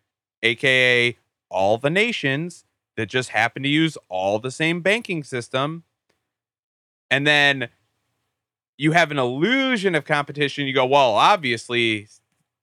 aka 0.41 1.17
all 1.49 1.77
the 1.77 1.89
nations 1.89 2.63
that 2.95 3.07
just 3.07 3.29
happen 3.29 3.63
to 3.63 3.69
use 3.69 3.97
all 4.07 4.39
the 4.39 4.51
same 4.51 4.81
banking 4.81 5.23
system. 5.23 5.83
And 7.09 7.25
then 7.25 7.69
you 8.77 8.93
have 8.93 9.11
an 9.11 9.17
illusion 9.17 9.95
of 9.95 10.05
competition. 10.05 10.67
You 10.67 10.73
go, 10.73 10.85
well, 10.85 11.15
obviously, 11.15 12.07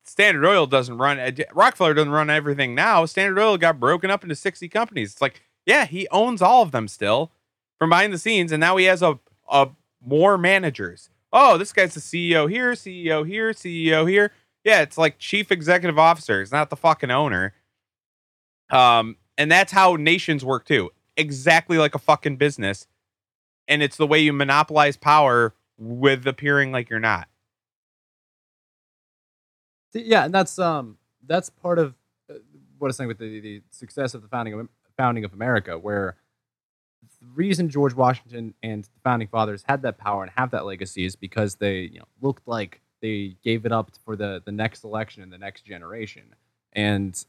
Standard 0.04 0.46
Oil 0.46 0.66
doesn't 0.66 0.98
run, 0.98 1.18
uh, 1.18 1.32
Rockefeller 1.52 1.94
doesn't 1.94 2.12
run 2.12 2.30
everything 2.30 2.74
now. 2.74 3.04
Standard 3.04 3.40
Oil 3.40 3.58
got 3.58 3.80
broken 3.80 4.10
up 4.10 4.22
into 4.22 4.36
60 4.36 4.68
companies. 4.68 5.12
It's 5.12 5.22
like, 5.22 5.42
yeah, 5.66 5.84
he 5.84 6.08
owns 6.10 6.40
all 6.40 6.62
of 6.62 6.70
them 6.70 6.88
still 6.88 7.32
from 7.78 7.90
behind 7.90 8.12
the 8.12 8.18
scenes. 8.18 8.52
And 8.52 8.60
now 8.60 8.76
he 8.76 8.86
has 8.86 9.02
a, 9.02 9.18
a 9.50 9.68
more 10.04 10.38
managers. 10.38 11.10
Oh, 11.32 11.58
this 11.58 11.72
guy's 11.72 11.94
the 11.94 12.00
CEO 12.00 12.48
here, 12.48 12.72
CEO 12.72 13.26
here, 13.26 13.50
CEO 13.50 14.08
here. 14.08 14.32
Yeah, 14.64 14.80
it's 14.80 14.96
like 14.96 15.18
chief 15.18 15.52
executive 15.52 15.98
officer. 15.98 16.40
It's 16.40 16.52
not 16.52 16.70
the 16.70 16.76
fucking 16.76 17.10
owner. 17.10 17.52
Um, 18.70 19.16
and 19.36 19.50
that's 19.50 19.72
how 19.72 19.96
nations 19.96 20.44
work 20.44 20.64
too. 20.64 20.90
Exactly 21.16 21.78
like 21.78 21.94
a 21.94 21.98
fucking 21.98 22.36
business. 22.36 22.86
And 23.68 23.82
it's 23.82 23.96
the 23.96 24.06
way 24.06 24.20
you 24.20 24.32
monopolize 24.32 24.96
power 24.96 25.54
with 25.78 26.26
appearing 26.26 26.72
like 26.72 26.88
you're 26.88 27.00
not. 27.00 27.28
Yeah, 29.92 30.26
and 30.26 30.34
that's 30.34 30.58
um 30.58 30.98
that's 31.26 31.48
part 31.48 31.78
of 31.78 31.94
uh, 32.30 32.34
what 32.78 32.86
I 32.86 32.90
was 32.90 32.96
saying 32.96 33.08
with 33.08 33.18
the, 33.18 33.40
the 33.40 33.62
success 33.70 34.14
of 34.14 34.22
the 34.22 34.28
founding 34.28 34.54
of 34.54 34.68
founding 34.96 35.24
of 35.24 35.32
America, 35.32 35.78
where 35.78 36.16
the 37.20 37.26
reason 37.34 37.68
George 37.68 37.94
Washington 37.94 38.54
and 38.62 38.84
the 38.84 39.00
founding 39.02 39.28
fathers 39.28 39.64
had 39.66 39.82
that 39.82 39.98
power 39.98 40.22
and 40.22 40.32
have 40.36 40.50
that 40.50 40.66
legacy 40.66 41.04
is 41.04 41.16
because 41.16 41.54
they 41.56 41.80
you 41.80 41.98
know 41.98 42.06
looked 42.20 42.46
like 42.46 42.80
they 43.00 43.36
gave 43.42 43.66
it 43.66 43.72
up 43.72 43.90
for 44.04 44.16
the 44.16 44.42
the 44.44 44.52
next 44.52 44.84
election 44.84 45.22
and 45.22 45.32
the 45.32 45.38
next 45.38 45.64
generation. 45.64 46.34
And 46.72 47.24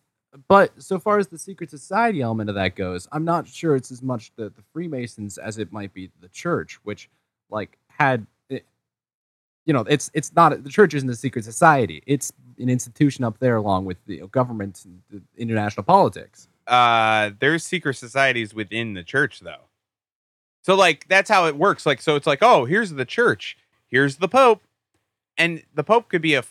but 0.48 0.72
so 0.82 1.00
far 1.00 1.20
as 1.20 1.28
the 1.28 1.38
secret 1.38 1.70
society 1.70 2.22
element 2.22 2.50
of 2.50 2.56
that 2.56 2.76
goes, 2.76 3.08
I'm 3.12 3.26
not 3.26 3.48
sure 3.48 3.76
it's 3.76 3.92
as 3.92 4.02
much 4.02 4.32
the, 4.36 4.50
the 4.50 4.62
Freemasons 4.74 5.38
as 5.38 5.58
it 5.58 5.72
might 5.72 5.94
be 5.94 6.12
the 6.22 6.28
church, 6.30 6.80
which 6.84 7.10
like 7.50 7.78
had 7.88 8.28
it, 8.50 8.66
you 9.66 9.74
know, 9.74 9.82
it's 9.82 10.12
it's 10.14 10.34
not 10.36 10.64
the 10.64 10.70
church 10.70 10.94
isn't 10.94 11.10
a 11.10 11.16
secret 11.16 11.46
society. 11.46 12.04
It's 12.06 12.32
an 12.60 12.70
institution 12.70 13.24
up 13.24 13.40
there 13.40 13.56
along 13.56 13.86
with 13.86 13.98
the 14.06 14.28
government 14.28 14.84
and 14.86 15.02
the 15.10 15.22
international 15.38 15.84
politics. 15.84 16.48
Uh 16.68 17.32
there's 17.40 17.64
secret 17.64 17.96
societies 17.96 18.54
within 18.54 18.94
the 18.94 19.04
church 19.04 19.40
though. 19.40 19.70
So 20.64 20.76
like 20.76 21.08
that's 21.08 21.30
how 21.30 21.46
it 21.48 21.56
works. 21.56 21.86
Like 21.86 22.02
so 22.02 22.16
it's 22.16 22.28
like 22.28 22.40
oh 22.42 22.66
here's 22.66 22.92
the 22.92 23.06
church. 23.06 23.58
Here's 23.88 24.18
the 24.18 24.28
pope. 24.28 24.64
And 25.38 25.64
the 25.74 25.84
pope 25.84 26.10
could 26.10 26.22
be 26.22 26.34
a 26.34 26.44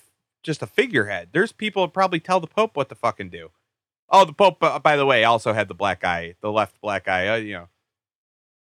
just 0.43 0.62
a 0.62 0.67
figurehead. 0.67 1.31
There's 1.33 1.53
people 1.53 1.87
probably 1.89 2.21
tell 2.21 2.41
the 2.41 2.47
pope 2.47 2.77
what 2.77 2.89
to 2.89 2.95
fucking 2.95 3.31
do. 3.31 3.51
Oh 4.09 4.25
the 4.25 4.33
pope 4.33 4.62
uh, 4.62 4.79
by 4.79 4.97
the 4.97 5.07
way 5.07 5.25
also 5.25 5.53
had 5.53 5.69
the 5.69 5.75
black 5.75 6.05
eye 6.05 6.35
the 6.41 6.53
left 6.53 6.81
black 6.81 7.09
eye 7.09 7.29
uh, 7.29 7.37
you 7.37 7.55
know. 7.55 7.69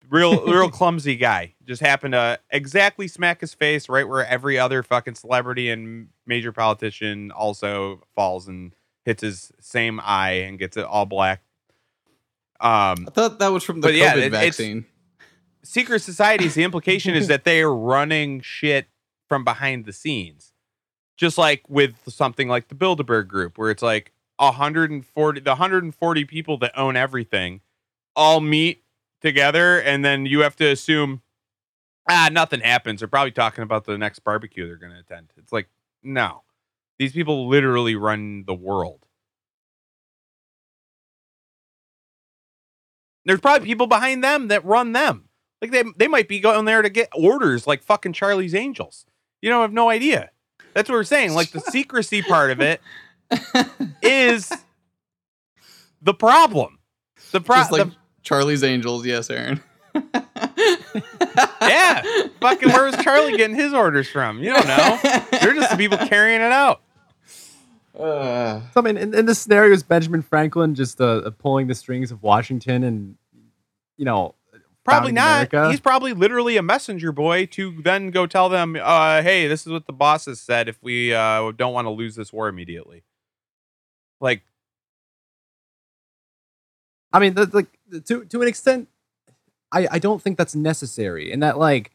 Real 0.09 0.45
real 0.45 0.69
clumsy 0.71 1.15
guy. 1.15 1.55
Just 1.65 1.81
happened 1.81 2.13
to 2.13 2.39
exactly 2.49 3.07
smack 3.07 3.41
his 3.41 3.53
face 3.53 3.89
right 3.89 4.07
where 4.07 4.25
every 4.25 4.57
other 4.57 4.83
fucking 4.83 5.15
celebrity 5.15 5.69
and 5.69 6.09
major 6.25 6.51
politician 6.51 7.31
also 7.31 8.01
falls 8.15 8.47
and 8.47 8.73
hits 9.05 9.21
his 9.21 9.51
same 9.61 9.99
eye 10.03 10.31
and 10.31 10.59
gets 10.59 10.75
it 10.77 10.83
all 10.85 11.05
black. 11.05 11.41
Um 12.59 13.05
I 13.07 13.11
thought 13.13 13.39
that 13.39 13.49
was 13.49 13.63
from 13.63 13.81
the 13.81 13.87
But 13.89 13.95
yeah, 13.95 14.13
COVID 14.13 14.21
it- 14.23 14.31
vaccine. 14.31 14.85
secret 15.63 15.99
societies 16.01 16.55
the 16.55 16.63
implication 16.69 17.15
is 17.15 17.27
that 17.27 17.43
they 17.43 17.61
are 17.61 17.73
running 17.75 18.41
shit 18.41 18.87
from 19.29 19.43
behind 19.43 19.85
the 19.85 19.93
scenes. 19.93 20.53
Just 21.17 21.37
like 21.37 21.63
with 21.69 21.95
something 22.07 22.47
like 22.47 22.67
the 22.67 22.75
bilderberg 22.75 23.27
group 23.27 23.57
where 23.57 23.71
it's 23.71 23.81
like 23.83 24.11
140 24.37 25.39
the 25.41 25.49
140 25.51 26.25
people 26.25 26.57
that 26.57 26.77
own 26.77 26.95
everything 26.97 27.61
all 28.15 28.41
meet 28.41 28.83
together 29.21 29.79
and 29.81 30.03
then 30.03 30.25
you 30.25 30.41
have 30.41 30.55
to 30.57 30.65
assume 30.65 31.21
ah 32.09 32.29
nothing 32.31 32.61
happens. 32.61 32.99
They're 33.01 33.07
probably 33.07 33.31
talking 33.31 33.63
about 33.63 33.85
the 33.85 33.97
next 33.97 34.19
barbecue 34.19 34.65
they're 34.67 34.75
going 34.77 34.93
to 34.93 34.99
attend. 34.99 35.31
It's 35.37 35.51
like 35.51 35.67
no 36.03 36.43
these 36.99 37.11
people 37.11 37.47
literally 37.47 37.95
run 37.95 38.43
the 38.45 38.53
world 38.53 39.05
There's 43.25 43.39
probably 43.39 43.65
people 43.65 43.87
behind 43.87 44.23
them 44.23 44.49
that 44.49 44.63
run 44.63 44.93
them. 44.93 45.27
Like 45.61 45.71
they 45.71 45.83
they 45.97 46.07
might 46.07 46.27
be 46.27 46.39
going 46.39 46.65
there 46.65 46.81
to 46.81 46.89
get 46.89 47.09
orders 47.13 47.65
like 47.65 47.81
fucking 47.81 48.13
Charlie's 48.13 48.53
Angels. 48.53 49.05
You 49.41 49.49
don't 49.49 49.61
have 49.61 49.73
no 49.73 49.89
idea. 49.89 50.29
That's 50.73 50.89
what 50.89 50.95
we're 50.95 51.03
saying. 51.03 51.33
Like 51.33 51.51
the 51.51 51.59
secrecy 51.59 52.21
part 52.21 52.51
of 52.51 52.61
it 52.61 52.81
is 54.01 54.51
the 56.01 56.13
problem. 56.13 56.79
The 57.31 57.41
problem. 57.41 57.89
like 57.89 57.97
Charlie's 58.21 58.63
Angels, 58.63 59.05
yes, 59.05 59.29
Aaron. 59.29 59.61
yeah. 61.61 62.01
Fucking 62.41 62.69
where 62.69 62.85
was 62.85 62.95
Charlie 63.03 63.37
getting 63.37 63.55
his 63.55 63.73
orders 63.73 64.07
from? 64.09 64.39
You 64.39 64.53
don't 64.53 64.67
know. 64.67 64.99
They're 65.31 65.53
just 65.53 65.71
the 65.71 65.77
people 65.77 65.97
carrying 65.97 66.41
it 66.41 66.51
out. 66.51 66.81
Uh, 67.97 68.61
So, 68.73 68.81
I 68.81 68.81
mean, 68.81 68.97
in, 68.97 69.13
in 69.13 69.25
this 69.25 69.39
scenario, 69.39 69.73
is 69.73 69.83
Benjamin 69.83 70.21
Franklin 70.21 70.75
just 70.75 70.99
uh, 70.99 71.21
uh, 71.25 71.29
pulling 71.31 71.67
the 71.67 71.75
strings 71.75 72.11
of 72.11 72.21
Washington 72.23 72.83
and, 72.83 73.15
you 73.97 74.05
know, 74.05 74.35
Probably 74.85 75.11
not. 75.11 75.51
America? 75.51 75.71
He's 75.71 75.79
probably 75.79 76.13
literally 76.13 76.57
a 76.57 76.61
messenger 76.61 77.11
boy 77.11 77.47
to 77.47 77.81
then 77.81 78.11
go 78.11 78.27
tell 78.27 78.49
them, 78.49 78.77
uh, 78.79 79.23
hey, 79.23 79.47
this 79.47 79.65
is 79.65 79.71
what 79.71 79.87
the 79.87 79.93
bosses 79.93 80.39
said 80.39 80.69
if 80.69 80.77
we 80.83 81.11
uh, 81.11 81.51
don't 81.53 81.73
want 81.73 81.85
to 81.85 81.89
lose 81.89 82.15
this 82.15 82.31
war 82.31 82.47
immediately. 82.47 83.03
Like, 84.21 84.43
I 87.11 87.17
mean, 87.19 87.33
that's 87.33 87.53
like 87.53 87.67
to 88.05 88.25
to 88.25 88.41
an 88.43 88.47
extent, 88.47 88.87
I 89.71 89.87
I 89.91 89.99
don't 89.99 90.21
think 90.21 90.37
that's 90.37 90.55
necessary, 90.55 91.31
and 91.31 91.41
that 91.43 91.57
like, 91.57 91.91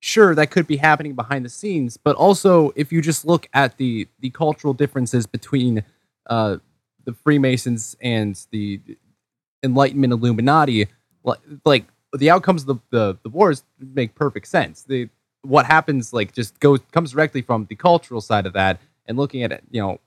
sure, 0.00 0.34
that 0.34 0.50
could 0.50 0.66
be 0.66 0.76
happening 0.76 1.14
behind 1.14 1.44
the 1.44 1.48
scenes, 1.48 1.96
but 1.96 2.16
also 2.16 2.72
if 2.76 2.92
you 2.92 3.00
just 3.02 3.24
look 3.24 3.48
at 3.54 3.76
the 3.76 4.08
the 4.20 4.30
cultural 4.30 4.74
differences 4.74 5.26
between 5.26 5.84
uh 6.26 6.56
the 7.04 7.12
Freemasons 7.12 7.96
and 8.00 8.46
the 8.50 8.80
Enlightenment 9.62 10.12
Illuminati, 10.12 10.86
like 11.64 11.86
the 12.12 12.30
outcomes 12.30 12.62
of 12.62 12.66
the 12.66 12.78
the, 12.90 13.18
the 13.22 13.28
wars 13.28 13.62
make 13.78 14.14
perfect 14.14 14.46
sense. 14.48 14.82
The 14.82 15.08
what 15.42 15.66
happens 15.66 16.12
like 16.12 16.32
just 16.32 16.58
goes 16.60 16.80
comes 16.92 17.12
directly 17.12 17.42
from 17.42 17.66
the 17.66 17.76
cultural 17.76 18.20
side 18.20 18.46
of 18.46 18.52
that, 18.54 18.80
and 19.06 19.16
looking 19.16 19.42
at 19.42 19.52
it, 19.52 19.64
you 19.70 19.80
know, 19.80 20.00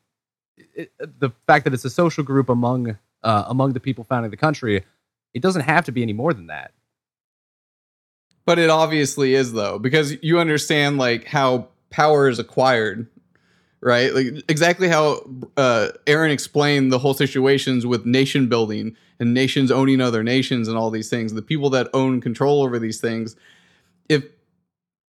it, 0.76 0.91
the 1.20 1.32
fact 1.47 1.64
that 1.66 1.74
it's 1.74 1.86
a 1.86 1.89
social 1.89 2.24
group 2.24 2.49
among 2.49 2.97
uh, 3.24 3.43
among 3.47 3.74
the 3.74 3.80
people 3.80 4.04
founding 4.04 4.32
the 4.32 4.38
country, 4.38 4.84
it 5.34 5.41
doesn't 5.41 5.64
have 5.64 5.86
to 5.86 5.91
be 5.91 6.01
any 6.01 6.14
more 6.14 6.34
than 6.34 6.47
that. 6.47 6.72
But 8.46 8.60
it 8.60 8.70
obviously 8.70 9.36
is 9.36 9.54
though, 9.54 9.80
because 9.80 10.22
you 10.22 10.39
understand 10.39 10.98
like 10.98 11.26
how 11.26 11.68
power 11.89 12.28
is 12.28 12.39
acquired, 12.39 13.08
right? 13.82 14.14
Like 14.14 14.44
exactly 14.50 14.88
how 14.88 15.26
uh, 15.58 15.89
Aaron 16.08 16.32
explained 16.32 16.91
the 16.91 17.00
whole 17.00 17.14
situations 17.14 17.86
with 17.86 18.06
nation 18.06 18.48
building 18.48 18.96
and 19.20 19.34
nations 19.34 19.72
owning 19.72 20.02
other 20.02 20.24
nations 20.24 20.68
and 20.68 20.78
all 20.78 20.89
these 20.89 21.10
things. 21.10 21.34
The 21.34 21.41
people 21.41 21.70
that 21.72 21.89
own 21.94 22.20
control 22.20 22.64
over 22.64 22.80
these 22.80 23.00
things, 23.00 23.36
if 24.10 24.26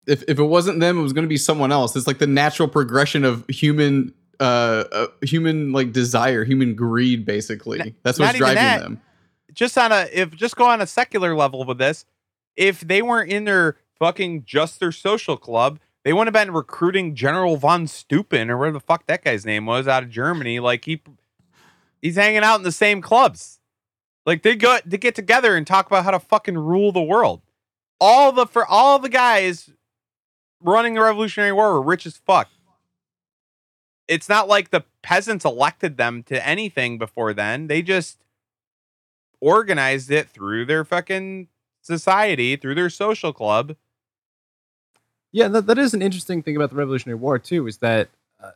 if 0.07 0.23
if 0.27 0.39
it 0.39 0.43
wasn't 0.43 0.79
them, 0.79 0.97
it 0.97 1.01
was 1.01 1.13
going 1.13 1.25
to 1.25 1.29
be 1.29 1.37
someone 1.37 1.71
else. 1.71 1.95
It's 1.95 2.07
like 2.07 2.17
the 2.17 2.27
natural 2.27 2.67
progression 2.67 3.23
of 3.23 3.45
human 3.47 4.13
uh, 4.39 4.85
uh 4.91 5.07
human 5.21 5.71
like 5.71 5.91
desire, 5.91 6.43
human 6.43 6.73
greed, 6.73 7.25
basically. 7.25 7.95
That's 8.03 8.17
what's 8.17 8.37
driving 8.37 8.55
that. 8.55 8.81
them. 8.81 9.01
just 9.53 9.77
on 9.77 9.91
a, 9.91 10.07
if 10.11 10.31
just 10.31 10.55
go 10.55 10.65
on 10.65 10.81
a 10.81 10.87
secular 10.87 11.35
level 11.35 11.65
with 11.65 11.77
this, 11.77 12.05
if 12.55 12.81
they 12.81 13.01
weren't 13.01 13.31
in 13.31 13.45
their 13.45 13.77
fucking 13.97 14.43
just 14.45 14.79
their 14.79 14.91
social 14.91 15.37
club, 15.37 15.79
they 16.03 16.13
wouldn't 16.13 16.35
have 16.35 16.45
been 16.45 16.53
recruiting 16.53 17.15
General 17.15 17.57
von 17.57 17.85
Steuben 17.87 18.49
or 18.49 18.57
whatever 18.57 18.73
the 18.73 18.79
fuck 18.79 19.05
that 19.07 19.23
guy's 19.23 19.45
name 19.45 19.65
was 19.65 19.87
out 19.87 20.03
of 20.03 20.09
Germany. 20.09 20.59
Like 20.59 20.85
he, 20.85 21.01
he's 22.01 22.15
hanging 22.15 22.43
out 22.43 22.57
in 22.57 22.63
the 22.63 22.71
same 22.71 23.01
clubs. 23.01 23.59
Like 24.25 24.43
they 24.43 24.55
go 24.55 24.77
to 24.79 24.97
get 24.97 25.15
together 25.15 25.55
and 25.55 25.65
talk 25.65 25.87
about 25.87 26.03
how 26.03 26.11
to 26.11 26.19
fucking 26.19 26.57
rule 26.57 26.91
the 26.91 27.01
world. 27.01 27.41
All 27.99 28.31
the 28.31 28.45
for 28.45 28.65
all 28.65 28.99
the 28.99 29.09
guys 29.09 29.69
running 30.61 30.93
the 30.93 31.01
Revolutionary 31.01 31.51
War 31.51 31.73
were 31.73 31.81
rich 31.81 32.05
as 32.05 32.17
fuck. 32.17 32.49
It's 34.07 34.29
not 34.29 34.47
like 34.47 34.71
the 34.71 34.85
peasants 35.03 35.45
elected 35.45 35.97
them 35.97 36.23
to 36.23 36.45
anything 36.45 36.97
before 36.97 37.33
then. 37.33 37.67
They 37.67 37.81
just 37.81 38.23
organized 39.41 40.11
it 40.11 40.29
through 40.29 40.65
their 40.65 40.83
fucking 40.83 41.47
society, 41.89 42.55
through 42.55 42.75
their 42.75 42.89
social 42.89 43.33
club. 43.33 43.75
Yeah, 45.31 45.47
that, 45.49 45.65
that 45.67 45.77
is 45.77 45.93
an 45.93 46.01
interesting 46.01 46.41
thing 46.43 46.55
about 46.55 46.69
the 46.69 46.75
Revolutionary 46.75 47.19
War 47.19 47.37
too, 47.39 47.67
is 47.67 47.77
that 47.79 48.09
uh, 48.41 48.51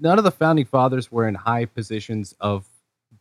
none 0.00 0.18
of 0.18 0.24
the 0.24 0.30
founding 0.30 0.66
fathers 0.66 1.10
were 1.10 1.26
in 1.26 1.34
high 1.34 1.64
positions 1.64 2.34
of 2.40 2.66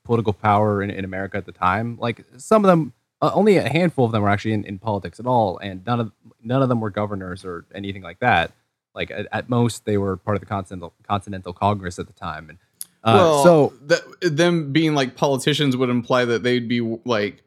political 0.03 0.33
power 0.33 0.81
in, 0.81 0.89
in 0.89 1.05
America 1.05 1.37
at 1.37 1.45
the 1.45 1.51
time. 1.51 1.97
Like 1.99 2.25
some 2.37 2.65
of 2.65 2.69
them, 2.69 2.93
uh, 3.21 3.31
only 3.33 3.57
a 3.57 3.69
handful 3.69 4.05
of 4.05 4.11
them 4.11 4.23
were 4.23 4.29
actually 4.29 4.53
in, 4.53 4.63
in 4.65 4.79
politics 4.79 5.19
at 5.19 5.25
all, 5.25 5.57
and 5.59 5.85
none 5.85 5.99
of 5.99 6.11
none 6.41 6.61
of 6.63 6.69
them 6.69 6.79
were 6.79 6.89
governors 6.89 7.45
or 7.45 7.65
anything 7.73 8.01
like 8.01 8.19
that. 8.19 8.51
Like 8.95 9.11
at, 9.11 9.27
at 9.31 9.49
most, 9.49 9.85
they 9.85 9.97
were 9.97 10.17
part 10.17 10.35
of 10.37 10.41
the 10.41 10.47
Continental 10.47 10.93
Continental 11.03 11.53
Congress 11.53 11.99
at 11.99 12.07
the 12.07 12.13
time, 12.13 12.49
and 12.49 12.57
uh, 13.03 13.13
well, 13.15 13.43
so 13.43 13.73
that, 13.87 14.01
them 14.21 14.71
being 14.71 14.93
like 14.95 15.15
politicians 15.15 15.75
would 15.77 15.89
imply 15.89 16.25
that 16.25 16.43
they'd 16.43 16.67
be 16.67 16.81
like 17.05 17.43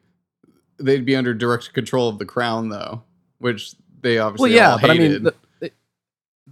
they'd 0.77 1.05
be 1.05 1.15
under 1.15 1.33
direct 1.33 1.73
control 1.73 2.09
of 2.09 2.19
the 2.19 2.25
crown, 2.25 2.69
though, 2.69 3.03
which 3.39 3.73
they 4.01 4.17
obviously 4.17 4.51
well, 4.51 4.57
yeah, 4.57 4.71
all 4.73 4.79
but 4.79 4.91
I 4.91 4.97
mean, 4.97 5.23
the, 5.23 5.35
the- 5.59 5.71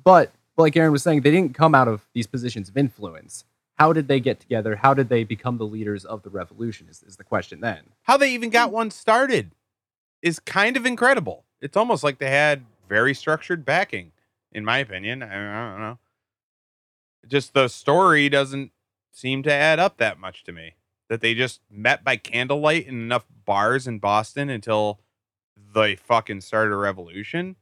but 0.03 0.32
like 0.57 0.76
Aaron 0.76 0.91
was 0.91 1.03
saying, 1.03 1.22
they 1.22 1.32
didn't 1.32 1.55
come 1.55 1.76
out 1.76 1.88
of 1.88 2.07
these 2.13 2.28
positions 2.28 2.69
of 2.69 2.78
influence. 2.78 3.45
How 3.76 3.93
did 3.93 4.07
they 4.07 4.19
get 4.19 4.39
together? 4.39 4.76
How 4.76 4.93
did 4.93 5.09
they 5.09 5.24
become 5.24 5.57
the 5.57 5.65
leaders 5.65 6.05
of 6.05 6.22
the 6.24 6.30
revolution? 6.30 6.88
Is, 6.89 7.03
is 7.03 7.17
the 7.17 7.24
question 7.24 7.61
then? 7.61 7.82
How 8.03 8.17
they 8.17 8.32
even 8.34 8.49
got 8.49 8.69
hmm. 8.69 8.76
one 8.76 8.91
started 8.91 9.51
is 10.22 10.39
kind 10.39 10.78
of 10.78 10.86
incredible. 10.86 11.45
It's 11.61 11.78
almost 11.78 12.03
like 12.03 12.19
they 12.19 12.30
had 12.30 12.65
very 12.88 13.13
structured 13.13 13.65
backing, 13.65 14.11
in 14.51 14.65
my 14.65 14.78
opinion. 14.78 15.24
I, 15.24 15.28
I 15.28 15.72
don't 15.72 15.82
know. 15.82 15.99
Just 17.28 17.53
the 17.53 17.67
story 17.67 18.30
doesn't 18.30 18.72
seem 19.11 19.43
to 19.43 19.51
add 19.51 19.80
up 19.80 19.97
that 19.97 20.19
much 20.19 20.43
to 20.43 20.51
me. 20.51 20.74
That 21.12 21.20
they 21.20 21.34
just 21.34 21.59
met 21.70 22.05
by 22.05 22.16
candlelight 22.16 22.88
in 22.88 22.95
enough 22.95 23.26
bars 23.43 23.86
in 23.86 23.99
Boston 23.99 24.49
until 24.49 25.01
they 25.76 25.97
fucking 25.97 26.39
started 26.39 26.74
a 26.74 26.78
revolution. 26.78 27.57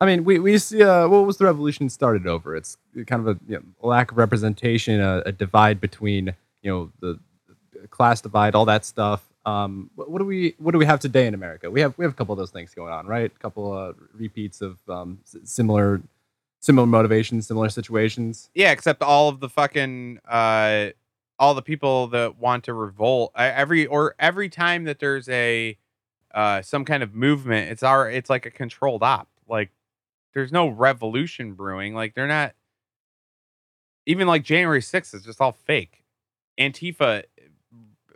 I 0.00 0.06
mean, 0.06 0.22
we 0.22 0.38
we 0.38 0.58
see 0.58 0.84
uh, 0.84 1.08
what 1.08 1.26
was 1.26 1.38
the 1.38 1.44
revolution 1.44 1.88
started 1.88 2.24
over? 2.24 2.54
It's 2.54 2.76
kind 3.08 3.26
of 3.26 3.36
a 3.36 3.40
you 3.48 3.56
know, 3.56 3.62
lack 3.82 4.12
of 4.12 4.16
representation, 4.16 5.00
a, 5.00 5.24
a 5.26 5.32
divide 5.32 5.80
between 5.80 6.36
you 6.62 6.70
know 6.70 6.92
the, 7.00 7.18
the 7.72 7.88
class 7.88 8.20
divide, 8.20 8.54
all 8.54 8.66
that 8.66 8.84
stuff. 8.84 9.24
Um, 9.44 9.90
what, 9.96 10.08
what 10.08 10.18
do 10.20 10.24
we 10.24 10.54
what 10.58 10.70
do 10.70 10.78
we 10.78 10.86
have 10.86 11.00
today 11.00 11.26
in 11.26 11.34
America? 11.34 11.68
We 11.68 11.80
have 11.80 11.98
we 11.98 12.04
have 12.04 12.12
a 12.12 12.16
couple 12.16 12.32
of 12.32 12.38
those 12.38 12.52
things 12.52 12.74
going 12.74 12.92
on, 12.92 13.08
right? 13.08 13.32
A 13.34 13.38
couple 13.40 13.76
of 13.76 13.96
repeats 14.14 14.60
of 14.60 14.78
um, 14.88 15.18
similar 15.24 16.00
similar 16.60 16.86
motivations, 16.86 17.48
similar 17.48 17.70
situations. 17.70 18.50
Yeah, 18.54 18.70
except 18.70 19.02
all 19.02 19.28
of 19.28 19.40
the 19.40 19.48
fucking 19.48 20.20
uh 20.28 20.90
all 21.38 21.54
the 21.54 21.62
people 21.62 22.06
that 22.08 22.38
want 22.38 22.64
to 22.64 22.74
revolt 22.74 23.32
every 23.36 23.86
or 23.86 24.14
every 24.18 24.48
time 24.48 24.84
that 24.84 24.98
there's 24.98 25.28
a 25.28 25.76
uh 26.34 26.62
some 26.62 26.84
kind 26.84 27.02
of 27.02 27.14
movement, 27.14 27.70
it's 27.70 27.82
our 27.82 28.10
it's 28.10 28.30
like 28.30 28.46
a 28.46 28.50
controlled 28.50 29.02
op. 29.02 29.28
Like 29.48 29.70
there's 30.34 30.52
no 30.52 30.68
revolution 30.68 31.54
brewing. 31.54 31.94
Like 31.94 32.14
they're 32.14 32.26
not 32.26 32.54
even 34.06 34.26
like 34.26 34.44
January 34.44 34.80
6th 34.80 35.14
is 35.14 35.24
just 35.24 35.40
all 35.40 35.52
fake. 35.52 36.04
Antifa 36.58 37.24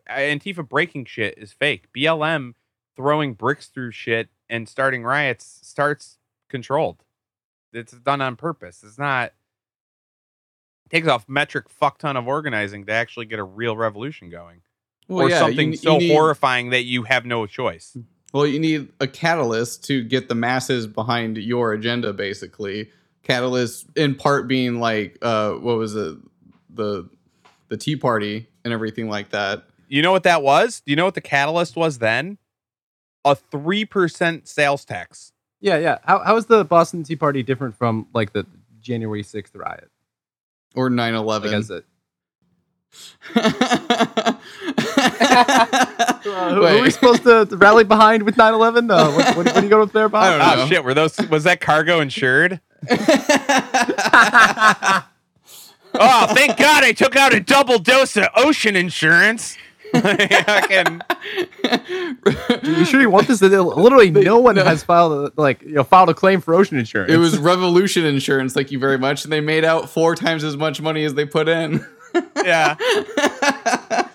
uh, 0.08 0.12
Antifa 0.12 0.66
breaking 0.66 1.04
shit 1.04 1.34
is 1.36 1.52
fake. 1.52 1.88
BLM 1.96 2.54
throwing 2.96 3.34
bricks 3.34 3.66
through 3.66 3.92
shit 3.92 4.28
and 4.48 4.68
starting 4.68 5.04
riots 5.04 5.60
starts 5.62 6.18
controlled. 6.48 7.04
It's 7.72 7.92
done 7.92 8.20
on 8.20 8.36
purpose. 8.36 8.82
It's 8.84 8.98
not 8.98 9.32
takes 10.90 11.08
off 11.08 11.28
metric 11.28 11.68
fuck 11.68 11.98
ton 11.98 12.16
of 12.16 12.26
organizing 12.26 12.84
to 12.86 12.92
actually 12.92 13.26
get 13.26 13.38
a 13.38 13.44
real 13.44 13.76
revolution 13.76 14.28
going. 14.30 14.62
Well, 15.08 15.26
or 15.26 15.30
yeah, 15.30 15.38
something 15.40 15.72
you- 15.72 15.76
so 15.76 15.94
you 15.94 15.98
need- 16.08 16.12
horrifying 16.12 16.70
that 16.70 16.82
you 16.84 17.02
have 17.04 17.24
no 17.26 17.46
choice. 17.46 17.96
Well, 18.32 18.46
you 18.46 18.60
need 18.60 18.92
a 19.00 19.08
catalyst 19.08 19.84
to 19.86 20.04
get 20.04 20.28
the 20.28 20.36
masses 20.36 20.86
behind 20.86 21.36
your 21.38 21.72
agenda, 21.72 22.12
basically. 22.12 22.88
Catalyst, 23.24 23.86
in 23.96 24.14
part, 24.14 24.46
being 24.46 24.78
like, 24.78 25.18
uh, 25.20 25.52
what 25.54 25.76
was 25.78 25.96
it, 25.96 26.16
the 26.72 27.08
the 27.68 27.76
Tea 27.76 27.96
Party 27.96 28.48
and 28.64 28.72
everything 28.72 29.08
like 29.08 29.30
that. 29.30 29.64
You 29.88 30.02
know 30.02 30.10
what 30.12 30.22
that 30.24 30.42
was? 30.42 30.80
Do 30.80 30.90
you 30.90 30.96
know 30.96 31.04
what 31.04 31.14
the 31.14 31.20
catalyst 31.20 31.76
was 31.76 31.98
then? 31.98 32.38
A 33.24 33.36
3% 33.36 34.46
sales 34.48 34.84
tax. 34.84 35.32
Yeah, 35.60 35.78
yeah. 35.78 35.98
How 36.04 36.20
how 36.20 36.36
is 36.36 36.46
the 36.46 36.64
Boston 36.64 37.02
Tea 37.02 37.16
Party 37.16 37.42
different 37.42 37.76
from 37.76 38.06
like 38.14 38.32
the 38.32 38.46
January 38.80 39.22
sixth 39.22 39.54
riot? 39.54 39.90
Or 40.74 40.90
Like 40.90 41.12
9-11. 41.12 41.52
as 41.52 41.70
a, 41.70 41.82
uh, 43.36 44.32
who, 46.22 46.30
who 46.32 46.64
are 46.64 46.82
we 46.82 46.90
supposed 46.90 47.22
to, 47.24 47.46
to 47.46 47.56
rally 47.58 47.84
behind 47.84 48.22
with 48.24 48.36
9-11? 48.36 48.90
Uh, 48.90 49.12
what, 49.12 49.36
what, 49.36 49.46
what 49.46 49.56
are 49.56 49.62
you 49.62 49.68
going 49.68 49.82
with 49.82 49.92
there, 49.92 50.08
Bob? 50.08 50.40
Oh 50.42 50.66
shit, 50.66 50.82
were 50.84 50.94
those 50.94 51.16
was 51.28 51.44
that 51.44 51.60
cargo 51.60 52.00
insured? 52.00 52.60
Oh, 55.92 56.32
thank 56.34 56.56
God 56.56 56.84
I 56.84 56.92
took 56.92 57.16
out 57.16 57.34
a 57.34 57.40
double 57.40 57.80
dose 57.80 58.16
of 58.16 58.28
ocean 58.36 58.76
insurance. 58.76 59.56
Fucking- 59.92 61.00
You 62.62 62.84
sure 62.84 63.00
you 63.00 63.10
want 63.10 63.26
this? 63.28 63.40
Literally, 63.42 64.10
no 64.10 64.38
one 64.38 64.56
no. 64.56 64.64
has 64.64 64.82
filed 64.82 65.12
a, 65.12 65.40
like 65.40 65.62
you 65.62 65.72
know 65.74 65.84
filed 65.84 66.08
a 66.10 66.14
claim 66.14 66.40
for 66.40 66.54
ocean 66.54 66.78
insurance. 66.78 67.12
It 67.12 67.16
was 67.18 67.38
Revolution 67.38 68.04
Insurance, 68.04 68.52
thank 68.52 68.70
you 68.70 68.78
very 68.78 68.98
much, 68.98 69.24
and 69.24 69.32
they 69.32 69.40
made 69.40 69.64
out 69.64 69.88
four 69.88 70.14
times 70.14 70.44
as 70.44 70.56
much 70.56 70.80
money 70.80 71.04
as 71.04 71.14
they 71.14 71.24
put 71.24 71.48
in. 71.48 71.84
yeah. 72.44 72.76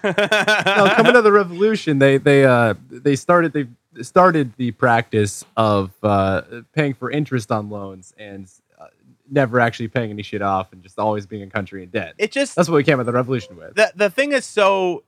no, 0.03 0.93
coming 0.95 1.13
to 1.13 1.21
the 1.21 1.32
revolution, 1.32 1.99
they 1.99 2.17
they 2.17 2.45
uh 2.45 2.73
they 2.89 3.15
started 3.15 3.53
they 3.53 3.67
started 4.03 4.51
the 4.57 4.71
practice 4.71 5.43
of 5.57 5.91
uh 6.03 6.41
paying 6.73 6.93
for 6.93 7.09
interest 7.11 7.51
on 7.51 7.69
loans 7.69 8.13
and 8.17 8.49
uh, 8.80 8.88
never 9.32 9.59
actually 9.59 9.88
paying 9.88 10.09
any 10.11 10.23
shit 10.23 10.41
off 10.41 10.71
and 10.73 10.84
just 10.84 10.99
always 10.99 11.26
being 11.26 11.43
a 11.43 11.49
country 11.49 11.84
in 11.84 11.89
debt. 11.89 12.13
it 12.17 12.32
just 12.32 12.55
That's 12.55 12.67
what 12.69 12.76
we 12.76 12.84
came 12.84 12.99
at 12.99 13.05
the 13.05 13.13
revolution 13.13 13.55
with. 13.55 13.76
the 13.76 13.91
the 13.95 14.09
thing 14.09 14.32
is 14.34 14.45
so 14.45 15.03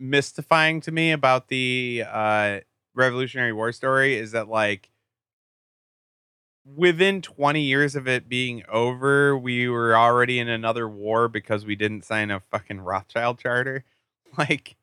mystifying 0.00 0.80
to 0.82 0.92
me 0.92 1.12
about 1.12 1.48
the 1.48 2.04
uh 2.10 2.60
Revolutionary 2.94 3.52
War 3.52 3.70
story 3.72 4.16
is 4.16 4.32
that 4.32 4.48
like 4.48 4.90
within 6.64 7.22
20 7.22 7.62
years 7.62 7.96
of 7.96 8.06
it 8.08 8.28
being 8.28 8.62
over, 8.68 9.36
we 9.36 9.68
were 9.68 9.96
already 9.96 10.38
in 10.38 10.48
another 10.48 10.88
war 10.88 11.28
because 11.28 11.64
we 11.64 11.76
didn't 11.76 12.04
sign 12.04 12.30
a 12.30 12.40
fucking 12.40 12.80
Rothschild 12.80 13.38
charter. 13.38 13.84
Like 14.38 14.76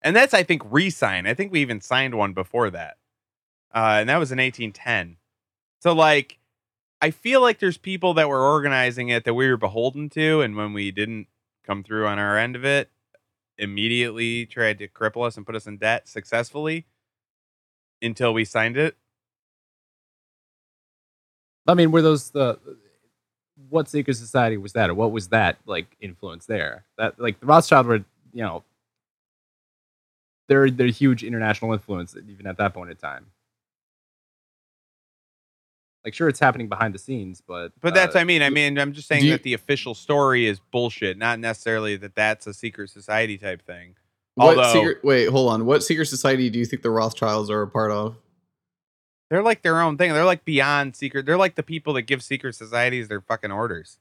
and 0.00 0.16
that's 0.16 0.32
I 0.32 0.42
think 0.44 0.62
re-sign. 0.70 1.26
I 1.26 1.34
think 1.34 1.52
we 1.52 1.60
even 1.60 1.82
signed 1.82 2.14
one 2.14 2.32
before 2.32 2.70
that. 2.70 2.96
Uh 3.74 3.98
and 4.00 4.08
that 4.08 4.16
was 4.16 4.32
in 4.32 4.38
1810. 4.38 5.18
So 5.80 5.92
like 5.92 6.38
I 7.02 7.10
feel 7.10 7.42
like 7.42 7.58
there's 7.58 7.76
people 7.76 8.14
that 8.14 8.30
were 8.30 8.40
organizing 8.40 9.10
it 9.10 9.24
that 9.24 9.34
we 9.34 9.46
were 9.46 9.58
beholden 9.58 10.08
to 10.10 10.40
and 10.40 10.56
when 10.56 10.72
we 10.72 10.90
didn't 10.90 11.26
come 11.66 11.82
through 11.82 12.06
on 12.06 12.18
our 12.18 12.38
end 12.38 12.56
of 12.56 12.64
it, 12.64 12.90
immediately 13.58 14.46
tried 14.46 14.78
to 14.78 14.88
cripple 14.88 15.26
us 15.26 15.36
and 15.36 15.46
put 15.46 15.54
us 15.54 15.66
in 15.66 15.76
debt 15.76 16.08
successfully 16.08 16.86
until 18.02 18.34
we 18.34 18.44
signed 18.44 18.76
it. 18.76 18.96
I 21.66 21.74
mean, 21.74 21.92
were 21.92 22.02
those 22.02 22.30
the 22.30 22.58
what 23.68 23.88
secret 23.88 24.14
society 24.14 24.56
was 24.56 24.72
that, 24.72 24.90
or 24.90 24.94
what 24.94 25.12
was 25.12 25.28
that 25.28 25.58
like 25.66 25.96
influence 26.00 26.46
there? 26.46 26.84
That 26.98 27.18
like 27.18 27.40
the 27.40 27.46
Rothschild 27.46 27.86
were, 27.86 28.04
you 28.32 28.42
know, 28.42 28.64
they're 30.48 30.70
they're 30.70 30.88
huge 30.88 31.24
international 31.24 31.72
influence 31.72 32.16
even 32.28 32.46
at 32.46 32.58
that 32.58 32.74
point 32.74 32.90
in 32.90 32.96
time. 32.96 33.26
Like, 36.04 36.12
sure, 36.14 36.28
it's 36.28 36.38
happening 36.40 36.68
behind 36.68 36.94
the 36.94 36.98
scenes, 36.98 37.40
but 37.40 37.72
But 37.80 37.94
that's 37.94 38.14
uh, 38.14 38.18
what 38.18 38.20
I 38.20 38.24
mean. 38.24 38.42
I 38.42 38.50
mean, 38.50 38.78
I'm 38.78 38.92
just 38.92 39.08
saying 39.08 39.24
you- 39.24 39.30
that 39.32 39.42
the 39.42 39.54
official 39.54 39.94
story 39.94 40.46
is 40.46 40.60
bullshit, 40.70 41.16
not 41.16 41.38
necessarily 41.38 41.96
that 41.96 42.14
that's 42.14 42.46
a 42.46 42.52
secret 42.54 42.90
society 42.90 43.38
type 43.38 43.62
thing. 43.66 43.94
what 44.34 44.58
Although- 44.58 44.72
secret? 44.72 45.04
Wait, 45.04 45.28
hold 45.30 45.50
on. 45.52 45.64
What 45.64 45.82
secret 45.82 46.06
society 46.06 46.50
do 46.50 46.58
you 46.58 46.66
think 46.66 46.82
the 46.82 46.90
Rothschilds 46.90 47.48
are 47.50 47.62
a 47.62 47.68
part 47.68 47.90
of? 47.90 48.16
They're 49.30 49.42
like 49.42 49.62
their 49.62 49.80
own 49.80 49.96
thing. 49.96 50.12
They're 50.12 50.24
like 50.24 50.44
beyond 50.44 50.94
secret. 50.94 51.24
They're 51.24 51.38
like 51.38 51.54
the 51.54 51.62
people 51.62 51.94
that 51.94 52.02
give 52.02 52.22
secret 52.22 52.54
societies 52.54 53.08
their 53.08 53.20
fucking 53.22 53.50
orders. 53.50 53.98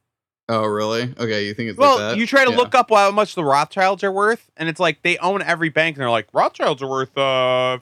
Oh, 0.49 0.66
really? 0.66 1.04
Okay, 1.18 1.45
you 1.45 1.54
think 1.54 1.70
it's 1.70 1.80
Well, 1.80 1.91
like 1.97 1.99
that? 1.99 2.18
you 2.18 2.28
try 2.28 2.43
to 2.43 2.51
Yeah. 2.51 2.58
look 2.58 2.76
up 2.76 2.89
how 2.89 3.12
much 3.12 3.34
the 3.34 3.45
Rothschilds 3.45 4.04
are 4.04 4.12
worth, 4.12 4.51
and 4.58 4.68
it's 4.68 4.80
like 4.80 5.01
they 5.01 5.18
own 5.20 5.41
every 5.41 5.70
bank, 5.70 5.95
and 5.95 6.01
they're 6.01 6.10
like 6.10 6.28
Rothschilds 6.34 6.82
are 6.82 6.89
worth 6.89 7.18
uh 7.18 7.80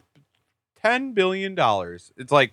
ten 0.81 1.13
billion 1.13 1.55
dollars. 1.55 2.11
It's 2.17 2.31
like 2.31 2.51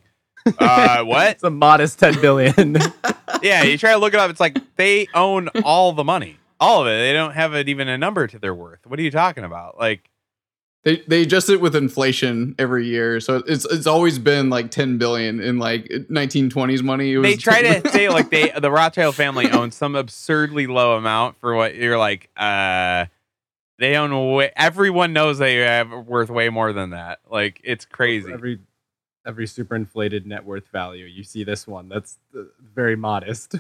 uh 0.59 1.05
what? 1.05 1.31
it's 1.33 1.43
a 1.45 1.51
modest 1.51 1.99
ten 1.99 2.21
billion. 2.21 2.77
yeah, 3.43 3.63
you 3.65 3.77
try 3.79 3.93
to 3.93 3.99
look 3.99 4.15
it 4.15 4.21
up. 4.21 4.31
It's 4.31 4.41
like 4.41 4.59
they 4.77 5.07
own 5.15 5.49
all 5.65 5.93
the 5.93 6.05
money, 6.05 6.39
all 6.61 6.83
of 6.83 6.89
it. 6.89 6.99
They 6.99 7.13
don't 7.13 7.33
have 7.35 7.55
it 7.55 7.69
even 7.69 7.89
a 7.89 7.99
number 7.99 8.27
to 8.27 8.39
their 8.39 8.55
worth. 8.55 8.87
What 8.87 8.99
are 8.99 9.03
you 9.03 9.11
talking 9.11 9.45
about? 9.45 9.79
Like, 9.79 10.09
They 10.85 11.03
they 11.09 11.23
adjust 11.23 11.49
it 11.51 11.61
with 11.61 11.75
inflation 11.77 12.55
every 12.59 12.87
year, 12.87 13.21
so 13.21 13.43
it's 13.47 13.65
it's 13.67 13.87
always 13.87 14.19
been 14.19 14.49
like 14.51 14.71
ten 14.71 14.97
billion 14.99 15.41
in 15.41 15.59
like 15.59 15.85
1920s 16.11 16.83
money. 16.83 17.13
It 17.13 17.19
was 17.19 17.31
they 17.31 17.37
try 17.37 17.63
10 17.63 17.83
to 17.83 17.89
say 17.93 18.09
like 18.09 18.31
they 18.31 18.51
the 18.51 18.71
Rothschild 18.71 19.15
family 19.17 19.51
owns 19.51 19.75
some 19.75 19.95
absurdly 19.97 20.67
low 20.67 20.97
amount 20.97 21.39
for 21.41 21.55
what 21.55 21.75
you're 21.75 21.99
like. 21.99 22.31
uh 22.37 23.07
They 23.79 23.97
own 23.97 24.35
way. 24.35 24.51
Everyone 24.57 25.13
knows 25.13 25.39
they 25.39 25.57
have 25.57 25.91
worth 25.91 26.31
way 26.31 26.49
more 26.49 26.73
than 26.73 26.91
that. 26.91 27.21
Like 27.31 27.61
it's 27.65 27.85
crazy. 27.85 28.33
every 28.33 28.61
every 29.29 29.47
super 29.47 29.77
inflated 29.77 30.27
net 30.27 30.45
worth 30.45 30.67
value. 30.69 31.05
You 31.05 31.23
see 31.23 31.45
this 31.45 31.67
one 31.67 31.89
that's 31.89 32.19
uh, 32.37 32.45
very 32.75 32.97
modest. 32.97 33.57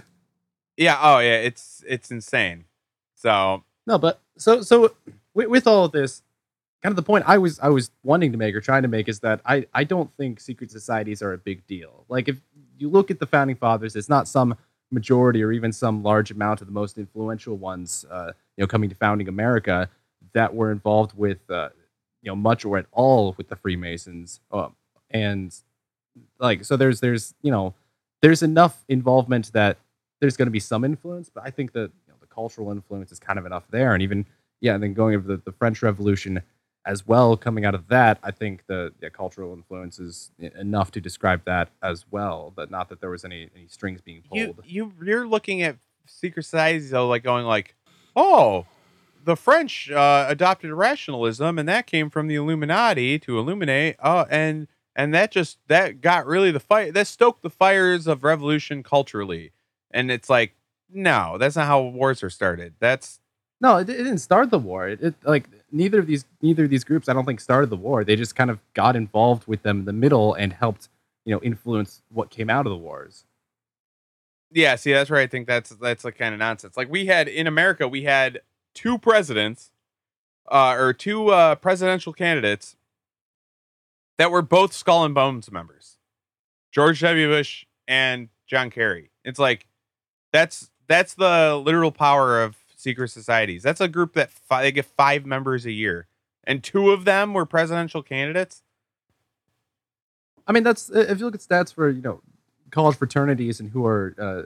yeah. 0.77 0.99
Oh 1.01 1.19
yeah. 1.19 1.37
It's 1.37 1.85
it's 1.87 2.11
insane. 2.11 2.65
So 3.15 3.63
No, 3.87 3.99
but 3.99 4.21
so 4.37 4.63
so 4.63 4.95
with, 5.35 5.49
with 5.49 5.67
all 5.67 5.85
of 5.85 5.93
this, 5.93 6.23
kind 6.83 6.93
of 6.93 6.97
the 6.97 7.03
point 7.03 7.25
I 7.27 7.39
was 7.39 7.61
I 7.61 7.69
was 7.69 7.91
wanting 8.03 8.33
to 8.33 8.39
make 8.39 8.55
or 8.55 8.61
trying 8.61 8.83
to 8.83 8.89
make 8.89 9.09
is 9.09 9.21
that 9.21 9.41
I 9.45 9.67
I 9.75 9.85
don't 9.85 10.11
think 10.17 10.41
secret 10.41 10.71
societies 10.71 11.23
are 11.23 11.35
a 11.35 11.39
big 11.39 11.67
deal. 11.67 12.05
Like 12.09 12.29
if 12.29 12.41
you 12.79 12.89
look 12.89 13.11
at 13.11 13.19
the 13.19 13.27
founding 13.27 13.57
fathers, 13.57 13.95
it's 13.95 14.09
not 14.09 14.27
some 14.27 14.57
majority 14.91 15.43
or 15.43 15.53
even 15.53 15.73
some 15.73 16.03
large 16.03 16.31
amount 16.31 16.61
of 16.61 16.67
the 16.67 16.73
most 16.73 16.97
influential 16.97 17.57
ones, 17.57 18.07
uh, 18.11 18.33
you 18.57 18.63
know, 18.63 18.67
coming 18.67 18.89
to 18.89 18.97
founding 18.97 19.29
America 19.29 19.91
that 20.33 20.55
were 20.55 20.71
involved 20.71 21.17
with, 21.17 21.39
uh, 21.51 21.69
you 22.23 22.31
know, 22.31 22.37
much 22.37 22.65
or 22.65 22.79
at 22.79 22.87
all 22.93 23.35
with 23.37 23.49
the 23.49 23.57
Freemasons, 23.57 24.41
um, 24.51 24.75
and 25.11 25.55
like 26.39 26.65
so 26.65 26.77
there's 26.77 27.01
there's 27.01 27.35
you 27.43 27.51
know 27.51 27.75
there's 28.23 28.43
enough 28.43 28.85
involvement 28.89 29.53
that 29.53 29.79
there's 30.21 30.37
going 30.37 30.47
to 30.47 30.53
be 30.53 30.61
some 30.61 30.85
influence, 30.85 31.31
but 31.33 31.45
I 31.47 31.51
think 31.51 31.73
that 31.73 31.91
you 32.07 32.13
know, 32.13 32.17
the 32.21 32.27
cultural 32.27 32.71
influence 32.71 33.13
is 33.13 33.19
kind 33.19 33.39
of 33.39 33.47
enough 33.47 33.65
there, 33.71 33.95
and 33.95 34.03
even 34.03 34.27
yeah, 34.61 34.75
and 34.75 34.83
then 34.83 34.95
going 34.95 35.15
over 35.15 35.27
the, 35.27 35.37
the 35.45 35.53
French 35.53 35.83
Revolution 35.83 36.43
as 36.85 37.07
well, 37.07 37.37
coming 37.37 37.65
out 37.65 37.75
of 37.75 37.87
that, 37.89 38.19
I 38.23 38.31
think 38.31 38.65
the 38.67 38.93
yeah, 39.01 39.11
cultural 39.11 39.53
influence 39.53 39.99
is 39.99 40.33
enough 40.39 40.91
to 40.93 41.01
describe 41.01 41.45
that 41.45 41.69
as 41.83 42.07
well, 42.11 42.53
but 42.57 42.71
not 42.71 42.89
that 42.89 43.01
there 43.01 43.11
was 43.11 43.25
any 43.25 43.51
any 43.55 43.69
strings 43.69 44.01
being 44.01 44.23
pulled. 44.23 44.61
you 44.65 44.93
you're 45.03 45.27
looking 45.27 45.63
at 45.63 45.77
secret 46.07 46.45
societies 46.45 46.91
though, 46.91 47.07
like 47.07 47.23
going 47.23 47.45
like, 47.47 47.75
oh, 48.17 48.67
the 49.25 49.37
French 49.37 49.91
uh, 49.91 50.27
adopted 50.29 50.73
rationalism, 50.73 51.59
and 51.59 51.69
that 51.69 51.87
came 51.87 52.09
from 52.09 52.27
the 52.27 52.37
Illuminati 52.37 53.19
to 53.19 53.39
illuminate. 53.39 53.97
Oh, 54.03 54.25
and 54.31 54.67
and 54.99 55.15
that 55.15 55.31
just 55.31 55.59
that 55.69 56.01
got 56.01 56.27
really 56.27 56.51
the 56.51 56.61
fire 56.61 56.91
that 56.91 57.07
stoked 57.07 57.43
the 57.43 57.51
fires 57.51 58.09
of 58.09 58.25
revolution 58.25 58.83
culturally, 58.83 59.53
and 59.93 60.11
it's 60.11 60.29
like, 60.29 60.55
no, 60.93 61.39
that's 61.39 61.55
not 61.57 61.69
how 61.69 61.81
wars 61.83 62.23
are 62.25 62.29
started. 62.29 62.75
That's 62.81 63.21
No, 63.61 63.77
it, 63.77 63.89
it 63.89 63.99
didn't 63.99 64.19
start 64.19 64.51
the 64.51 64.59
war. 64.59 64.89
It, 64.89 65.01
it 65.01 65.15
like 65.25 65.49
neither 65.71 66.01
of 66.01 66.09
these 66.09 66.25
neither 66.43 66.65
of 66.65 66.71
these 66.71 66.83
groups 66.83 67.09
I 67.09 67.13
don't 67.13 67.25
think 67.25 67.41
started 67.41 67.71
the 67.71 67.77
war. 67.77 68.03
They 68.03 68.17
just 68.17 68.35
kind 68.35 68.51
of 68.51 68.59
got 68.75 68.97
involved 68.97 69.47
with 69.47 69.63
them 69.63 69.81
in 69.81 69.85
the 69.85 69.93
middle 69.93 70.35
and 70.35 70.53
helped 70.53 70.89
you 71.25 71.33
know 71.33 71.41
influence 71.43 72.03
what 72.11 72.31
came 72.31 72.51
out 72.51 72.67
of 72.67 72.71
the 72.71 72.77
wars. 72.77 73.25
yeah. 74.51 74.75
See, 74.77 74.93
that's 74.93 75.11
where 75.11 75.21
I 75.21 75.29
think 75.29 75.47
that's 75.47 75.71
that's 75.71 76.05
like 76.05 76.19
kind 76.19 76.35
of 76.35 76.41
nonsense. 76.41 76.77
Like 76.77 76.91
we 76.91 77.07
had 77.07 77.29
in 77.29 77.47
America, 77.47 77.87
we 77.87 78.03
had 78.03 78.41
two 78.75 78.99
presidents, 78.99 79.71
uh, 80.51 80.75
or 80.77 80.93
two 80.93 81.29
uh, 81.29 81.55
presidential 81.55 82.13
candidates 82.13 82.75
that 84.19 84.31
were 84.31 84.43
both 84.43 84.73
Skull 84.73 85.05
and 85.05 85.15
Bones 85.15 85.51
members, 85.51 85.97
George 86.71 87.01
W. 87.01 87.29
Bush 87.29 87.65
and 87.87 88.29
John 88.47 88.71
Kerry. 88.71 89.11
It's 89.25 89.39
like 89.39 89.67
that's 90.33 90.71
that's 90.89 91.15
the 91.15 91.61
literal 91.65 91.93
power 91.93 92.43
of 92.43 92.57
secret 92.77 93.09
societies. 93.09 93.63
That's 93.63 93.81
a 93.81 93.89
group 93.89 94.15
that 94.15 94.31
fi- 94.31 94.63
they 94.63 94.73
get 94.73 94.85
five 94.85 95.25
members 95.25 95.65
a 95.67 95.73
year, 95.73 96.07
and 96.45 96.63
two 96.63 96.91
of 96.91 97.05
them 97.05 97.33
were 97.33 97.47
presidential 97.47 98.03
candidates. 98.03 98.63
I 100.47 100.53
mean, 100.53 100.63
that's 100.63 100.91
if 100.91 101.19
you 101.19 101.25
look 101.27 101.35
at 101.35 101.41
stats 101.41 101.73
for 101.73 101.89
you 101.89 102.03
know 102.03 102.21
college 102.71 102.97
fraternities 102.97 103.61
and 103.61 103.71
who 103.71 103.87
are 103.87 104.15
uh, 104.19 104.43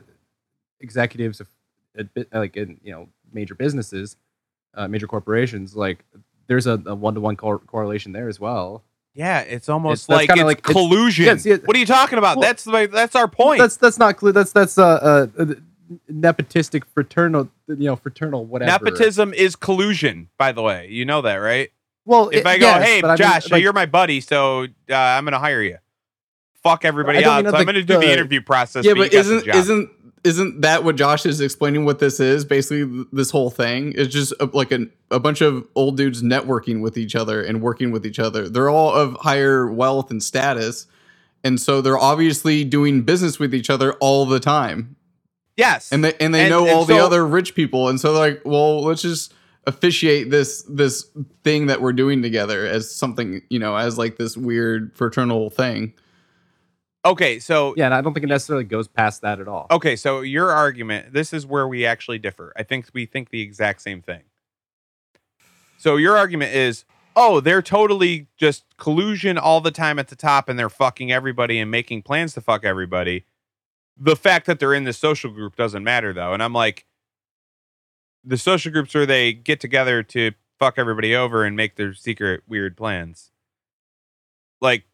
executives 0.81 1.41
of 1.41 1.49
like 2.33 2.57
in 2.57 2.79
you 2.83 2.93
know 2.93 3.09
major 3.33 3.55
businesses, 3.55 4.17
uh, 4.75 4.89
major 4.89 5.07
corporations. 5.07 5.77
Like 5.77 6.05
there's 6.47 6.67
a 6.67 6.77
one 6.77 7.15
to 7.15 7.21
one 7.21 7.37
correlation 7.37 8.13
there 8.13 8.29
as 8.29 8.41
well. 8.41 8.83
Yeah, 9.15 9.41
it's 9.41 9.69
almost 9.69 10.05
It's- 10.05 10.17
like 10.29 10.31
it's 10.31 10.43
like- 10.45 10.59
it's- 10.59 10.73
collusion. 10.73 11.27
yeah, 11.27 11.37
see, 11.37 11.53
what 11.55 11.77
are 11.77 11.81
you 11.81 11.87
talking 11.87 12.19
about? 12.19 12.39
Well- 12.39 12.49
that's 12.49 12.65
the 12.65 12.89
that's 12.91 13.15
our 13.15 13.29
point. 13.29 13.61
That's 13.61 13.77
that's 13.77 13.99
not 13.99 14.17
clear. 14.17 14.33
That's 14.33 14.53
that's 14.53 14.79
uh, 14.79 15.27
uh, 15.39 15.43
uh 15.43 15.45
nepotistic 16.11 16.85
fraternal 16.95 17.51
you 17.69 17.77
know 17.87 17.97
fraternal 17.97 18.45
whatever. 18.47 18.71
Nepotism 18.85 19.35
is 19.35 19.57
collusion, 19.57 20.29
by 20.39 20.53
the 20.53 20.63
way. 20.63 20.89
You 20.91 21.05
know 21.05 21.21
that, 21.23 21.37
right? 21.37 21.71
Well, 22.05 22.31
If 22.31 22.39
it- 22.41 22.47
I 22.47 22.59
go, 22.59 22.67
yes, 22.67 22.85
hey, 22.85 23.03
I 23.03 23.07
mean, 23.09 23.17
Josh, 23.17 23.51
like, 23.51 23.63
you're 23.63 23.73
my 23.73 23.87
buddy, 23.87 24.21
so 24.21 24.65
uh, 24.91 24.95
I'm 24.95 25.25
going 25.25 25.33
to 25.33 25.39
hire 25.39 25.63
you. 25.63 25.79
Fuck 26.63 26.85
everybody 26.85 27.23
else. 27.23 27.43
mean 27.45 27.51
So 27.53 27.57
I'm 27.59 27.65
to 27.67 27.83
do 27.83 27.95
the 27.95 28.01
the- 28.01 28.13
interview 28.13 28.41
process. 28.41 28.85
yeah, 28.85 28.95
but, 28.95 29.11
but 29.11 29.15
isn't 29.15 29.47
isn't 29.47 29.91
isn't 30.25 30.61
that 30.61 30.85
what 30.85 30.97
Josh 30.97 31.27
is 31.27 31.41
explaining? 31.41 31.85
What 31.85 31.99
this 31.99 32.21
is 32.21 32.45
basically 32.45 33.05
this 33.13 33.31
whole 33.31 33.51
thing 33.51 33.93
is 33.93 34.09
just 34.09 34.33
a, 34.41 34.47
like 34.53 34.71
an, 34.71 34.93
a 35.11 35.19
bunch 35.19 35.41
of 35.41 35.67
old 35.75 35.97
dudes 35.97 36.23
networking 36.23 36.81
with 36.81 36.97
each 36.97 37.17
other 37.17 37.43
and 37.43 37.61
working 37.61 37.91
with 37.91 38.07
each 38.07 38.19
other. 38.19 38.49
They're 38.49 38.71
all 38.71 38.93
of 38.95 39.15
higher 39.21 39.71
wealth 39.71 40.11
and 40.11 40.23
status, 40.23 40.87
and 41.43 41.61
so 41.61 41.81
they're 41.81 41.99
obviously 41.99 42.63
doing 42.65 43.03
business 43.03 43.39
with 43.39 43.55
each 43.55 43.69
other 43.71 43.95
all 43.95 44.25
the 44.27 44.39
time. 44.41 44.95
yes, 45.57 45.91
and 45.93 46.05
they 46.05 46.15
and 46.21 46.33
they 46.35 46.43
And- 46.43 46.51
know 46.51 46.63
and 46.67 46.71
all 46.71 46.85
the 46.85 46.99
other 46.99 47.27
rich 47.27 47.55
people, 47.55 47.89
and 47.89 48.01
so 48.01 48.13
they're 48.13 48.31
like, 48.35 48.43
well, 48.45 48.83
let's 48.85 49.03
just 49.03 49.35
officiate 49.67 50.31
this 50.31 50.63
this 50.69 51.07
thing 51.45 51.67
that 51.67 51.81
we're 51.81 51.93
doing 51.93 52.21
together 52.23 52.67
as 52.67 52.91
something 52.93 53.43
you 53.49 53.59
know 53.61 53.77
as 53.77 53.97
like 53.99 54.17
this 54.19 54.37
weird 54.37 54.93
fraternal 54.97 55.51
thing. 55.51 55.95
Okay, 57.05 57.39
so 57.39 57.75
Yeah, 57.77 57.87
and 57.87 57.95
I 57.95 58.01
don't 58.01 58.15
think 58.15 58.25
it 58.25 58.29
necessarily 58.29 58.65
goes 58.65 58.89
past 58.89 59.23
that 59.23 59.41
at 59.41 59.49
all. 59.49 59.67
Okay, 59.71 59.97
so 59.97 60.21
your 60.21 60.51
argument, 60.51 61.13
this 61.13 61.33
is 61.33 61.45
where 61.45 61.67
we 61.67 61.85
actually 61.85 62.19
differ. 62.19 62.53
I 62.57 62.63
think 62.63 62.89
we 62.93 63.07
think 63.07 63.31
the 63.31 63.41
exact 63.41 63.83
same 63.83 64.03
thing. 64.03 64.23
So 65.79 65.97
your 65.97 66.17
argument 66.17 66.55
is, 66.55 66.85
oh, 67.17 67.41
they're 67.41 67.63
totally 67.63 68.29
just 68.37 68.65
collusion 68.77 69.37
all 69.37 69.61
the 69.61 69.73
time 69.73 69.99
at 69.99 70.09
the 70.09 70.17
top 70.17 70.49
and 70.49 70.59
they're 70.59 70.71
fucking 70.71 71.11
everybody 71.11 71.59
and 71.59 71.71
making 71.71 72.03
plans 72.03 72.35
to 72.35 72.41
fuck 72.41 72.65
everybody. 72.65 73.25
The 73.99 74.17
fact 74.17 74.47
that 74.47 74.61
they're 74.61 74.75
in 74.75 74.85
this 74.85 74.99
social 74.99 75.31
group 75.31 75.57
doesn't 75.57 75.83
matter 75.83 76.13
though. 76.13 76.33
And 76.33 76.43
I'm 76.43 76.53
like, 76.53 76.87
the 78.25 78.39
social 78.39 78.71
groups 78.71 78.95
where 78.95 79.07
they 79.07 79.33
get 79.33 79.59
together 79.61 80.03
to 80.05 80.33
fuck 80.59 80.75
everybody 80.77 81.15
over 81.15 81.45
and 81.45 81.57
make 81.57 81.75
their 81.75 81.93
secret 81.93 82.43
weird 82.47 82.77
plans. 82.77 83.33
Like, 84.61 84.85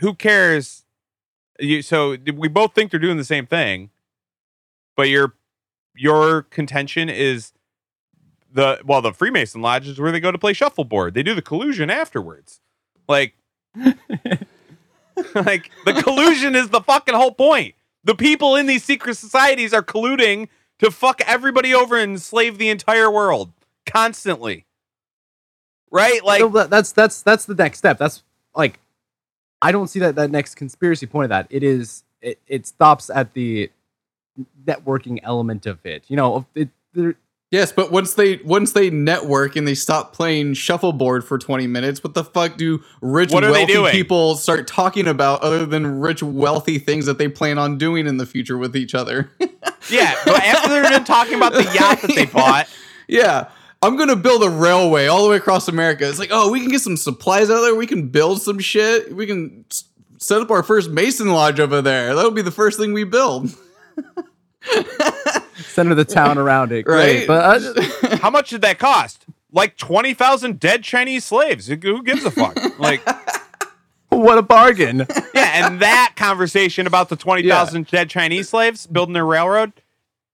who 0.00 0.12
cares 0.12 0.84
you 1.60 1.82
so 1.82 2.16
we 2.34 2.48
both 2.48 2.74
think 2.74 2.90
they're 2.90 3.00
doing 3.00 3.16
the 3.16 3.24
same 3.24 3.46
thing 3.46 3.90
but 4.96 5.08
your 5.08 5.34
your 5.94 6.42
contention 6.42 7.08
is 7.08 7.52
the 8.52 8.80
well 8.84 9.02
the 9.02 9.12
freemason 9.12 9.60
lodge 9.62 9.86
is 9.88 9.98
where 9.98 10.12
they 10.12 10.20
go 10.20 10.30
to 10.32 10.38
play 10.38 10.52
shuffleboard. 10.52 11.14
They 11.14 11.22
do 11.22 11.34
the 11.34 11.42
collusion 11.42 11.90
afterwards. 11.90 12.60
Like 13.08 13.34
like 15.34 15.70
the 15.84 16.00
collusion 16.02 16.54
is 16.56 16.70
the 16.70 16.80
fucking 16.80 17.14
whole 17.14 17.32
point. 17.32 17.74
The 18.04 18.14
people 18.14 18.56
in 18.56 18.66
these 18.66 18.84
secret 18.84 19.16
societies 19.16 19.72
are 19.74 19.82
colluding 19.82 20.48
to 20.78 20.90
fuck 20.90 21.20
everybody 21.26 21.74
over 21.74 21.96
and 21.98 22.12
enslave 22.12 22.58
the 22.58 22.68
entire 22.68 23.10
world 23.10 23.52
constantly. 23.84 24.66
Right? 25.90 26.22
Like 26.24 26.40
that- 26.52 26.70
that's 26.70 26.92
that's 26.92 27.22
that's 27.22 27.44
the 27.46 27.54
next 27.54 27.78
step. 27.78 27.98
That's 27.98 28.22
like 28.54 28.80
I 29.62 29.72
don't 29.72 29.88
see 29.88 30.00
that 30.00 30.14
that 30.16 30.30
next 30.30 30.54
conspiracy 30.54 31.06
point 31.06 31.24
of 31.24 31.28
that. 31.30 31.46
It 31.50 31.62
is 31.62 32.04
it, 32.20 32.40
it 32.46 32.66
stops 32.66 33.10
at 33.10 33.34
the 33.34 33.70
networking 34.66 35.20
element 35.22 35.66
of 35.66 35.84
it. 35.84 36.04
You 36.08 36.16
know, 36.16 36.46
it, 36.54 36.68
Yes, 37.52 37.70
but 37.70 37.92
once 37.92 38.14
they 38.14 38.36
once 38.38 38.72
they 38.72 38.90
network 38.90 39.54
and 39.54 39.68
they 39.68 39.74
stop 39.74 40.12
playing 40.12 40.54
shuffleboard 40.54 41.24
for 41.24 41.38
20 41.38 41.68
minutes, 41.68 42.02
what 42.02 42.14
the 42.14 42.24
fuck 42.24 42.56
do 42.56 42.82
rich 43.00 43.30
What 43.30 43.44
wealthy 43.44 43.72
doing? 43.72 43.92
people 43.92 44.34
start 44.34 44.66
talking 44.66 45.06
about 45.06 45.42
other 45.42 45.64
than 45.64 46.00
rich 46.00 46.24
wealthy 46.24 46.80
things 46.80 47.06
that 47.06 47.18
they 47.18 47.28
plan 47.28 47.56
on 47.56 47.78
doing 47.78 48.08
in 48.08 48.16
the 48.16 48.26
future 48.26 48.58
with 48.58 48.74
each 48.74 48.94
other? 48.96 49.30
yeah 49.88 50.14
but 50.24 50.42
after 50.42 50.68
they're 50.70 50.82
done 50.82 51.04
talking 51.04 51.34
about 51.34 51.52
the 51.52 51.62
yacht 51.62 52.00
that 52.02 52.12
they 52.16 52.24
bought 52.32 52.68
yeah. 53.08 53.48
I'm 53.82 53.96
gonna 53.96 54.16
build 54.16 54.42
a 54.42 54.50
railway 54.50 55.06
all 55.06 55.22
the 55.24 55.30
way 55.30 55.36
across 55.36 55.68
America. 55.68 56.08
It's 56.08 56.18
like, 56.18 56.30
oh, 56.32 56.50
we 56.50 56.60
can 56.60 56.70
get 56.70 56.80
some 56.80 56.96
supplies 56.96 57.50
out 57.50 57.60
there. 57.60 57.74
We 57.74 57.86
can 57.86 58.08
build 58.08 58.40
some 58.42 58.58
shit. 58.58 59.14
We 59.14 59.26
can 59.26 59.64
set 60.18 60.40
up 60.40 60.50
our 60.50 60.62
first 60.62 60.90
Mason 60.90 61.28
Lodge 61.28 61.60
over 61.60 61.82
there. 61.82 62.14
That'll 62.14 62.30
be 62.30 62.42
the 62.42 62.50
first 62.50 62.78
thing 62.78 62.92
we 62.94 63.04
build, 63.04 63.54
center 65.56 65.94
the 65.94 66.04
town 66.04 66.38
around 66.38 66.72
it. 66.72 66.84
Great. 66.84 67.28
right? 67.28 67.62
But 67.62 68.04
uh, 68.04 68.16
How 68.22 68.30
much 68.30 68.50
did 68.50 68.62
that 68.62 68.78
cost? 68.78 69.26
Like 69.52 69.76
twenty 69.76 70.14
thousand 70.14 70.58
dead 70.60 70.82
Chinese 70.82 71.24
slaves. 71.24 71.66
Who- 71.66 71.76
Who 71.76 72.02
gives 72.02 72.24
a 72.24 72.30
fuck? 72.30 72.56
Like, 72.78 73.06
what 74.08 74.38
a 74.38 74.42
bargain. 74.42 75.06
yeah, 75.34 75.66
and 75.66 75.80
that 75.80 76.14
conversation 76.16 76.86
about 76.86 77.08
the 77.08 77.16
twenty 77.16 77.48
thousand 77.48 77.86
dead 77.88 78.10
Chinese 78.10 78.48
slaves 78.48 78.86
building 78.86 79.12
their 79.14 79.26
railroad. 79.26 79.72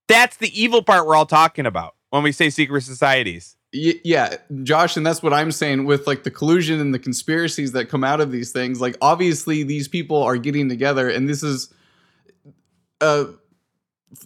That's 0.09 0.37
the 0.37 0.61
evil 0.61 0.83
part 0.83 1.07
we're 1.07 1.15
all 1.17 1.27
talking 1.27 1.67
about 1.67 1.95
when 2.13 2.23
we 2.23 2.31
say 2.31 2.51
secret 2.51 2.83
societies. 2.83 3.57
Y- 3.73 3.99
yeah, 4.05 4.37
Josh, 4.63 4.99
and 4.99 5.07
that's 5.07 5.23
what 5.23 5.33
I'm 5.33 5.51
saying 5.51 5.87
with 5.87 6.07
like 6.07 6.25
the 6.25 6.31
collusion 6.31 6.79
and 6.79 6.93
the 6.93 6.99
conspiracies 6.99 7.73
that 7.73 7.87
come 7.87 8.05
out 8.05 8.21
of 8.21 8.31
these 8.31 8.53
things. 8.53 8.83
Like, 8.83 8.99
obviously, 9.01 9.63
these 9.63 9.89
people 9.89 10.23
are 10.23 10.37
getting 10.37 10.69
together, 10.69 11.09
and 11.09 11.27
this 11.27 11.43
is, 11.43 11.73
uh, 13.01 13.25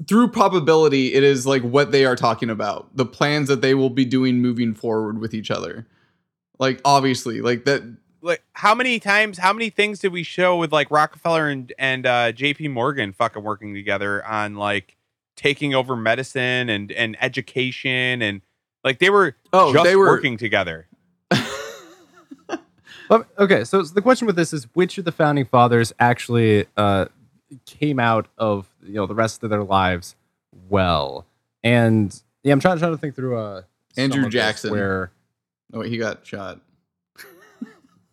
through 0.08 0.28
probability, 0.28 1.14
it 1.14 1.22
is 1.22 1.46
like 1.46 1.62
what 1.62 1.92
they 1.92 2.04
are 2.04 2.16
talking 2.16 2.50
about, 2.50 2.96
the 2.96 3.06
plans 3.06 3.46
that 3.46 3.60
they 3.60 3.74
will 3.74 3.90
be 3.90 4.04
doing 4.04 4.42
moving 4.42 4.74
forward 4.74 5.20
with 5.20 5.32
each 5.32 5.52
other. 5.52 5.86
Like, 6.58 6.80
obviously, 6.84 7.40
like 7.40 7.66
that. 7.66 7.84
Like, 8.20 8.42
how 8.54 8.74
many 8.74 8.98
times, 8.98 9.38
how 9.38 9.52
many 9.52 9.70
things 9.70 10.00
did 10.00 10.10
we 10.10 10.24
show 10.24 10.56
with 10.56 10.72
like 10.72 10.90
Rockefeller 10.90 11.48
and 11.48 11.72
and 11.78 12.04
uh, 12.04 12.32
J.P. 12.32 12.66
Morgan 12.66 13.12
fucking 13.12 13.44
working 13.44 13.74
together 13.74 14.26
on 14.26 14.56
like 14.56 14.95
taking 15.36 15.74
over 15.74 15.94
medicine 15.96 16.68
and 16.68 16.90
and 16.92 17.16
education 17.20 18.22
and 18.22 18.40
like 18.82 18.98
they 18.98 19.10
were 19.10 19.36
Oh, 19.52 19.72
just 19.72 19.84
they 19.84 19.96
were 19.96 20.06
working 20.06 20.36
together. 20.36 20.86
Okay, 23.38 23.62
so 23.62 23.82
the 23.82 24.02
question 24.02 24.26
with 24.26 24.34
this 24.34 24.52
is 24.52 24.64
which 24.74 24.98
of 24.98 25.04
the 25.04 25.12
founding 25.12 25.44
fathers 25.44 25.92
actually 26.00 26.66
uh, 26.76 27.06
came 27.64 28.00
out 28.00 28.26
of 28.36 28.66
you 28.82 28.94
know 28.94 29.06
the 29.06 29.14
rest 29.14 29.44
of 29.44 29.50
their 29.50 29.62
lives 29.62 30.16
well? 30.68 31.24
And 31.62 32.20
yeah, 32.42 32.52
I'm 32.52 32.58
trying, 32.58 32.78
trying 32.78 32.90
to 32.90 32.98
think 32.98 33.14
through 33.14 33.38
uh 33.38 33.62
Andrew 33.96 34.28
Jackson. 34.28 34.72
where 34.72 35.12
Oh, 35.72 35.80
wait, 35.80 35.90
he 35.90 35.98
got 35.98 36.26
shot. 36.26 36.60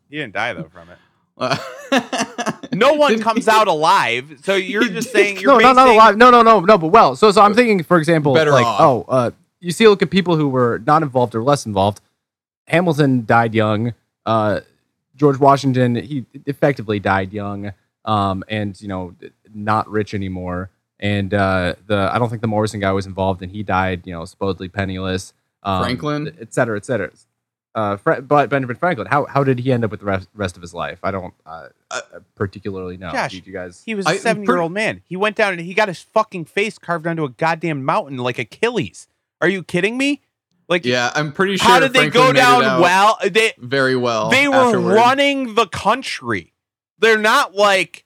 He 0.10 0.18
didn't 0.18 0.34
die 0.34 0.54
though 0.54 0.70
from 0.70 0.90
it. 0.90 0.98
Uh, 1.40 2.52
No 2.76 2.94
one 3.06 3.20
comes 3.20 3.48
out 3.48 3.68
alive. 3.68 4.40
So 4.44 4.56
you're 4.56 4.88
just 4.88 5.12
saying 5.14 5.38
you're 5.40 5.54
no, 5.54 5.60
not, 5.60 5.76
not 5.76 5.86
basing- 5.86 5.96
alive. 5.96 6.18
No, 6.18 6.32
no, 6.32 6.42
no, 6.42 6.60
no, 6.60 6.78
but 6.78 6.88
well. 6.88 7.16
So, 7.16 7.32
so 7.32 7.42
I'm 7.42 7.54
thinking, 7.54 7.84
for 7.84 7.98
example, 7.98 8.34
Better 8.34 8.52
like, 8.52 8.66
off. 8.66 8.82
oh, 8.82 9.06
uh, 9.08 9.32
you 9.60 9.72
see, 9.72 9.88
look 9.88 10.02
at 10.02 10.10
people 10.10 10.36
who 10.36 10.48
were 10.50 10.82
not 10.86 11.04
involved 11.04 11.36
or 11.36 11.44
less 11.44 11.66
involved. 11.66 12.02
Hamilton 12.68 13.26
died 13.26 13.54
young. 13.54 13.94
Uh, 14.26 14.62
George 15.16 15.38
Washington, 15.40 15.96
he 15.96 16.26
effectively 16.46 17.00
died 17.00 17.32
young, 17.34 17.72
um, 18.06 18.44
and 18.48 18.80
you 18.82 18.88
know, 18.88 19.14
not 19.54 19.88
rich 19.90 20.14
anymore. 20.14 20.70
And 21.00 21.34
uh, 21.34 21.76
the 21.88 22.10
I 22.14 22.18
don't 22.20 22.30
think 22.30 22.42
the 22.42 22.48
Morrison 22.48 22.80
guy 22.80 22.92
was 22.92 23.06
involved, 23.06 23.42
and 23.42 23.52
he 23.52 23.64
died, 23.64 24.04
you 24.06 24.14
know, 24.14 24.26
supposedly 24.26 24.70
penniless. 24.70 25.34
Um, 25.62 25.84
Franklin? 25.84 26.36
et 26.42 26.54
cetera, 26.54 26.78
et 26.78 26.86
cetera. 26.86 27.12
Uh, 27.76 27.98
Fra- 27.98 28.22
but 28.22 28.50
Benjamin 28.50 28.76
Franklin, 28.76 29.08
how 29.08 29.26
how 29.26 29.44
did 29.44 29.58
he 29.60 29.72
end 29.72 29.84
up 29.84 29.90
with 29.92 30.02
the 30.02 30.06
rest, 30.06 30.28
rest 30.36 30.56
of 30.56 30.62
his 30.62 30.74
life? 30.76 31.00
I 31.04 31.10
don't 31.12 31.34
uh, 31.46 31.70
Uh, 31.90 32.02
particularly 32.36 32.98
know. 32.98 33.12
Josh, 33.12 33.32
Did 33.32 33.48
you 33.48 33.54
guys? 33.54 33.82
He 33.86 33.96
was 33.96 34.06
I- 34.06 34.14
a 34.14 34.18
seven 34.20 34.44
year 34.44 34.58
old 34.60 34.72
man. 34.72 35.02
He 35.06 35.16
went 35.16 35.36
down 35.36 35.54
and 35.54 35.62
he 35.62 35.74
got 35.74 35.88
his 35.88 36.00
fucking 36.02 36.46
face 36.46 36.78
carved 36.78 37.08
onto 37.08 37.24
a 37.24 37.30
goddamn 37.30 37.84
mountain 37.84 38.18
like 38.18 38.38
Achilles. 38.38 39.08
Are 39.42 39.48
you 39.50 39.64
kidding 39.64 39.98
me? 39.98 40.22
Like, 40.70 40.86
yeah, 40.86 41.12
I'm 41.16 41.34
pretty 41.34 41.58
sure. 41.58 41.68
how 41.68 41.80
did 41.80 41.94
they 41.94 42.10
Franklin 42.10 42.22
go 42.22 42.28
made 42.34 42.40
it 42.40 42.42
down 42.42 42.64
out 42.64 42.82
well? 42.82 43.18
They 43.30 43.54
Very 43.58 43.96
well. 43.96 44.30
they 44.30 44.48
were 44.48 44.56
afterward. 44.56 44.94
running 44.94 45.56
the 45.56 45.68
country. 45.68 46.54
They're 47.00 47.18
not 47.18 47.54
like 47.56 48.06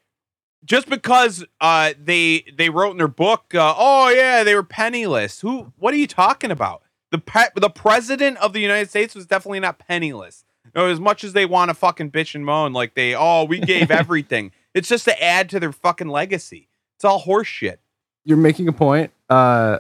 just 0.66 0.90
because 0.90 1.46
uh, 1.62 1.94
they 2.02 2.46
they 2.58 2.70
wrote 2.70 2.92
in 2.92 2.98
their 2.98 3.08
book, 3.08 3.54
uh, 3.54 3.74
oh 3.78 4.10
yeah, 4.10 4.44
they 4.44 4.56
were 4.56 4.64
penniless. 4.64 5.42
Who? 5.42 5.72
What 5.78 5.94
are 5.94 5.98
you 5.98 6.08
talking 6.08 6.52
about? 6.52 6.82
The 7.12 7.18
pre- 7.20 7.50
the 7.56 7.70
president 7.70 8.38
of 8.38 8.54
the 8.54 8.60
United 8.60 8.90
States 8.90 9.16
was 9.16 9.26
definitely 9.26 9.60
not 9.62 9.80
penniless. 9.80 10.44
You 10.66 10.72
know, 10.76 10.88
as 10.88 11.00
much 11.00 11.24
as 11.24 11.34
they 11.34 11.46
want 11.46 11.70
to 11.70 11.74
fucking 11.74 12.12
bitch 12.12 12.36
and 12.36 12.46
moan, 12.46 12.74
like 12.74 12.94
they, 12.96 13.16
oh, 13.16 13.46
we 13.46 13.60
gave 13.60 13.90
everything. 14.04 14.52
it's 14.74 14.90
just 14.90 15.06
to 15.06 15.24
add 15.24 15.50
to 15.52 15.60
their 15.60 15.72
fucking 15.72 16.10
legacy. 16.10 16.68
It's 16.98 17.06
all 17.06 17.20
horse 17.20 17.48
shit. 17.48 17.80
you're 18.26 18.38
making 18.38 18.68
a 18.68 18.74
point. 18.74 19.12
Uh, 19.30 19.80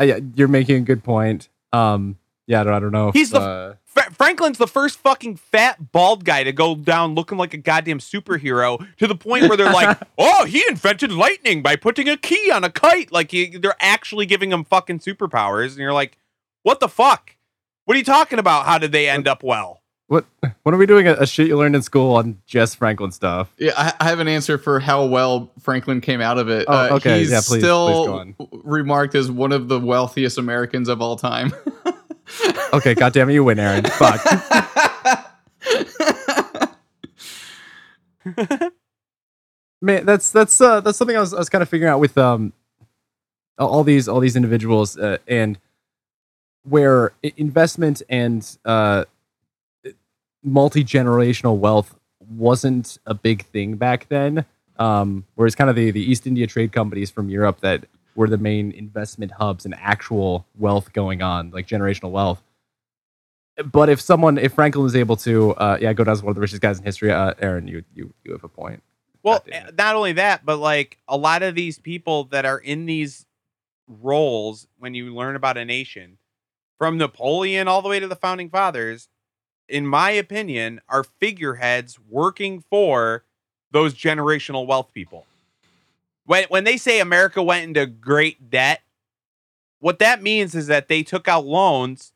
uh, 0.00 0.04
yeah, 0.04 0.20
you're 0.34 0.48
making 0.48 0.76
a 0.76 0.80
good 0.80 1.04
point. 1.04 1.48
Um, 1.72 2.16
yeah, 2.46 2.60
I 2.62 2.64
don't, 2.64 2.72
I 2.74 2.78
don't 2.80 2.92
know. 2.92 3.08
If, 3.08 3.14
He's 3.14 3.30
the- 3.30 3.40
uh, 3.40 3.74
Fra- 3.84 4.10
Franklin's 4.12 4.56
the 4.56 4.66
first 4.66 4.98
fucking 5.00 5.36
fat 5.36 5.92
bald 5.92 6.24
guy 6.24 6.44
to 6.44 6.52
go 6.52 6.74
down 6.74 7.14
looking 7.14 7.36
like 7.36 7.52
a 7.52 7.58
goddamn 7.58 7.98
superhero 7.98 8.84
to 8.96 9.06
the 9.06 9.14
point 9.14 9.48
where 9.48 9.56
they're 9.58 9.70
like, 9.70 9.98
"Oh, 10.18 10.46
he 10.46 10.64
invented 10.66 11.12
lightning 11.12 11.60
by 11.62 11.76
putting 11.76 12.08
a 12.08 12.16
key 12.16 12.50
on 12.50 12.64
a 12.64 12.70
kite." 12.70 13.12
Like 13.12 13.30
he, 13.32 13.58
they're 13.58 13.76
actually 13.80 14.24
giving 14.24 14.50
him 14.50 14.64
fucking 14.64 15.00
superpowers, 15.00 15.68
and 15.72 15.76
you're 15.78 15.92
like, 15.92 16.16
"What 16.62 16.80
the 16.80 16.88
fuck? 16.88 17.36
What 17.84 17.94
are 17.94 17.98
you 17.98 18.04
talking 18.04 18.38
about? 18.38 18.66
How 18.66 18.78
did 18.78 18.92
they 18.92 19.08
end 19.08 19.28
up 19.28 19.42
well?" 19.42 19.80
what 20.08 20.26
what 20.62 20.74
are 20.74 20.78
we 20.78 20.84
doing? 20.86 21.06
A, 21.08 21.14
a 21.14 21.26
shit 21.26 21.48
you 21.48 21.56
learned 21.56 21.74
in 21.74 21.80
school 21.82 22.16
on 22.16 22.38
Jess 22.46 22.74
Franklin 22.74 23.12
stuff. 23.12 23.50
Yeah, 23.56 23.72
I, 23.76 23.92
I 24.00 24.04
have 24.10 24.18
an 24.20 24.28
answer 24.28 24.58
for 24.58 24.78
how 24.78 25.06
well 25.06 25.50
Franklin 25.60 26.00
came 26.02 26.20
out 26.20 26.38
of 26.38 26.50
it. 26.50 26.66
Oh, 26.68 26.72
Uh, 26.72 26.88
okay. 26.96 27.20
He's 27.20 27.30
Yeah, 27.30 27.38
please- 27.38 27.48
please 27.48 27.60
still 27.60 28.06
go 28.06 28.18
on. 28.18 28.34
remarked 28.64 29.14
as 29.14 29.30
one 29.30 29.52
of 29.52 29.68
the 29.68 29.80
wealthiest 29.80 30.36
Americans 30.38 30.88
of 30.88 31.00
all 31.00 31.16
time. 31.16 31.52
Okay, 32.72 32.94
goddamn 32.94 33.28
it, 33.28 33.34
you 33.34 33.44
win, 33.44 33.58
Aaron. 33.58 33.84
Fuck. 33.84 34.24
Man, 39.82 40.06
that's 40.06 40.30
that's 40.30 40.60
uh 40.60 40.80
that's 40.80 40.96
something 40.96 41.16
I 41.16 41.20
was 41.20 41.34
I 41.34 41.38
was 41.38 41.48
kind 41.48 41.60
of 41.60 41.68
figuring 41.68 41.92
out 41.92 41.98
with 41.98 42.16
um 42.16 42.52
all- 43.58 43.68
all 43.68 43.84
these 43.84 44.08
all 44.08 44.20
these 44.20 44.36
individuals 44.36 44.96
uh, 44.96 45.18
and 45.26 45.58
where 46.64 47.12
investment 47.36 48.02
and 48.08 48.58
uh 48.64 49.04
multi 50.42 50.84
generational 50.84 51.56
wealth 51.56 51.94
wasn't 52.36 52.98
a 53.06 53.14
big 53.14 53.44
thing 53.46 53.76
back 53.76 54.08
then. 54.08 54.44
Um, 54.78 55.26
whereas 55.34 55.54
kind 55.54 55.70
of 55.70 55.76
the 55.76 55.90
the 55.90 56.02
East 56.02 56.26
India 56.26 56.46
trade 56.46 56.72
companies 56.72 57.10
from 57.10 57.28
Europe 57.28 57.60
that 57.60 57.84
were 58.14 58.28
the 58.28 58.38
main 58.38 58.72
investment 58.72 59.32
hubs 59.32 59.64
and 59.64 59.74
actual 59.78 60.46
wealth 60.58 60.92
going 60.92 61.22
on, 61.22 61.50
like 61.50 61.66
generational 61.66 62.10
wealth. 62.10 62.42
but 63.70 63.88
if 63.88 64.00
someone, 64.00 64.38
if 64.38 64.54
Franklin 64.54 64.82
was 64.82 64.96
able 64.96 65.16
to, 65.16 65.52
uh, 65.54 65.78
yeah, 65.80 65.92
go 65.92 66.04
down 66.04 66.12
as 66.12 66.22
one 66.22 66.30
of 66.30 66.34
the 66.34 66.40
richest 66.40 66.62
guys 66.62 66.78
in 66.78 66.84
history, 66.84 67.12
uh, 67.12 67.34
Aaron, 67.40 67.68
you 67.68 67.84
you 67.94 68.12
you 68.24 68.32
have 68.32 68.44
a 68.44 68.48
point. 68.48 68.82
Well, 69.22 69.38
God 69.38 69.50
damn 69.50 69.66
it. 69.68 69.76
not 69.76 69.94
only 69.94 70.12
that, 70.14 70.44
but 70.44 70.56
like 70.56 70.98
a 71.06 71.16
lot 71.16 71.42
of 71.42 71.54
these 71.54 71.78
people 71.78 72.24
that 72.24 72.44
are 72.44 72.58
in 72.58 72.86
these 72.86 73.26
roles 73.86 74.66
when 74.78 74.94
you 74.94 75.14
learn 75.14 75.36
about 75.36 75.56
a 75.56 75.64
nation, 75.64 76.18
from 76.78 76.98
Napoleon 76.98 77.68
all 77.68 77.82
the 77.82 77.88
way 77.88 78.00
to 78.00 78.08
the 78.08 78.16
founding 78.16 78.50
fathers, 78.50 79.08
in 79.68 79.86
my 79.86 80.10
opinion, 80.10 80.80
are 80.88 81.04
figureheads 81.04 81.98
working 82.08 82.60
for 82.68 83.24
those 83.70 83.94
generational 83.94 84.66
wealth 84.66 84.92
people. 84.92 85.26
When 86.24 86.44
when 86.48 86.64
they 86.64 86.76
say 86.76 87.00
America 87.00 87.42
went 87.42 87.64
into 87.64 87.86
great 87.86 88.50
debt, 88.50 88.82
what 89.80 89.98
that 89.98 90.22
means 90.22 90.54
is 90.54 90.68
that 90.68 90.88
they 90.88 91.02
took 91.02 91.26
out 91.26 91.44
loans 91.44 92.12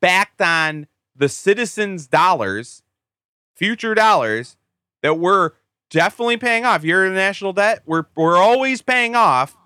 backed 0.00 0.40
on 0.40 0.86
the 1.16 1.28
citizens' 1.28 2.06
dollars, 2.06 2.82
future 3.54 3.94
dollars 3.94 4.56
that 5.02 5.18
were 5.18 5.54
definitely 5.90 6.36
paying 6.36 6.64
off. 6.64 6.84
You're 6.84 7.06
in 7.06 7.14
national 7.14 7.52
debt. 7.54 7.82
We're 7.86 8.04
we're 8.14 8.36
always 8.36 8.82
paying 8.82 9.14
off, 9.14 9.56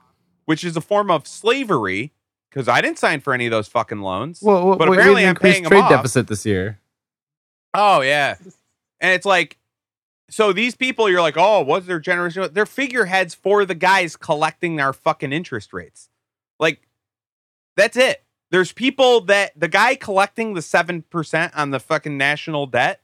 which 0.45 0.65
is 0.65 0.77
a 0.77 0.81
form 0.81 1.11
of 1.11 1.27
slavery. 1.27 2.13
Because 2.53 2.69
I 2.69 2.83
didn't 2.83 2.99
sign 2.99 3.21
for 3.21 3.33
any 3.33 3.47
of 3.47 3.51
those 3.51 3.67
fucking 3.69 4.01
loans. 4.01 4.41
Well, 4.43 4.67
well 4.67 4.77
But 4.77 4.89
apparently 4.89 5.27
I'm 5.27 5.37
paying 5.37 5.65
trade 5.65 5.89
deficit 5.89 6.27
this 6.27 6.45
year. 6.45 6.79
Oh 7.73 8.03
yeah, 8.03 8.37
and 9.01 9.13
it's 9.13 9.25
like, 9.25 9.57
so 10.29 10.53
these 10.53 10.75
people, 10.75 11.09
you're 11.09 11.23
like, 11.23 11.39
oh, 11.39 11.63
what's 11.63 11.87
their 11.87 11.99
generation? 11.99 12.47
They're 12.53 12.67
figureheads 12.67 13.35
for 13.35 13.65
the 13.65 13.75
guys 13.75 14.17
collecting 14.17 14.81
our 14.81 14.93
fucking 14.93 15.33
interest 15.33 15.73
rates. 15.73 16.11
Like, 16.61 16.87
that's 17.77 17.97
it. 17.97 18.23
There's 18.51 18.71
people 18.71 19.23
that 19.23 19.59
the 19.59 19.69
guy 19.69 19.95
collecting 19.95 20.53
the 20.53 20.61
seven 20.61 21.03
percent 21.03 21.57
on 21.57 21.71
the 21.71 21.81
fucking 21.81 22.19
national 22.19 22.67
debt. 22.67 23.01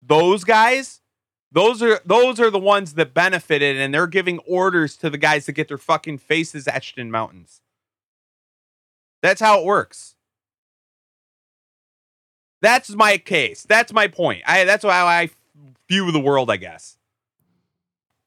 Those 0.00 0.44
guys, 0.44 1.02
those 1.52 1.82
are 1.82 2.00
those 2.06 2.40
are 2.40 2.50
the 2.50 2.58
ones 2.58 2.94
that 2.94 3.12
benefited, 3.12 3.76
and 3.76 3.92
they're 3.92 4.06
giving 4.06 4.38
orders 4.40 4.96
to 4.96 5.10
the 5.10 5.18
guys 5.18 5.44
that 5.44 5.52
get 5.52 5.68
their 5.68 5.76
fucking 5.76 6.18
faces 6.18 6.66
etched 6.66 6.96
in 6.96 7.10
mountains. 7.10 7.60
That's 9.22 9.40
how 9.40 9.60
it 9.60 9.64
works. 9.64 10.14
That's 12.60 12.90
my 12.90 13.18
case. 13.18 13.64
That's 13.64 13.92
my 13.92 14.08
point. 14.08 14.42
I 14.46 14.64
that's 14.64 14.84
how 14.84 15.06
I 15.06 15.30
view 15.88 16.10
the 16.12 16.20
world, 16.20 16.50
I 16.50 16.56
guess. 16.56 16.98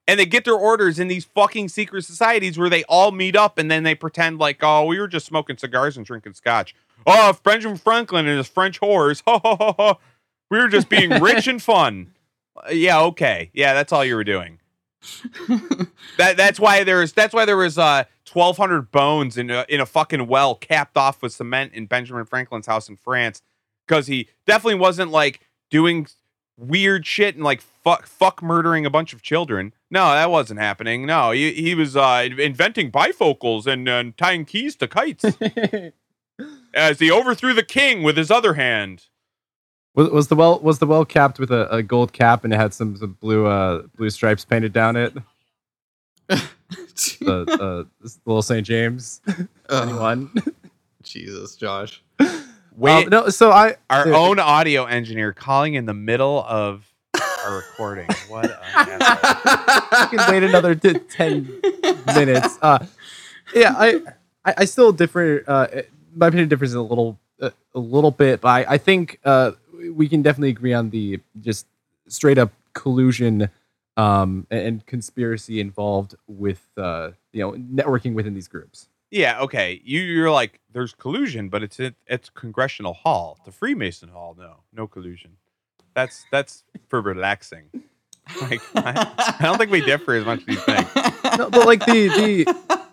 And 0.07 0.19
they 0.19 0.25
get 0.25 0.45
their 0.45 0.55
orders 0.55 0.99
in 0.99 1.07
these 1.07 1.25
fucking 1.25 1.69
secret 1.69 2.03
societies 2.03 2.57
where 2.59 2.69
they 2.69 2.83
all 2.83 3.11
meet 3.11 3.35
up 3.35 3.57
and 3.57 3.71
then 3.71 3.83
they 3.83 3.95
pretend 3.95 4.37
like, 4.37 4.59
oh, 4.61 4.85
we 4.85 4.99
were 4.99 5.07
just 5.07 5.25
smoking 5.25 5.57
cigars 5.57 5.97
and 5.97 6.05
drinking 6.05 6.33
scotch. 6.33 6.75
Oh, 7.07 7.35
Benjamin 7.43 7.77
Franklin 7.77 8.27
and 8.27 8.37
his 8.37 8.47
French 8.47 8.79
whores. 8.79 9.21
We 10.49 10.59
were 10.59 10.67
just 10.67 10.89
being 10.89 11.09
rich 11.21 11.47
and 11.47 11.61
fun. 11.61 12.11
Uh, 12.57 12.71
yeah, 12.71 13.01
okay. 13.01 13.51
Yeah, 13.53 13.73
that's 13.73 13.91
all 13.91 14.05
you 14.05 14.15
were 14.15 14.23
doing. 14.23 14.59
That 16.17 16.37
that's 16.37 16.59
why 16.59 16.83
there's 16.83 17.13
that's 17.13 17.33
why 17.33 17.45
there 17.45 17.57
was 17.57 17.77
uh 17.77 18.05
1200 18.31 18.91
bones 18.91 19.37
in 19.37 19.49
a, 19.49 19.65
in 19.69 19.79
a 19.81 19.85
fucking 19.85 20.27
well 20.27 20.55
capped 20.55 20.97
off 20.97 21.21
with 21.21 21.33
cement 21.33 21.73
in 21.73 21.85
Benjamin 21.85 22.25
Franklin's 22.25 22.67
house 22.67 22.89
in 22.89 22.95
France 22.95 23.41
cuz 23.87 24.07
he 24.07 24.29
definitely 24.45 24.79
wasn't 24.79 25.11
like 25.11 25.41
doing 25.69 26.07
weird 26.57 27.05
shit 27.05 27.35
and 27.35 27.43
like 27.43 27.61
fuck 27.61 28.07
fuck 28.07 28.41
murdering 28.41 28.85
a 28.85 28.89
bunch 28.89 29.13
of 29.13 29.21
children. 29.21 29.73
No, 29.91 30.11
that 30.11 30.31
wasn't 30.31 30.59
happening. 30.59 31.05
No, 31.05 31.31
he 31.31 31.51
he 31.53 31.75
was 31.75 31.95
uh 31.95 32.27
inventing 32.37 32.91
bifocals 32.91 33.67
and 33.67 33.87
uh, 33.89 34.03
tying 34.17 34.45
keys 34.45 34.75
to 34.77 34.87
kites 34.87 35.25
as 36.73 36.99
he 36.99 37.11
overthrew 37.11 37.53
the 37.53 37.63
king 37.63 38.03
with 38.03 38.17
his 38.17 38.31
other 38.31 38.53
hand. 38.55 39.05
Was, 39.95 40.09
was 40.09 40.27
the 40.27 40.35
well 40.35 40.59
was 40.59 40.79
the 40.79 40.85
well 40.85 41.05
capped 41.05 41.39
with 41.39 41.51
a, 41.51 41.69
a 41.73 41.81
gold 41.81 42.11
cap 42.13 42.43
and 42.43 42.53
it 42.53 42.57
had 42.57 42.73
some, 42.73 42.95
some 42.97 43.13
blue 43.19 43.45
uh 43.45 43.83
blue 43.95 44.09
stripes 44.09 44.43
painted 44.45 44.73
down 44.73 44.95
it? 44.95 45.13
The 47.19 47.87
uh, 48.01 48.07
little 48.25 48.41
St. 48.41 48.65
James. 48.65 49.21
Ugh, 49.27 49.47
Anyone? 49.69 50.31
Jesus, 51.03 51.55
Josh. 51.55 52.01
Wait, 52.75 53.03
Um, 53.05 53.09
no, 53.09 53.29
so 53.29 53.51
I 53.51 53.75
our 53.89 54.05
dude, 54.05 54.13
own 54.13 54.39
audio 54.39 54.85
engineer 54.85 55.31
calling 55.33 55.75
in 55.75 55.85
the 55.85 55.93
middle 55.93 56.43
of 56.47 56.91
our 57.45 57.57
recording. 57.57 58.07
What 58.29 58.45
an 58.45 58.51
asshole. 59.01 60.07
can 60.17 60.31
wait 60.33 60.43
another 60.43 60.73
t- 60.73 60.93
ten 60.99 61.61
minutes. 62.15 62.57
Uh, 62.61 62.79
yeah, 63.53 63.75
I, 63.77 64.01
I, 64.43 64.53
I 64.59 64.65
still 64.65 64.91
differ. 64.91 65.43
Uh, 65.47 65.67
my 66.15 66.27
opinion 66.27 66.49
differs 66.49 66.73
a 66.73 66.81
little, 66.81 67.19
uh, 67.39 67.51
a 67.75 67.79
little 67.79 68.11
bit, 68.11 68.41
but 68.41 68.47
I, 68.49 68.73
I 68.73 68.77
think 68.79 69.19
uh, 69.23 69.51
we 69.93 70.07
can 70.07 70.21
definitely 70.21 70.49
agree 70.49 70.73
on 70.73 70.89
the 70.89 71.19
just 71.41 71.67
straight 72.07 72.37
up 72.37 72.51
collusion 72.73 73.49
um, 73.97 74.45
and, 74.51 74.85
conspiracy 74.85 75.59
involved 75.59 76.15
with 76.27 76.67
uh, 76.77 77.11
you 77.31 77.41
know 77.41 77.51
networking 77.53 78.13
within 78.13 78.33
these 78.33 78.47
groups. 78.47 78.87
Yeah, 79.11 79.39
okay. 79.41 79.81
You 79.83 80.01
you're 80.01 80.31
like 80.31 80.59
there's 80.73 80.93
collusion, 80.93 81.49
but 81.49 81.63
it's 81.63 81.79
at 81.79 81.95
it's 82.07 82.29
Congressional 82.29 82.93
Hall, 82.93 83.39
the 83.45 83.51
Freemason 83.51 84.09
Hall. 84.09 84.35
No, 84.37 84.57
no 84.73 84.87
collusion. 84.87 85.37
That's 85.93 86.25
that's 86.31 86.63
for 86.87 87.01
relaxing. 87.01 87.69
Like 88.41 88.61
I, 88.75 89.35
I 89.39 89.43
don't 89.43 89.57
think 89.57 89.71
we 89.71 89.81
differ 89.81 90.15
as 90.15 90.25
much 90.25 90.41
as 90.41 90.47
you 90.47 90.61
think. 90.61 90.87
No, 91.37 91.49
but 91.49 91.65
like 91.65 91.85
the 91.85 92.07
the 92.09 92.83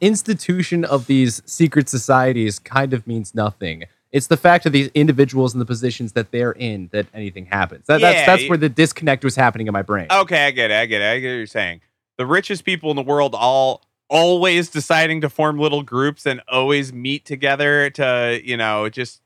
institution 0.00 0.84
of 0.84 1.06
these 1.06 1.42
secret 1.44 1.88
societies 1.88 2.58
kind 2.58 2.94
of 2.94 3.06
means 3.06 3.34
nothing. 3.34 3.84
It's 4.10 4.26
the 4.28 4.36
fact 4.38 4.64
of 4.64 4.72
these 4.72 4.88
individuals 4.94 5.52
in 5.52 5.58
the 5.58 5.66
positions 5.66 6.12
that 6.12 6.30
they're 6.30 6.52
in 6.52 6.88
that 6.92 7.06
anything 7.12 7.44
happens. 7.46 7.86
That, 7.86 8.00
Yeah, 8.00 8.12
that's 8.12 8.26
that's 8.26 8.48
where 8.48 8.56
the 8.58 8.68
disconnect 8.70 9.22
was 9.22 9.36
happening 9.36 9.66
in 9.66 9.72
my 9.72 9.82
brain. 9.82 10.06
Okay, 10.10 10.46
I 10.46 10.50
get 10.50 10.70
it. 10.70 10.74
I 10.78 10.86
get 10.86 11.02
it. 11.02 11.10
I 11.12 11.18
get 11.20 11.28
what 11.28 11.34
you're 11.36 11.46
saying. 11.46 11.80
The 12.16 12.26
richest 12.26 12.64
people 12.64 12.90
in 12.90 12.96
the 12.96 13.02
world 13.02 13.34
all 13.34 13.82
always 14.08 14.70
deciding 14.70 15.20
to 15.20 15.28
form 15.28 15.58
little 15.58 15.82
groups 15.82 16.24
and 16.24 16.40
always 16.48 16.92
meet 16.92 17.26
together 17.26 17.90
to, 17.90 18.40
you 18.42 18.56
know, 18.56 18.88
just 18.88 19.20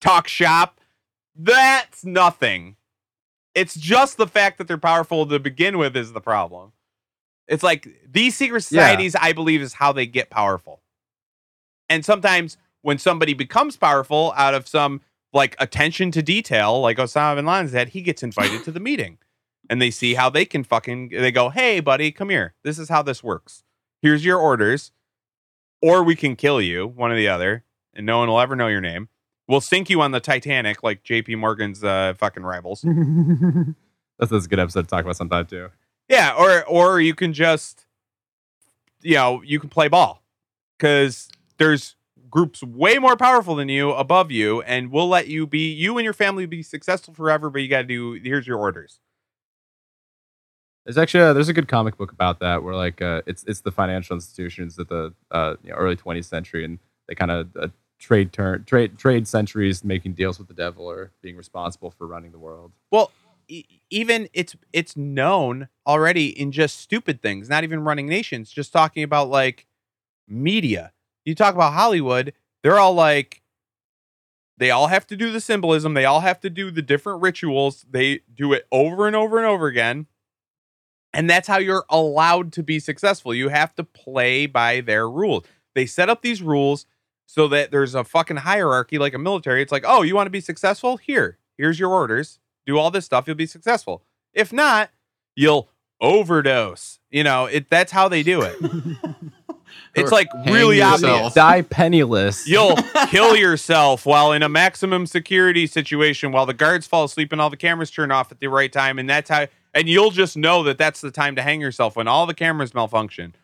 talk 0.00 0.28
shop. 0.28 0.80
That's 1.34 2.04
nothing. 2.04 2.76
It's 3.54 3.74
just 3.74 4.16
the 4.16 4.28
fact 4.28 4.58
that 4.58 4.68
they're 4.68 4.78
powerful 4.78 5.26
to 5.26 5.38
begin 5.40 5.76
with 5.78 5.96
is 5.96 6.12
the 6.12 6.20
problem. 6.20 6.72
It's 7.48 7.64
like 7.64 7.88
these 8.08 8.36
secret 8.36 8.58
Yeah. 8.70 8.82
societies, 8.86 9.16
I 9.16 9.32
believe, 9.32 9.60
is 9.60 9.74
how 9.74 9.92
they 9.92 10.06
get 10.06 10.30
powerful. 10.30 10.80
And 11.88 12.04
sometimes 12.04 12.56
when 12.82 12.98
somebody 12.98 13.34
becomes 13.34 13.76
powerful 13.76 14.32
out 14.36 14.54
of 14.54 14.68
some 14.68 15.00
like 15.32 15.56
attention 15.58 16.10
to 16.12 16.22
detail, 16.22 16.80
like 16.80 16.98
Osama 16.98 17.36
bin 17.36 17.46
Laden's 17.46 17.72
had, 17.72 17.90
he 17.90 18.02
gets 18.02 18.22
invited 18.22 18.64
to 18.64 18.70
the 18.70 18.80
meeting 18.90 19.18
and 19.70 19.80
they 19.80 19.90
see 19.90 20.14
how 20.14 20.28
they 20.28 20.44
can 20.44 20.64
fucking 20.64 21.08
they 21.08 21.32
go, 21.32 21.48
"Hey 21.48 21.80
buddy, 21.80 22.12
come 22.12 22.28
here. 22.28 22.54
This 22.62 22.78
is 22.78 22.88
how 22.88 23.02
this 23.02 23.22
works. 23.22 23.64
Here's 24.00 24.24
your 24.24 24.38
orders 24.38 24.92
or 25.82 26.02
we 26.02 26.16
can 26.16 26.36
kill 26.36 26.60
you, 26.60 26.86
one 26.86 27.10
or 27.10 27.16
the 27.16 27.28
other, 27.28 27.64
and 27.92 28.06
no 28.06 28.18
one 28.18 28.28
will 28.28 28.40
ever 28.40 28.56
know 28.56 28.68
your 28.68 28.80
name. 28.80 29.08
We'll 29.48 29.60
sink 29.60 29.90
you 29.90 30.00
on 30.00 30.12
the 30.12 30.20
Titanic 30.20 30.82
like 30.82 31.02
JP 31.02 31.38
Morgan's 31.38 31.82
uh, 31.82 32.14
fucking 32.16 32.44
rivals. 32.44 32.82
that's, 34.18 34.32
a 34.32 34.48
good 34.48 34.60
episode 34.60 34.82
to 34.82 34.86
talk 34.86 35.04
about 35.04 35.16
sometime 35.16 35.46
too. 35.46 35.68
Yeah, 36.08 36.34
or 36.38 36.64
or 36.64 37.00
you 37.00 37.14
can 37.14 37.32
just 37.32 37.86
you 39.02 39.16
know, 39.16 39.42
you 39.42 39.58
can 39.58 39.68
play 39.68 39.88
ball 39.88 40.22
cuz 40.78 41.28
there's 41.58 41.96
groups 42.32 42.62
way 42.64 42.98
more 42.98 43.16
powerful 43.16 43.54
than 43.54 43.68
you 43.68 43.92
above 43.92 44.32
you 44.32 44.62
and 44.62 44.90
we'll 44.90 45.08
let 45.08 45.28
you 45.28 45.46
be 45.46 45.70
you 45.72 45.98
and 45.98 46.04
your 46.04 46.14
family 46.14 46.46
be 46.46 46.62
successful 46.62 47.14
forever, 47.14 47.50
but 47.50 47.62
you 47.62 47.68
got 47.68 47.82
to 47.82 47.84
do 47.84 48.12
here's 48.14 48.46
your 48.46 48.58
orders. 48.58 48.98
There's 50.84 50.98
actually 50.98 51.22
a, 51.22 51.34
there's 51.34 51.48
a 51.48 51.52
good 51.52 51.68
comic 51.68 51.96
book 51.96 52.10
about 52.10 52.40
that 52.40 52.64
where 52.64 52.74
like 52.74 53.00
uh, 53.00 53.22
it's 53.26 53.44
it's 53.44 53.60
the 53.60 53.70
financial 53.70 54.16
institutions 54.16 54.78
at 54.80 54.88
the 54.88 55.12
uh, 55.30 55.54
you 55.62 55.70
know, 55.70 55.76
early 55.76 55.94
20th 55.94 56.24
century 56.24 56.64
and 56.64 56.80
they 57.06 57.14
kind 57.14 57.30
of 57.30 57.56
uh, 57.56 57.68
trade 58.00 58.32
turn 58.32 58.64
trade 58.64 58.98
trade 58.98 59.28
centuries 59.28 59.84
making 59.84 60.14
deals 60.14 60.38
with 60.38 60.48
the 60.48 60.54
devil 60.54 60.84
or 60.90 61.12
being 61.22 61.36
responsible 61.36 61.90
for 61.90 62.06
running 62.06 62.32
the 62.32 62.38
world. 62.38 62.72
Well, 62.90 63.12
e- 63.46 63.64
even 63.90 64.28
it's 64.32 64.56
it's 64.72 64.96
known 64.96 65.68
already 65.86 66.28
in 66.28 66.50
just 66.50 66.80
stupid 66.80 67.22
things, 67.22 67.48
not 67.48 67.62
even 67.62 67.80
running 67.84 68.06
nations, 68.08 68.50
just 68.50 68.72
talking 68.72 69.04
about 69.04 69.28
like 69.28 69.66
media. 70.26 70.92
You 71.24 71.34
talk 71.34 71.54
about 71.54 71.72
Hollywood, 71.72 72.32
they're 72.62 72.78
all 72.78 72.94
like 72.94 73.42
they 74.58 74.70
all 74.70 74.88
have 74.88 75.06
to 75.08 75.16
do 75.16 75.32
the 75.32 75.40
symbolism, 75.40 75.94
they 75.94 76.04
all 76.04 76.20
have 76.20 76.40
to 76.40 76.50
do 76.50 76.70
the 76.70 76.82
different 76.82 77.22
rituals. 77.22 77.84
They 77.90 78.20
do 78.32 78.52
it 78.52 78.66
over 78.70 79.06
and 79.06 79.16
over 79.16 79.38
and 79.38 79.46
over 79.46 79.66
again. 79.66 80.06
And 81.12 81.28
that's 81.28 81.48
how 81.48 81.58
you're 81.58 81.84
allowed 81.90 82.52
to 82.54 82.62
be 82.62 82.78
successful. 82.78 83.34
You 83.34 83.48
have 83.48 83.74
to 83.74 83.84
play 83.84 84.46
by 84.46 84.80
their 84.80 85.08
rules. 85.08 85.44
They 85.74 85.86
set 85.86 86.08
up 86.08 86.22
these 86.22 86.42
rules 86.42 86.86
so 87.26 87.48
that 87.48 87.70
there's 87.70 87.94
a 87.94 88.04
fucking 88.04 88.38
hierarchy 88.38 88.98
like 88.98 89.14
a 89.14 89.18
military. 89.18 89.62
It's 89.62 89.72
like, 89.72 89.84
oh, 89.86 90.02
you 90.02 90.14
want 90.14 90.26
to 90.26 90.30
be 90.30 90.40
successful? 90.40 90.96
Here, 90.96 91.38
here's 91.56 91.78
your 91.78 91.90
orders. 91.90 92.38
Do 92.66 92.78
all 92.78 92.90
this 92.90 93.04
stuff, 93.04 93.26
you'll 93.26 93.36
be 93.36 93.46
successful. 93.46 94.02
If 94.32 94.52
not, 94.52 94.90
you'll 95.34 95.68
overdose. 96.00 97.00
You 97.10 97.24
know, 97.24 97.46
it 97.46 97.68
that's 97.68 97.92
how 97.92 98.08
they 98.08 98.22
do 98.22 98.42
it. 98.42 98.56
It's 99.94 100.12
like 100.12 100.28
really 100.46 100.78
yourself. 100.78 101.04
obvious. 101.04 101.34
Die 101.34 101.62
penniless. 101.62 102.48
You'll 102.48 102.76
kill 103.08 103.36
yourself 103.36 104.06
while 104.06 104.32
in 104.32 104.42
a 104.42 104.48
maximum 104.48 105.06
security 105.06 105.66
situation 105.66 106.32
while 106.32 106.46
the 106.46 106.54
guards 106.54 106.86
fall 106.86 107.04
asleep 107.04 107.32
and 107.32 107.40
all 107.40 107.50
the 107.50 107.56
cameras 107.56 107.90
turn 107.90 108.10
off 108.10 108.32
at 108.32 108.40
the 108.40 108.46
right 108.46 108.72
time. 108.72 108.98
And 108.98 109.08
that's 109.08 109.28
how, 109.28 109.48
and 109.74 109.88
you'll 109.88 110.10
just 110.10 110.36
know 110.36 110.62
that 110.62 110.78
that's 110.78 111.00
the 111.02 111.10
time 111.10 111.36
to 111.36 111.42
hang 111.42 111.60
yourself 111.60 111.96
when 111.96 112.08
all 112.08 112.26
the 112.26 112.34
cameras 112.34 112.72
malfunction. 112.72 113.34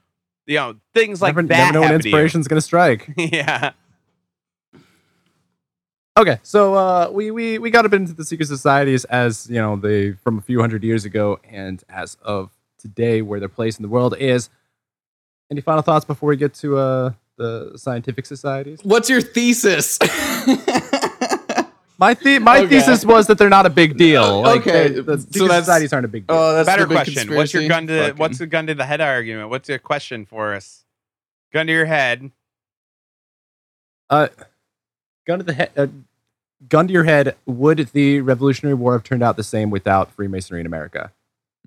You 0.47 0.57
know, 0.57 0.77
things 0.95 1.21
like 1.21 1.35
never, 1.37 1.47
that. 1.49 1.57
never 1.59 1.73
know 1.73 1.81
when 1.81 1.89
happen 1.91 2.01
to 2.03 2.09
inspiration's 2.09 2.49
gonna 2.49 2.63
strike. 2.63 3.11
yeah. 3.17 3.73
Okay, 6.17 6.39
so 6.43 6.75
uh, 6.75 7.11
we 7.13 7.31
we 7.31 7.59
we 7.59 7.71
got 7.71 7.85
a 7.85 7.89
bit 7.91 8.01
into 8.01 8.15
the 8.15 8.25
secret 8.25 8.47
societies 8.47 9.05
as 9.05 9.49
you 9.51 9.57
know 9.57 9.77
they 9.77 10.13
from 10.13 10.39
a 10.39 10.41
few 10.41 10.59
hundred 10.59 10.83
years 10.83 11.05
ago, 11.05 11.39
and 11.45 11.85
as 11.91 12.17
of 12.23 12.51
today, 12.79 13.21
where 13.21 13.39
their 13.39 13.49
place 13.51 13.77
in 13.77 13.83
the 13.83 13.89
world 13.89 14.17
is. 14.19 14.49
Any 15.51 15.61
final 15.63 15.83
thoughts 15.83 16.05
before 16.05 16.29
we 16.29 16.37
get 16.37 16.53
to 16.55 16.77
uh, 16.77 17.13
the 17.37 17.73
scientific 17.77 18.27
societies? 18.27 18.81
What's 18.83 19.09
your 19.09 19.21
thesis? 19.21 19.99
My 22.01 22.15
the- 22.15 22.39
my 22.39 22.59
Okay. 22.61 22.69
thesis 22.69 23.05
was 23.05 23.27
that 23.27 23.39
they're 23.39 23.49
not 23.49 23.67
a 23.67 23.71
big 23.71 23.97
deal. 23.97 24.43
Like, 24.43 24.61
okay, 24.61 24.87
they- 24.89 25.01
the 25.01 25.19
so 25.19 25.27
secret 25.33 25.59
societies 25.59 25.93
aren't 25.93 26.05
a 26.05 26.09
big 26.09 26.29
deal. 26.29 26.37
oh, 26.37 26.55
that's 26.55 26.67
Better 26.67 26.83
the 26.85 26.89
big 26.95 26.97
question. 26.99 27.35
What's 27.35 27.53
your 27.53 27.67
gun 27.67 27.89
to 27.89 27.99
Fucking- 28.03 28.17
what's 28.19 28.39
the 28.39 28.47
gun 28.47 28.69
to 28.69 28.75
the 28.77 28.85
head 28.87 29.01
argument? 29.01 29.51
What's 29.51 29.69
your 29.69 29.81
question 29.81 30.25
for 30.25 30.55
us? 30.55 30.85
Gun 31.53 31.67
to 31.67 31.73
your 31.73 31.87
head. 31.87 32.31
Uh, 34.09 34.29
gun 35.27 35.39
to 35.41 35.45
the 35.45 35.55
head. 35.55 35.71
Uh, 35.77 35.89
gun 36.69 36.87
to 36.87 36.93
your 36.93 37.03
head. 37.05 37.35
Would 37.47 37.79
the 37.93 38.21
Revolutionary 38.21 38.75
War 38.75 38.93
have 38.93 39.03
turned 39.03 39.25
out 39.25 39.37
the 39.37 39.43
same 39.43 39.71
without 39.71 40.13
Freemasonry 40.13 40.61
in 40.61 40.67
America? 40.67 41.11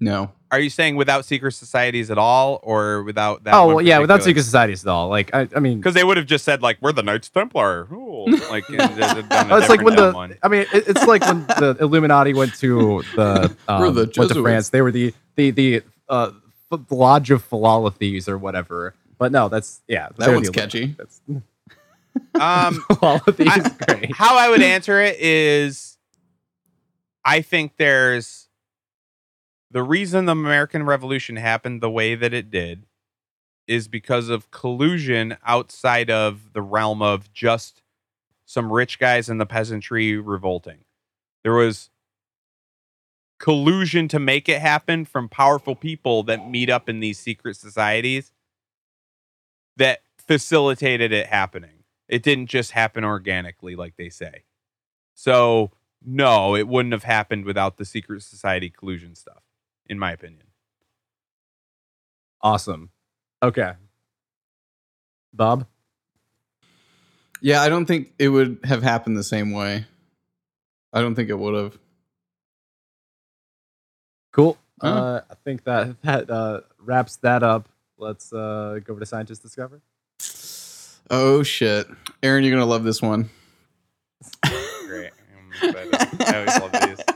No. 0.01 0.31
Are 0.51 0.59
you 0.59 0.69
saying 0.69 0.97
without 0.97 1.23
secret 1.23 1.53
societies 1.53 2.11
at 2.11 2.17
all, 2.17 2.59
or 2.61 3.03
without 3.03 3.45
that? 3.45 3.53
oh, 3.53 3.67
well, 3.67 3.81
yeah, 3.81 3.99
without 3.99 4.21
secret 4.21 4.43
societies 4.43 4.83
at 4.85 4.89
all. 4.89 5.07
Like, 5.07 5.33
I, 5.33 5.47
I 5.55 5.61
mean, 5.61 5.77
because 5.77 5.93
they 5.93 6.03
would 6.03 6.17
have 6.17 6.25
just 6.25 6.43
said 6.43 6.61
like 6.61 6.77
we're 6.81 6.91
the 6.91 7.03
Knights 7.03 7.29
Templar. 7.29 7.87
Ooh, 7.93 8.25
like 8.49 8.67
and 8.67 8.79
they'd 8.79 9.03
have 9.05 9.29
done 9.29 9.49
a 9.49 9.57
it's 9.59 9.69
like 9.69 9.81
when 9.81 9.95
the 9.95 10.11
one. 10.11 10.37
I 10.43 10.49
mean 10.49 10.65
it, 10.73 10.89
it's 10.89 11.07
like 11.07 11.21
when 11.21 11.47
the 11.47 11.77
Illuminati 11.79 12.33
went 12.33 12.53
to 12.55 13.01
the 13.15 13.55
um, 13.69 13.95
the 13.95 14.11
went 14.17 14.31
to 14.33 14.41
France. 14.41 14.67
They 14.67 14.81
were 14.81 14.91
the 14.91 15.13
the 15.35 15.51
the 15.51 15.83
uh, 16.09 16.31
Lodge 16.89 17.31
of 17.31 17.47
Philolithes 17.49 18.27
or 18.27 18.37
whatever. 18.37 18.93
But 19.17 19.31
no, 19.31 19.49
that's 19.49 19.81
yeah. 19.87 20.09
That 20.17 20.25
they're 20.25 20.35
one's 20.35 20.49
catchy. 20.49 20.95
That's, 20.97 21.21
um, 21.29 21.41
Philolithes 22.89 23.47
I- 23.47 23.59
is 23.59 23.73
great. 23.87 24.15
how 24.15 24.35
I 24.37 24.49
would 24.49 24.61
answer 24.61 24.99
it 24.99 25.17
is, 25.19 25.97
I 27.23 27.41
think 27.41 27.73
there's 27.77 28.47
the 29.72 29.84
reason 29.84 30.26
the 30.26 30.34
American 30.34 30.84
Revolution 30.84 31.38
happened 31.38 31.82
the 31.82 31.89
way 31.89 32.15
that 32.15 32.34
it 32.34 32.51
did 32.51 32.86
is 33.67 33.88
because 33.88 34.30
of 34.30 34.51
collusion 34.51 35.38
outside 35.45 36.09
of 36.09 36.53
the 36.53 36.61
realm 36.61 37.01
of 37.01 37.32
just 37.32 37.82
some 38.45 38.72
rich 38.72 38.99
guys 38.99 39.30
and 39.30 39.39
the 39.39 39.45
peasantry 39.45 40.17
revolting. 40.17 40.80
There 41.43 41.53
was 41.53 41.89
collusion 43.39 44.07
to 44.09 44.19
make 44.19 44.49
it 44.49 44.61
happen 44.61 45.05
from 45.05 45.30
powerful 45.30 45.76
people 45.76 46.24
that 46.24 46.49
meet 46.49 46.69
up 46.69 46.89
in 46.89 46.99
these 46.99 47.17
secret 47.17 47.55
societies 47.55 48.32
that 49.78 50.01
facilitated 50.17 51.11
it 51.11 51.28
happening. 51.28 51.84
It 52.07 52.24
didn't 52.24 52.47
just 52.47 52.72
happen 52.72 53.03
organically, 53.03 53.76
like 53.76 53.95
they 53.95 54.09
say. 54.09 54.43
So, 55.15 55.72
no, 56.05 56.55
it 56.55 56.67
wouldn't 56.67 56.93
have 56.93 57.03
happened 57.03 57.45
without 57.45 57.78
the 57.78 57.86
secret 57.86 58.22
society 58.22 58.69
collusion 58.69 59.15
stuff, 59.15 59.43
in 59.91 59.99
my 59.99 60.13
opinion. 60.13 60.47
Awesome. 62.41 62.89
Okay. 63.43 63.73
Bob. 65.33 65.67
Yeah, 67.41 67.61
I 67.61 67.69
don't 67.69 67.85
think 67.85 68.13
it 68.17 68.29
would 68.29 68.59
have 68.63 68.81
happened 68.81 69.17
the 69.17 69.23
same 69.23 69.51
way. 69.51 69.85
I 70.93 71.01
don't 71.01 71.13
think 71.13 71.29
it 71.29 71.37
would 71.37 71.53
have. 71.55 71.77
Cool. 74.31 74.57
Huh. 74.81 74.87
Uh, 74.87 75.21
I 75.29 75.35
think 75.43 75.63
that 75.65 76.01
that 76.03 76.29
uh, 76.29 76.61
wraps 76.79 77.17
that 77.17 77.43
up. 77.43 77.67
Let's 77.97 78.31
uh, 78.31 78.79
go 78.83 78.93
over 78.93 78.99
to 79.01 79.05
Scientist 79.05 79.43
Discover. 79.43 79.81
Oh 81.09 81.43
shit, 81.43 81.87
Aaron, 82.23 82.43
you're 82.43 82.53
gonna 82.53 82.65
love 82.65 82.83
this 82.83 83.01
one. 83.01 83.29
Great. 84.87 85.11
I 85.61 86.35
always 86.35 86.59
love 86.59 86.71
these. 86.71 87.11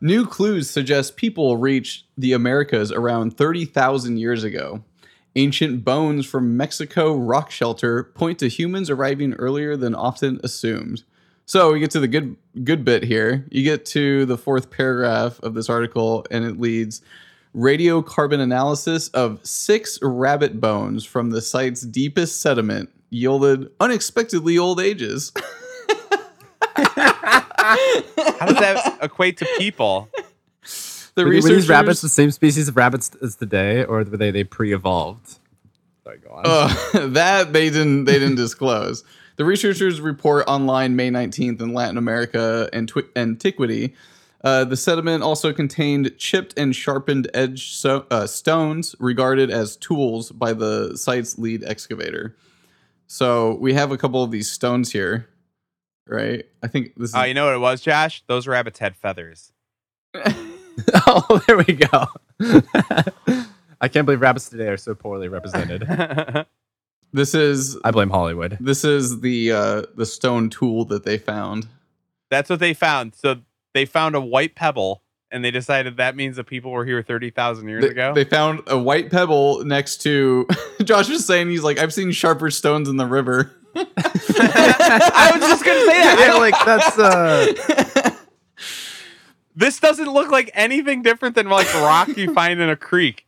New 0.00 0.26
clues 0.26 0.70
suggest 0.70 1.16
people 1.16 1.56
reached 1.56 2.04
the 2.16 2.32
Americas 2.32 2.92
around 2.92 3.36
30,000 3.36 4.16
years 4.16 4.44
ago. 4.44 4.84
Ancient 5.36 5.84
bones 5.84 6.24
from 6.26 6.56
Mexico 6.56 7.16
rock 7.16 7.50
shelter 7.50 8.04
point 8.04 8.38
to 8.38 8.48
humans 8.48 8.90
arriving 8.90 9.34
earlier 9.34 9.76
than 9.76 9.94
often 9.94 10.40
assumed. 10.42 11.04
So 11.46 11.72
we 11.72 11.80
get 11.80 11.90
to 11.92 12.00
the 12.00 12.08
good 12.08 12.36
good 12.64 12.84
bit 12.84 13.04
here. 13.04 13.46
You 13.50 13.62
get 13.62 13.86
to 13.86 14.26
the 14.26 14.36
fourth 14.36 14.70
paragraph 14.70 15.40
of 15.42 15.54
this 15.54 15.70
article, 15.70 16.26
and 16.30 16.44
it 16.44 16.60
leads 16.60 17.00
radiocarbon 17.54 18.40
analysis 18.40 19.08
of 19.08 19.44
six 19.46 19.98
rabbit 20.02 20.60
bones 20.60 21.04
from 21.04 21.30
the 21.30 21.40
site's 21.40 21.80
deepest 21.80 22.40
sediment 22.40 22.90
yielded 23.10 23.70
unexpectedly 23.80 24.58
old 24.58 24.80
ages. 24.80 25.32
How 27.58 28.46
does 28.46 28.56
that 28.58 28.98
equate 29.02 29.36
to 29.38 29.46
people? 29.58 30.08
The 31.14 31.24
were, 31.24 31.30
these- 31.32 31.44
were 31.44 31.50
these 31.50 31.68
rabbits 31.68 32.00
the 32.00 32.08
same 32.08 32.30
species 32.30 32.68
of 32.68 32.76
rabbits 32.76 33.10
as 33.22 33.36
today, 33.36 33.84
or 33.84 33.98
were 33.98 34.04
they 34.04 34.30
they 34.30 34.44
pre-evolved? 34.44 35.38
Sorry, 36.04 36.18
go 36.18 36.30
on. 36.30 36.42
Uh, 36.44 37.08
that 37.08 37.52
they 37.52 37.70
didn't 37.70 38.04
they 38.04 38.18
didn't 38.18 38.36
disclose. 38.36 39.02
The 39.36 39.44
researchers 39.44 40.00
report 40.00 40.44
online 40.48 40.96
May 40.96 41.10
19th 41.10 41.60
in 41.60 41.72
Latin 41.72 41.96
America 41.96 42.68
and 42.72 42.88
twi- 42.88 43.04
antiquity. 43.14 43.94
Uh, 44.44 44.64
the 44.64 44.76
sediment 44.76 45.22
also 45.24 45.52
contained 45.52 46.12
chipped 46.18 46.56
and 46.56 46.74
sharpened 46.74 47.28
edge 47.34 47.70
so- 47.72 48.06
uh, 48.10 48.26
stones 48.26 48.94
regarded 49.00 49.50
as 49.50 49.76
tools 49.76 50.30
by 50.30 50.52
the 50.52 50.96
site's 50.96 51.38
lead 51.38 51.64
excavator. 51.64 52.36
So 53.08 53.54
we 53.60 53.74
have 53.74 53.90
a 53.90 53.96
couple 53.98 54.22
of 54.22 54.30
these 54.30 54.50
stones 54.50 54.92
here, 54.92 55.28
right? 56.08 56.44
I 56.62 56.66
think 56.68 56.94
this 56.96 57.10
is. 57.10 57.14
Oh, 57.14 57.22
you 57.24 57.34
know 57.34 57.46
what 57.46 57.54
it 57.54 57.58
was, 57.58 57.80
Josh? 57.80 58.22
Those 58.26 58.46
rabbits 58.46 58.78
had 58.78 58.96
feathers. 58.96 59.52
oh, 60.14 61.40
there 61.46 61.58
we 61.58 61.74
go. 61.74 62.06
I 63.80 63.88
can't 63.88 64.06
believe 64.06 64.20
rabbits 64.20 64.48
today 64.48 64.68
are 64.68 64.76
so 64.76 64.94
poorly 64.94 65.28
represented. 65.28 65.86
this 67.12 67.34
is 67.34 67.76
I 67.84 67.90
blame 67.90 68.10
Hollywood. 68.10 68.56
this 68.60 68.84
is 68.84 69.20
the 69.20 69.52
uh, 69.52 69.82
the 69.96 70.06
stone 70.06 70.50
tool 70.50 70.84
that 70.86 71.04
they 71.04 71.18
found. 71.18 71.68
That's 72.30 72.50
what 72.50 72.60
they 72.60 72.74
found. 72.74 73.14
So 73.14 73.36
they 73.74 73.84
found 73.84 74.14
a 74.14 74.20
white 74.20 74.54
pebble, 74.54 75.02
and 75.30 75.44
they 75.44 75.50
decided 75.50 75.96
that 75.98 76.16
means 76.16 76.36
that 76.36 76.44
people 76.44 76.70
were 76.72 76.84
here 76.84 77.02
thirty 77.02 77.30
thousand 77.30 77.68
years 77.68 77.84
They, 77.84 77.90
ago. 77.90 78.12
they 78.14 78.24
found 78.24 78.62
a 78.66 78.78
white 78.78 79.10
pebble 79.10 79.64
next 79.64 79.98
to. 80.02 80.46
Josh 80.84 81.08
was 81.08 81.24
saying 81.24 81.48
he's 81.50 81.62
like, 81.62 81.78
I've 81.78 81.92
seen 81.94 82.10
sharper 82.12 82.50
stones 82.50 82.88
in 82.88 82.96
the 82.96 83.06
river. 83.06 83.52
I 83.96 85.30
was 85.34 85.48
just 85.48 85.64
gonna 85.64 85.80
say 85.80 86.02
that. 86.02 86.16
Yeah, 86.18 86.34
like 86.34 86.54
that's 86.64 86.98
uh 86.98 88.14
this 89.56 89.80
doesn't 89.80 90.08
look 90.12 90.30
like 90.30 90.50
anything 90.54 91.02
different 91.02 91.34
than 91.34 91.48
like 91.48 91.72
rock 91.74 92.08
you 92.16 92.32
find 92.32 92.60
in 92.60 92.68
a 92.68 92.76
creek. 92.76 93.26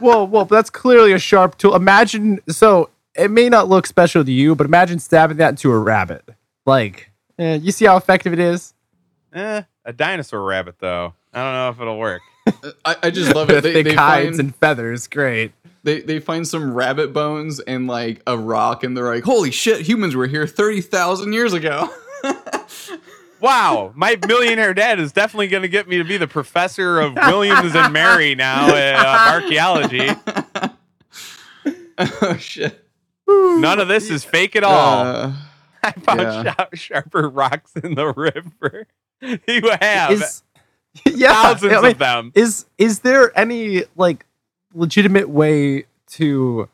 well, 0.00 0.26
well, 0.26 0.44
but 0.44 0.56
that's 0.56 0.70
clearly 0.70 1.12
a 1.12 1.18
sharp 1.18 1.58
tool. 1.58 1.74
Imagine 1.74 2.40
so 2.48 2.90
it 3.14 3.30
may 3.30 3.48
not 3.48 3.68
look 3.68 3.86
special 3.86 4.24
to 4.24 4.32
you, 4.32 4.54
but 4.54 4.66
imagine 4.66 4.98
stabbing 4.98 5.36
that 5.38 5.50
into 5.50 5.70
a 5.70 5.78
rabbit. 5.78 6.28
Like, 6.64 7.10
eh, 7.38 7.56
you 7.56 7.72
see 7.72 7.84
how 7.84 7.96
effective 7.96 8.32
it 8.32 8.38
is? 8.38 8.74
Eh, 9.32 9.62
a 9.84 9.92
dinosaur 9.92 10.42
rabbit 10.42 10.76
though. 10.78 11.14
I 11.32 11.42
don't 11.42 11.52
know 11.54 11.68
if 11.70 11.80
it'll 11.80 11.98
work. 11.98 12.22
I, 12.84 12.96
I 13.04 13.10
just 13.10 13.34
love 13.34 13.50
it. 13.50 13.62
They, 13.62 13.72
Thick 13.72 13.86
they, 13.86 13.94
hides 13.94 14.36
find, 14.36 14.40
and 14.40 14.56
feathers, 14.56 15.06
great. 15.06 15.52
They, 15.84 16.00
they 16.00 16.20
find 16.20 16.46
some 16.46 16.74
rabbit 16.74 17.12
bones 17.12 17.60
and 17.60 17.86
like 17.86 18.22
a 18.26 18.36
rock, 18.38 18.84
and 18.84 18.96
they're 18.96 19.12
like, 19.14 19.24
holy 19.24 19.50
shit, 19.50 19.80
humans 19.80 20.14
were 20.14 20.26
here 20.26 20.46
30,000 20.46 21.32
years 21.32 21.52
ago. 21.52 21.88
Wow, 23.42 23.92
my 23.96 24.16
millionaire 24.28 24.72
dad 24.72 25.00
is 25.00 25.10
definitely 25.10 25.48
going 25.48 25.64
to 25.64 25.68
get 25.68 25.88
me 25.88 25.98
to 25.98 26.04
be 26.04 26.16
the 26.16 26.28
professor 26.28 27.00
of 27.00 27.16
Williams 27.16 27.74
and 27.74 27.92
Mary 27.92 28.36
now 28.36 28.68
in 28.68 28.94
uh, 28.94 29.26
archaeology. 29.30 30.10
oh 31.98 32.36
shit. 32.38 32.86
None 33.26 33.80
of 33.80 33.88
this 33.88 34.10
is 34.10 34.22
fake 34.22 34.54
at 34.54 34.62
all. 34.62 35.04
Uh, 35.04 35.32
I 35.82 35.90
found 35.90 36.20
yeah. 36.20 36.54
sharp, 36.54 36.74
sharper 36.76 37.28
rocks 37.28 37.72
in 37.74 37.96
the 37.96 38.12
river. 38.12 38.86
you 39.20 39.70
have 39.80 40.12
Is 40.12 40.44
yeah, 41.04 41.32
thousands 41.32 41.72
I 41.72 41.80
mean, 41.80 41.90
of 41.92 41.98
them. 41.98 42.32
is 42.36 42.66
is 42.78 43.00
there 43.00 43.36
any 43.36 43.82
like 43.96 44.24
legitimate 44.74 45.28
way 45.28 45.84
to 46.08 46.68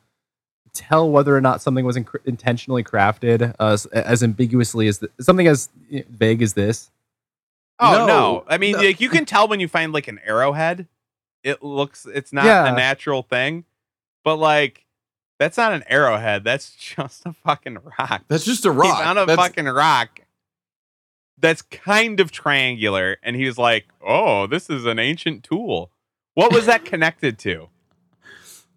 tell 0.74 1.10
whether 1.10 1.36
or 1.36 1.40
not 1.40 1.60
something 1.62 1.84
was 1.84 1.96
inc- 1.96 2.24
intentionally 2.24 2.84
crafted 2.84 3.54
uh, 3.58 3.72
as, 3.72 3.86
as 3.86 4.22
ambiguously 4.22 4.86
as 4.88 4.98
th- 4.98 5.10
something 5.20 5.46
as 5.48 5.68
eh, 5.92 6.02
vague 6.08 6.42
as 6.42 6.52
this 6.54 6.90
Oh 7.80 7.92
no. 7.92 8.06
No, 8.06 8.44
I 8.48 8.58
mean, 8.58 8.72
no. 8.72 8.78
like 8.82 9.00
you 9.00 9.08
can 9.08 9.24
tell 9.24 9.46
when 9.48 9.60
you 9.60 9.68
find 9.68 9.92
like 9.92 10.08
an 10.08 10.18
arrowhead. 10.24 10.86
It 11.44 11.62
looks 11.62 12.06
it's 12.06 12.32
not 12.32 12.44
Yeah. 12.44 12.72
a 12.72 12.76
natural 12.76 13.22
thing. 13.22 13.64
but 14.24 14.36
like 14.36 14.84
that's 15.38 15.56
not 15.56 15.72
an 15.72 15.84
arrowhead. 15.86 16.42
That's 16.42 16.74
just 16.74 17.24
a 17.24 17.32
fucking 17.32 17.78
rock. 17.98 18.24
That's 18.28 18.44
just 18.44 18.66
a 18.66 18.72
He 18.72 18.78
rock. 18.78 18.98
found 19.02 19.18
a 19.20 19.26
That's- 19.26 19.46
fucking 19.48 19.66
rock 19.66 20.20
that's 21.40 21.62
kind 21.62 22.18
of 22.18 22.32
triangular, 22.32 23.16
and 23.22 23.36
he 23.36 23.44
was 23.46 23.56
like, 23.58 23.86
"Oh, 24.04 24.48
this 24.48 24.68
is 24.68 24.84
an 24.84 24.98
ancient 24.98 25.44
tool." 25.44 25.92
What 26.34 26.52
was 26.52 26.66
that 26.66 26.84
connected 26.84 27.38
to? 27.40 27.68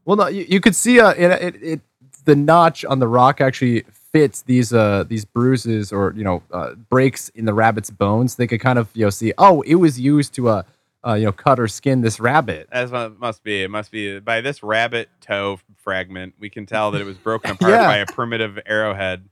Well, 0.05 0.17
no, 0.17 0.27
you, 0.27 0.45
you 0.47 0.59
could 0.59 0.75
see 0.75 0.99
uh, 0.99 1.11
it, 1.11 1.31
it, 1.41 1.63
it 1.63 1.81
the 2.25 2.35
notch 2.35 2.83
on 2.85 2.99
the 2.99 3.07
rock 3.07 3.41
actually 3.41 3.83
fits 4.11 4.41
these 4.41 4.73
uh 4.73 5.05
these 5.07 5.23
bruises 5.23 5.91
or 5.93 6.13
you 6.17 6.23
know 6.23 6.43
uh, 6.51 6.73
breaks 6.75 7.29
in 7.29 7.45
the 7.45 7.53
rabbit's 7.53 7.89
bones. 7.89 8.35
They 8.35 8.47
could 8.47 8.59
kind 8.59 8.77
of 8.77 8.89
you 8.93 9.05
know 9.05 9.09
see 9.09 9.33
oh 9.37 9.61
it 9.61 9.75
was 9.75 9.99
used 9.99 10.33
to 10.35 10.49
uh, 10.49 10.63
uh 11.07 11.13
you 11.13 11.25
know 11.25 11.31
cut 11.31 11.59
or 11.59 11.67
skin 11.67 12.01
this 12.01 12.19
rabbit. 12.19 12.67
It 12.71 13.19
must 13.19 13.43
be. 13.43 13.63
It 13.63 13.69
must 13.71 13.91
be 13.91 14.19
by 14.19 14.41
this 14.41 14.63
rabbit 14.63 15.09
toe 15.21 15.59
fragment. 15.77 16.33
We 16.39 16.49
can 16.49 16.65
tell 16.65 16.91
that 16.91 17.01
it 17.01 17.05
was 17.05 17.17
broken 17.17 17.51
apart 17.51 17.71
Yeah. 17.71 17.87
by 17.87 17.97
a 17.97 18.05
primitive 18.05 18.59
arrowhead. 18.65 19.23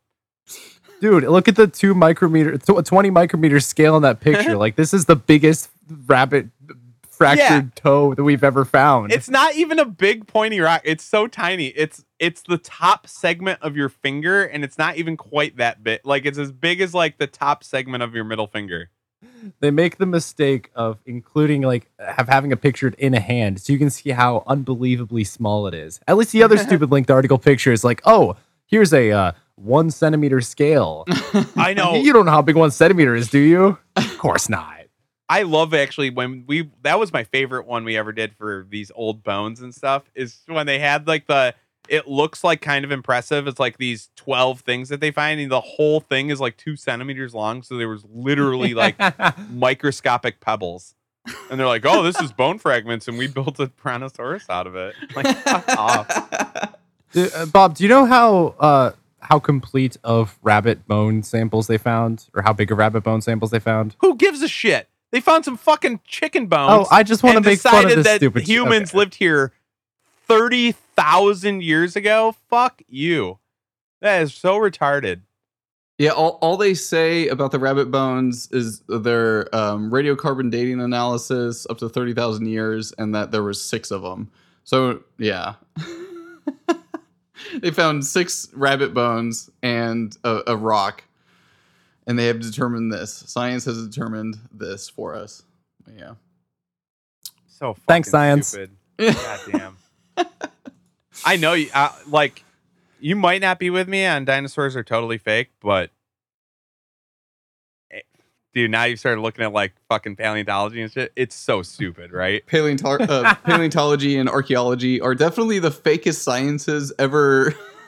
Dude, 1.02 1.24
look 1.24 1.48
at 1.48 1.56
the 1.56 1.68
two 1.68 1.94
micrometer, 1.94 2.58
tw- 2.58 2.86
twenty 2.86 3.10
micrometer 3.10 3.60
scale 3.60 3.96
in 3.96 4.02
that 4.04 4.20
picture. 4.20 4.58
like 4.64 4.76
this 4.76 4.94
is 4.94 5.06
the 5.06 5.16
biggest 5.16 5.70
rabbit 6.08 6.48
fractured 7.20 7.76
toe 7.76 8.16
that 8.16 8.24
we've 8.24 8.44
ever 8.44 8.66
found. 8.66 9.12
It's 9.12 9.30
not 9.30 9.56
even 9.56 9.78
a 9.78 9.86
big 9.86 10.26
pointy 10.26 10.60
rock. 10.60 10.82
It's 10.86 11.04
so 11.04 11.28
tiny. 11.28 11.68
It's 11.68 12.04
it's 12.18 12.42
the 12.42 12.58
top 12.58 13.06
segment 13.08 13.60
of 13.62 13.78
your 13.78 13.90
finger, 13.90 14.44
and 14.44 14.64
it's 14.64 14.78
not 14.78 14.98
even 14.98 15.18
quite 15.18 15.58
that 15.58 15.84
big. 15.84 16.00
Like 16.04 16.26
it's 16.26 16.38
as 16.38 16.52
big 16.52 16.82
as 16.82 16.94
like 16.94 17.18
the 17.18 17.28
top 17.28 17.64
segment 17.64 18.02
of 18.02 18.16
your 18.16 18.24
middle 18.24 18.48
finger. 18.48 18.90
they 19.60 19.70
make 19.70 19.98
the 19.98 20.06
mistake 20.06 20.72
of 20.76 20.98
including 21.06 21.62
like 21.62 21.90
have 22.00 22.30
having 22.30 22.52
a 22.54 22.58
pictured 22.58 22.96
in 22.98 23.14
a 23.14 23.20
hand 23.20 23.60
so 23.60 23.74
you 23.74 23.78
can 23.80 23.90
see 23.90 24.12
how 24.12 24.44
unbelievably 24.48 25.26
small 25.26 25.68
it 25.68 25.74
is 25.74 26.00
at 26.08 26.16
least 26.16 26.32
the 26.32 26.42
other 26.42 26.58
stupid 26.68 26.90
linked 26.90 27.12
article 27.12 27.38
picture 27.38 27.74
is 27.74 27.84
like 27.84 28.02
oh 28.06 28.36
here's 28.66 28.94
a 28.94 29.12
uh, 29.12 29.32
one 29.56 29.92
centimeter 29.92 30.40
scale 30.40 31.04
I 31.58 31.74
know. 31.74 31.96
you 31.96 32.14
don't 32.14 32.26
know 32.26 32.32
how 32.32 32.42
big 32.42 32.56
one 32.56 32.72
centimeter 32.72 33.14
is 33.14 33.30
do 33.30 33.40
you 33.40 33.78
of 33.98 34.18
course 34.18 34.48
not 34.48 34.79
I 35.30 35.44
love 35.44 35.74
actually 35.76 36.10
when 36.10 36.44
we 36.48 36.70
that 36.82 37.00
was 37.00 37.14
my 37.14 37.24
favorite 37.24 37.68
one 37.68 37.84
we 37.84 37.96
ever 37.96 38.12
did 38.12 38.36
for 38.36 38.66
these 38.68 38.92
old 38.96 39.24
bones 39.24 39.62
and 39.62 39.74
stuff 39.74 40.04
is 40.16 40.42
when 40.48 40.66
they 40.66 40.80
had 40.80 41.08
like 41.08 41.28
the 41.28 41.54
it 41.88 42.08
looks 42.08 42.44
like 42.44 42.62
kind 42.62 42.86
of 42.86 42.92
impressive. 42.92 43.48
It's 43.48 43.60
like 43.60 43.78
these 43.78 44.10
12 44.16 44.62
things 44.62 44.90
that 44.90 45.00
they 45.00 45.12
find, 45.12 45.40
and 45.40 45.52
the 45.52 45.62
whole 45.62 46.00
thing 46.00 46.30
is 46.30 46.40
like 46.40 46.56
two 46.56 46.76
centimeters 46.76 47.34
long. 47.34 47.64
So 47.64 47.78
there 47.78 47.90
was 47.90 48.06
literally 48.08 48.74
like 48.76 48.96
microscopic 49.50 50.40
pebbles. 50.40 50.96
And 51.52 51.60
they're 51.60 51.68
like, 51.68 51.86
oh, 51.86 52.02
this 52.04 52.20
is 52.22 52.32
bone 52.32 52.58
fragments, 52.60 53.08
and 53.08 53.18
we 53.18 53.28
built 53.28 53.60
a 53.60 53.68
brontosaurus 53.68 54.50
out 54.50 54.68
of 54.68 54.76
it. 54.76 54.96
Like, 55.16 55.36
fuck 55.40 55.68
off. 55.78 56.76
Do- 57.12 57.30
uh, 57.36 57.46
bob 57.48 57.74
do 57.76 57.84
you 57.84 57.90
know 57.90 58.06
how 58.06 58.56
uh 58.60 58.92
how 59.20 59.40
complete 59.40 59.98
of 60.04 60.38
rabbit 60.44 60.88
bone 60.88 61.24
samples 61.24 61.66
they 61.66 61.80
found 61.80 62.28
or 62.36 62.44
how 62.44 62.54
big 62.54 62.72
of 62.72 62.78
rabbit 62.78 63.02
bone 63.02 63.22
samples 63.22 63.50
they 63.50 63.60
found 63.60 63.96
Who 64.00 64.16
gives 64.16 64.44
a 64.44 64.48
shit? 64.48 64.88
They 65.12 65.22
found 65.22 65.44
some 65.46 65.58
fucking 65.58 66.02
chicken 66.06 66.48
bones. 66.48 66.86
oh 66.86 66.96
i 66.96 67.02
just 67.04 67.24
want 67.24 67.34
to 67.34 67.38
and 67.38 67.46
make 67.46 67.60
fun 67.60 67.74
of 67.74 67.82
decided 67.82 67.98
this 68.00 68.06
that 68.06 68.18
stupid 68.18 68.42
shit. 68.42 68.50
humans 68.50 68.90
Okay. 68.92 68.98
lived 69.00 69.16
here 69.16 69.54
30,000 70.28 71.64
years 71.64 71.96
ago. 71.96 72.36
Fuck 72.50 72.82
you. 72.88 73.40
That 74.02 74.22
is 74.22 74.34
so 74.34 74.58
retarded. 74.58 75.22
Yeah, 75.98 76.12
all, 76.12 76.38
all 76.42 76.56
they 76.56 76.76
say 76.76 77.28
about 77.28 77.52
the 77.52 77.60
rabbit 77.60 77.92
bones 77.92 78.48
is 78.52 78.82
their 78.88 79.54
um, 79.54 79.92
radiocarbon 79.92 80.50
dating 80.52 80.80
analysis 80.80 81.68
up 81.70 81.80
to 81.80 81.90
30,000 81.90 82.46
years 82.46 82.94
and 82.98 83.14
that 83.16 83.32
there 83.32 83.44
was 83.44 83.62
six 83.62 83.92
of 83.92 84.02
them. 84.04 84.32
So, 84.64 85.02
yeah. 85.18 85.56
they 87.62 87.72
found 87.72 88.06
six 88.06 88.48
rabbit 88.54 88.94
bones 88.94 89.50
and 89.62 90.16
a, 90.24 90.42
a 90.48 90.56
rock. 90.56 91.04
And 92.10 92.20
they 92.20 92.26
have 92.26 92.42
determined 92.42 92.92
this. 92.92 93.14
Science 93.14 93.64
has 93.66 93.88
determined 93.88 94.36
this 94.52 94.90
for 94.90 95.16
us. 95.16 95.44
Yeah. 95.96 96.16
So 97.48 97.78
Thanks, 97.88 98.10
science. 98.10 98.48
stupid. 98.48 98.72
God 98.98 99.40
damn. 99.52 99.78
I 101.26 101.36
know 101.38 101.54
you 101.54 101.70
uh, 101.74 101.92
like 102.08 102.44
you 103.00 103.16
might 103.16 103.42
not 103.42 103.60
be 103.60 103.70
with 103.70 103.88
me 103.88 104.06
on 104.06 104.26
dinosaurs 104.26 104.76
are 104.76 104.84
totally 104.84 105.18
fake, 105.20 105.50
but 105.62 105.92
eh, 107.92 108.00
dude, 108.54 108.72
now 108.72 108.86
you've 108.86 109.00
started 109.00 109.22
looking 109.22 109.46
at 109.46 109.54
like 109.54 109.74
fucking 109.88 110.16
paleontology 110.16 110.82
and 110.82 110.92
shit. 110.92 111.12
It's 111.16 111.36
so 111.36 111.62
stupid, 111.62 112.12
right? 112.12 112.46
Paleonto- 112.48 113.08
uh, 113.08 113.36
paleontology 113.44 114.18
and 114.18 114.28
archaeology 114.28 115.00
are 115.00 115.14
definitely 115.16 115.60
the 115.60 115.72
fakest 115.72 116.22
sciences 116.22 116.92
ever, 116.98 117.54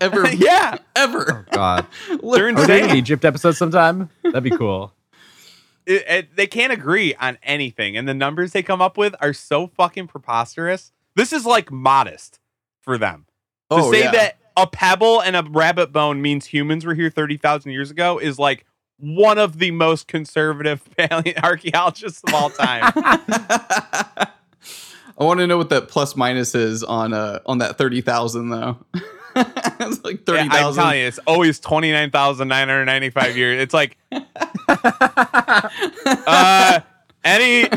ever, 0.00 0.28
yeah. 0.32 0.78
ever. 0.96 1.46
Oh 1.48 1.52
God 1.54 1.86
They're 2.22 2.48
Are 2.48 2.70
an 2.70 2.96
egypt 2.96 3.24
episode 3.24 3.52
sometime 3.56 4.08
that'd 4.22 4.42
be 4.42 4.50
cool 4.50 4.92
it, 5.86 6.04
it- 6.08 6.36
they 6.36 6.46
can't 6.46 6.72
agree 6.72 7.14
on 7.14 7.38
anything, 7.42 7.96
and 7.96 8.06
the 8.08 8.14
numbers 8.14 8.52
they 8.52 8.62
come 8.62 8.80
up 8.82 8.96
with 8.98 9.14
are 9.20 9.32
so 9.32 9.66
fucking 9.66 10.06
preposterous. 10.08 10.92
This 11.16 11.32
is 11.32 11.44
like 11.46 11.72
modest 11.72 12.38
for 12.82 12.96
them 12.98 13.26
to 13.70 13.76
Oh, 13.76 13.90
say 13.92 14.00
yeah. 14.04 14.10
that 14.12 14.38
a 14.56 14.66
pebble 14.66 15.20
and 15.20 15.34
a 15.36 15.42
rabbit 15.42 15.90
bone 15.92 16.20
means 16.22 16.46
humans 16.46 16.84
were 16.84 16.94
here 16.94 17.10
thirty 17.10 17.36
thousand 17.38 17.72
years 17.72 17.90
ago 17.90 18.18
is 18.18 18.38
like 18.38 18.66
one 18.98 19.38
of 19.38 19.58
the 19.58 19.70
most 19.70 20.06
conservative 20.06 20.84
paleo- 20.98 21.42
archaeologists 21.42 22.22
of 22.28 22.34
all 22.34 22.50
time. 22.50 22.92
I 22.94 24.28
want 25.18 25.40
to 25.40 25.46
know 25.46 25.58
what 25.58 25.70
that 25.70 25.88
plus 25.88 26.14
minus 26.16 26.54
is 26.54 26.82
on 26.84 27.12
uh 27.12 27.40
on 27.46 27.58
that 27.58 27.78
thirty 27.78 28.00
thousand 28.00 28.50
though. 28.50 28.78
it's 29.80 30.04
like 30.04 30.20
Yeah, 30.20 30.24
thirty 30.24 30.48
I'm 30.50 30.74
telling 30.74 31.00
you, 31.00 31.06
it's 31.06 31.18
always 31.26 31.58
twenty 31.60 31.92
nine 31.92 32.10
thousand 32.10 32.48
nine 32.48 32.68
hundred 32.68 32.84
ninety 32.86 33.10
five 33.10 33.36
years. 33.36 33.62
It's 33.62 33.74
like 33.74 33.96
uh, 36.26 36.80
any 37.24 37.68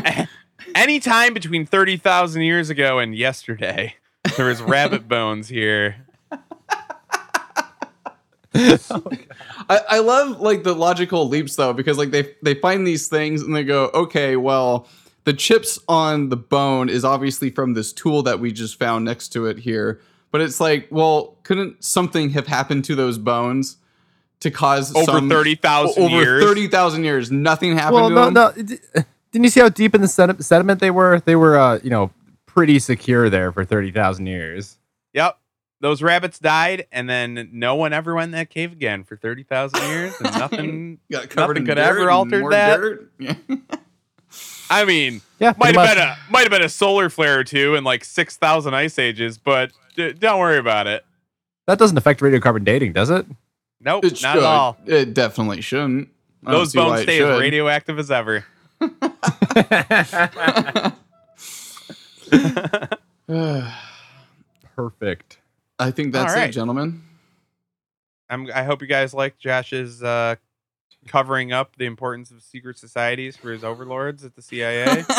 any 0.74 1.00
time 1.00 1.34
between 1.34 1.66
thirty 1.66 1.96
thousand 1.96 2.42
years 2.42 2.70
ago 2.70 2.98
and 2.98 3.14
yesterday, 3.14 3.94
there 4.36 4.46
was 4.46 4.60
rabbit 4.62 5.08
bones 5.08 5.48
here. 5.48 5.96
I, 8.54 9.80
I 9.88 9.98
love 9.98 10.40
like 10.40 10.62
the 10.62 10.74
logical 10.74 11.28
leaps 11.28 11.56
though 11.56 11.72
because 11.72 11.98
like 11.98 12.10
they 12.10 12.34
they 12.42 12.54
find 12.54 12.86
these 12.86 13.08
things 13.08 13.42
and 13.42 13.54
they 13.54 13.64
go 13.64 13.90
okay 13.94 14.36
well 14.36 14.86
the 15.24 15.32
chips 15.32 15.78
on 15.88 16.28
the 16.28 16.36
bone 16.36 16.88
is 16.88 17.04
obviously 17.04 17.50
from 17.50 17.74
this 17.74 17.92
tool 17.92 18.22
that 18.22 18.38
we 18.38 18.52
just 18.52 18.78
found 18.78 19.04
next 19.04 19.30
to 19.30 19.46
it 19.46 19.58
here 19.58 20.00
but 20.34 20.40
it's 20.40 20.58
like 20.58 20.88
well 20.90 21.36
couldn't 21.44 21.82
something 21.84 22.30
have 22.30 22.48
happened 22.48 22.84
to 22.86 22.96
those 22.96 23.18
bones 23.18 23.76
to 24.40 24.50
cause 24.50 24.92
Over 24.94 25.04
some- 25.12 25.28
30,000 25.30 26.02
over 26.02 26.10
years? 26.14 26.42
thirty 26.44 26.66
thousand 26.66 27.04
years 27.04 27.30
nothing 27.30 27.74
happened 27.76 27.94
well 27.94 28.08
to 28.08 28.14
no 28.14 28.24
them 28.30 28.34
no 28.34 28.52
didn't 29.30 29.44
you 29.44 29.48
see 29.50 29.60
how 29.60 29.68
deep 29.68 29.94
in 29.94 30.00
the 30.00 30.08
sediment 30.40 30.80
they 30.80 30.90
were 30.90 31.20
they 31.20 31.36
were 31.36 31.56
uh 31.56 31.78
you 31.84 31.90
know 31.90 32.10
pretty 32.46 32.78
secure 32.80 33.30
there 33.30 33.52
for 33.52 33.64
30,000 33.64 34.26
years 34.26 34.78
Yep. 35.12 35.38
Those 35.80 36.02
rabbits 36.02 36.38
died, 36.38 36.86
and 36.92 37.08
then 37.10 37.50
no 37.52 37.74
one 37.74 37.92
ever 37.92 38.14
went 38.14 38.26
in 38.26 38.30
that 38.32 38.48
cave 38.50 38.72
again 38.72 39.04
for 39.04 39.16
30,000 39.16 39.80
years, 39.90 40.14
and 40.20 40.32
nothing. 40.38 40.98
Got 41.10 41.28
covered 41.30 41.56
nothing 41.58 41.62
in 41.62 41.66
could 41.66 41.74
dirt 41.74 41.84
ever 41.88 42.00
and 42.00 42.10
alter 42.10 42.50
that. 42.50 42.76
dirt. 42.78 43.12
Yeah. 43.18 43.34
I 44.70 44.84
mean, 44.86 45.20
yeah 45.44 45.54
might 45.58 45.74
have 45.74 45.76
much. 45.76 45.94
been 45.94 45.98
a 46.08 46.16
might 46.30 46.40
have 46.42 46.50
been 46.50 46.62
a 46.62 46.68
solar 46.68 47.08
flare 47.10 47.38
or 47.38 47.44
two 47.44 47.74
and 47.76 47.84
like 47.86 48.04
6,000 48.04 48.74
ice 48.74 48.98
ages, 48.98 49.38
but 49.38 49.70
d- 49.96 50.12
don't 50.12 50.38
worry 50.40 50.58
about 50.58 50.86
it. 50.86 51.04
that 51.66 51.78
doesn't 51.78 51.96
affect 51.96 52.20
radiocarbon 52.20 52.64
dating 52.64 52.92
does 52.92 53.10
it 53.10 53.26
Nope, 53.80 54.04
It 54.04 54.22
not 54.22 54.34
should. 54.36 54.42
at 54.42 54.48
all. 54.48 54.76
It 54.86 55.12
definitely 55.14 55.60
shouldn't. 55.60 56.08
I 56.46 56.50
don't 56.52 56.60
Those 56.60 56.72
bones 56.72 57.00
it 57.00 57.02
stay 57.04 57.22
as 57.22 57.38
radioactive 57.38 57.98
as 57.98 58.10
ever. 58.10 58.44
perfect 64.76 65.38
I 65.78 65.90
think 65.90 66.12
that's 66.12 66.32
All 66.32 66.38
right. 66.38 66.48
it, 66.48 66.52
gentlemen. 66.52 67.02
I'm, 68.30 68.48
I 68.54 68.62
hope 68.62 68.80
you 68.80 68.86
guys 68.86 69.12
like 69.12 69.36
Josh's 69.38 70.02
uh, 70.04 70.36
covering 71.06 71.52
up 71.52 71.76
the 71.76 71.84
importance 71.86 72.30
of 72.30 72.42
secret 72.42 72.78
societies 72.78 73.36
for 73.36 73.50
his 73.52 73.64
overlords 73.64 74.24
at 74.24 74.34
the 74.36 74.42
CIA. 74.42 75.04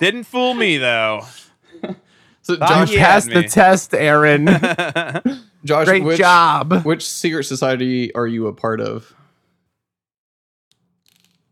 Didn't 0.00 0.24
fool 0.24 0.54
me 0.54 0.78
though. 0.78 1.22
so, 2.42 2.56
Thought 2.56 2.68
Josh, 2.68 2.90
you 2.92 2.98
passed 2.98 3.28
the 3.30 3.42
me. 3.42 3.48
test 3.48 3.94
aaron 3.94 4.46
Josh, 5.64 5.86
great 5.86 6.04
which, 6.04 6.18
job 6.18 6.84
Which 6.84 7.08
secret 7.08 7.44
society 7.44 8.14
are 8.14 8.26
you 8.26 8.46
a 8.46 8.52
part 8.52 8.80
of? 8.80 9.14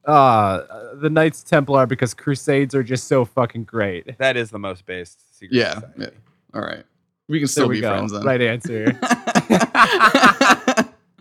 uh 0.04 0.62
the 0.94 1.10
knights 1.10 1.42
templar 1.42 1.84
because 1.86 2.14
crusades 2.14 2.74
are 2.76 2.84
just 2.84 3.08
so 3.08 3.24
fucking 3.24 3.64
great 3.64 4.16
that 4.18 4.36
is 4.36 4.50
the 4.50 4.58
most 4.60 4.86
based 4.86 5.36
secret 5.36 5.56
Yeah, 5.58 5.74
society. 5.74 5.92
yeah. 5.98 6.08
All 6.54 6.60
right, 6.60 6.84
we 7.28 7.38
can 7.38 7.42
there 7.42 7.48
still 7.48 7.68
we 7.68 7.76
be 7.76 7.80
go 7.80 7.88
friends 7.90 8.12
then. 8.12 8.22
right 8.22 8.40
answer 8.40 8.96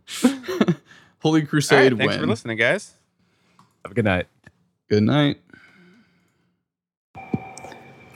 Holy 1.26 1.42
Crusade 1.42 1.94
right, 1.94 1.98
thanks 1.98 2.14
win. 2.14 2.22
for 2.22 2.28
listening, 2.28 2.56
guys. 2.56 2.94
have 3.84 3.92
a 3.92 3.96
good 3.96 4.06
night 4.06 4.28
Good 4.88 5.02
night. 5.02 5.40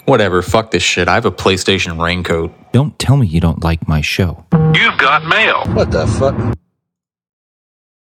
Whatever, 0.05 0.43
fuck 0.43 0.69
this 0.69 0.83
shit. 0.83 1.07
I 1.07 1.15
have 1.15 1.25
a 1.25 1.31
PlayStation 1.31 1.99
raincoat. 1.99 2.53
Don't 2.71 2.99
tell 2.99 3.17
me 3.17 3.25
you 3.25 3.39
don't 3.39 3.63
like 3.63 3.87
my 3.87 4.01
show. 4.01 4.45
You've 4.75 4.99
got 4.99 5.25
mail. 5.25 5.63
What 5.73 5.89
the 5.89 6.05
fuck? 6.05 6.35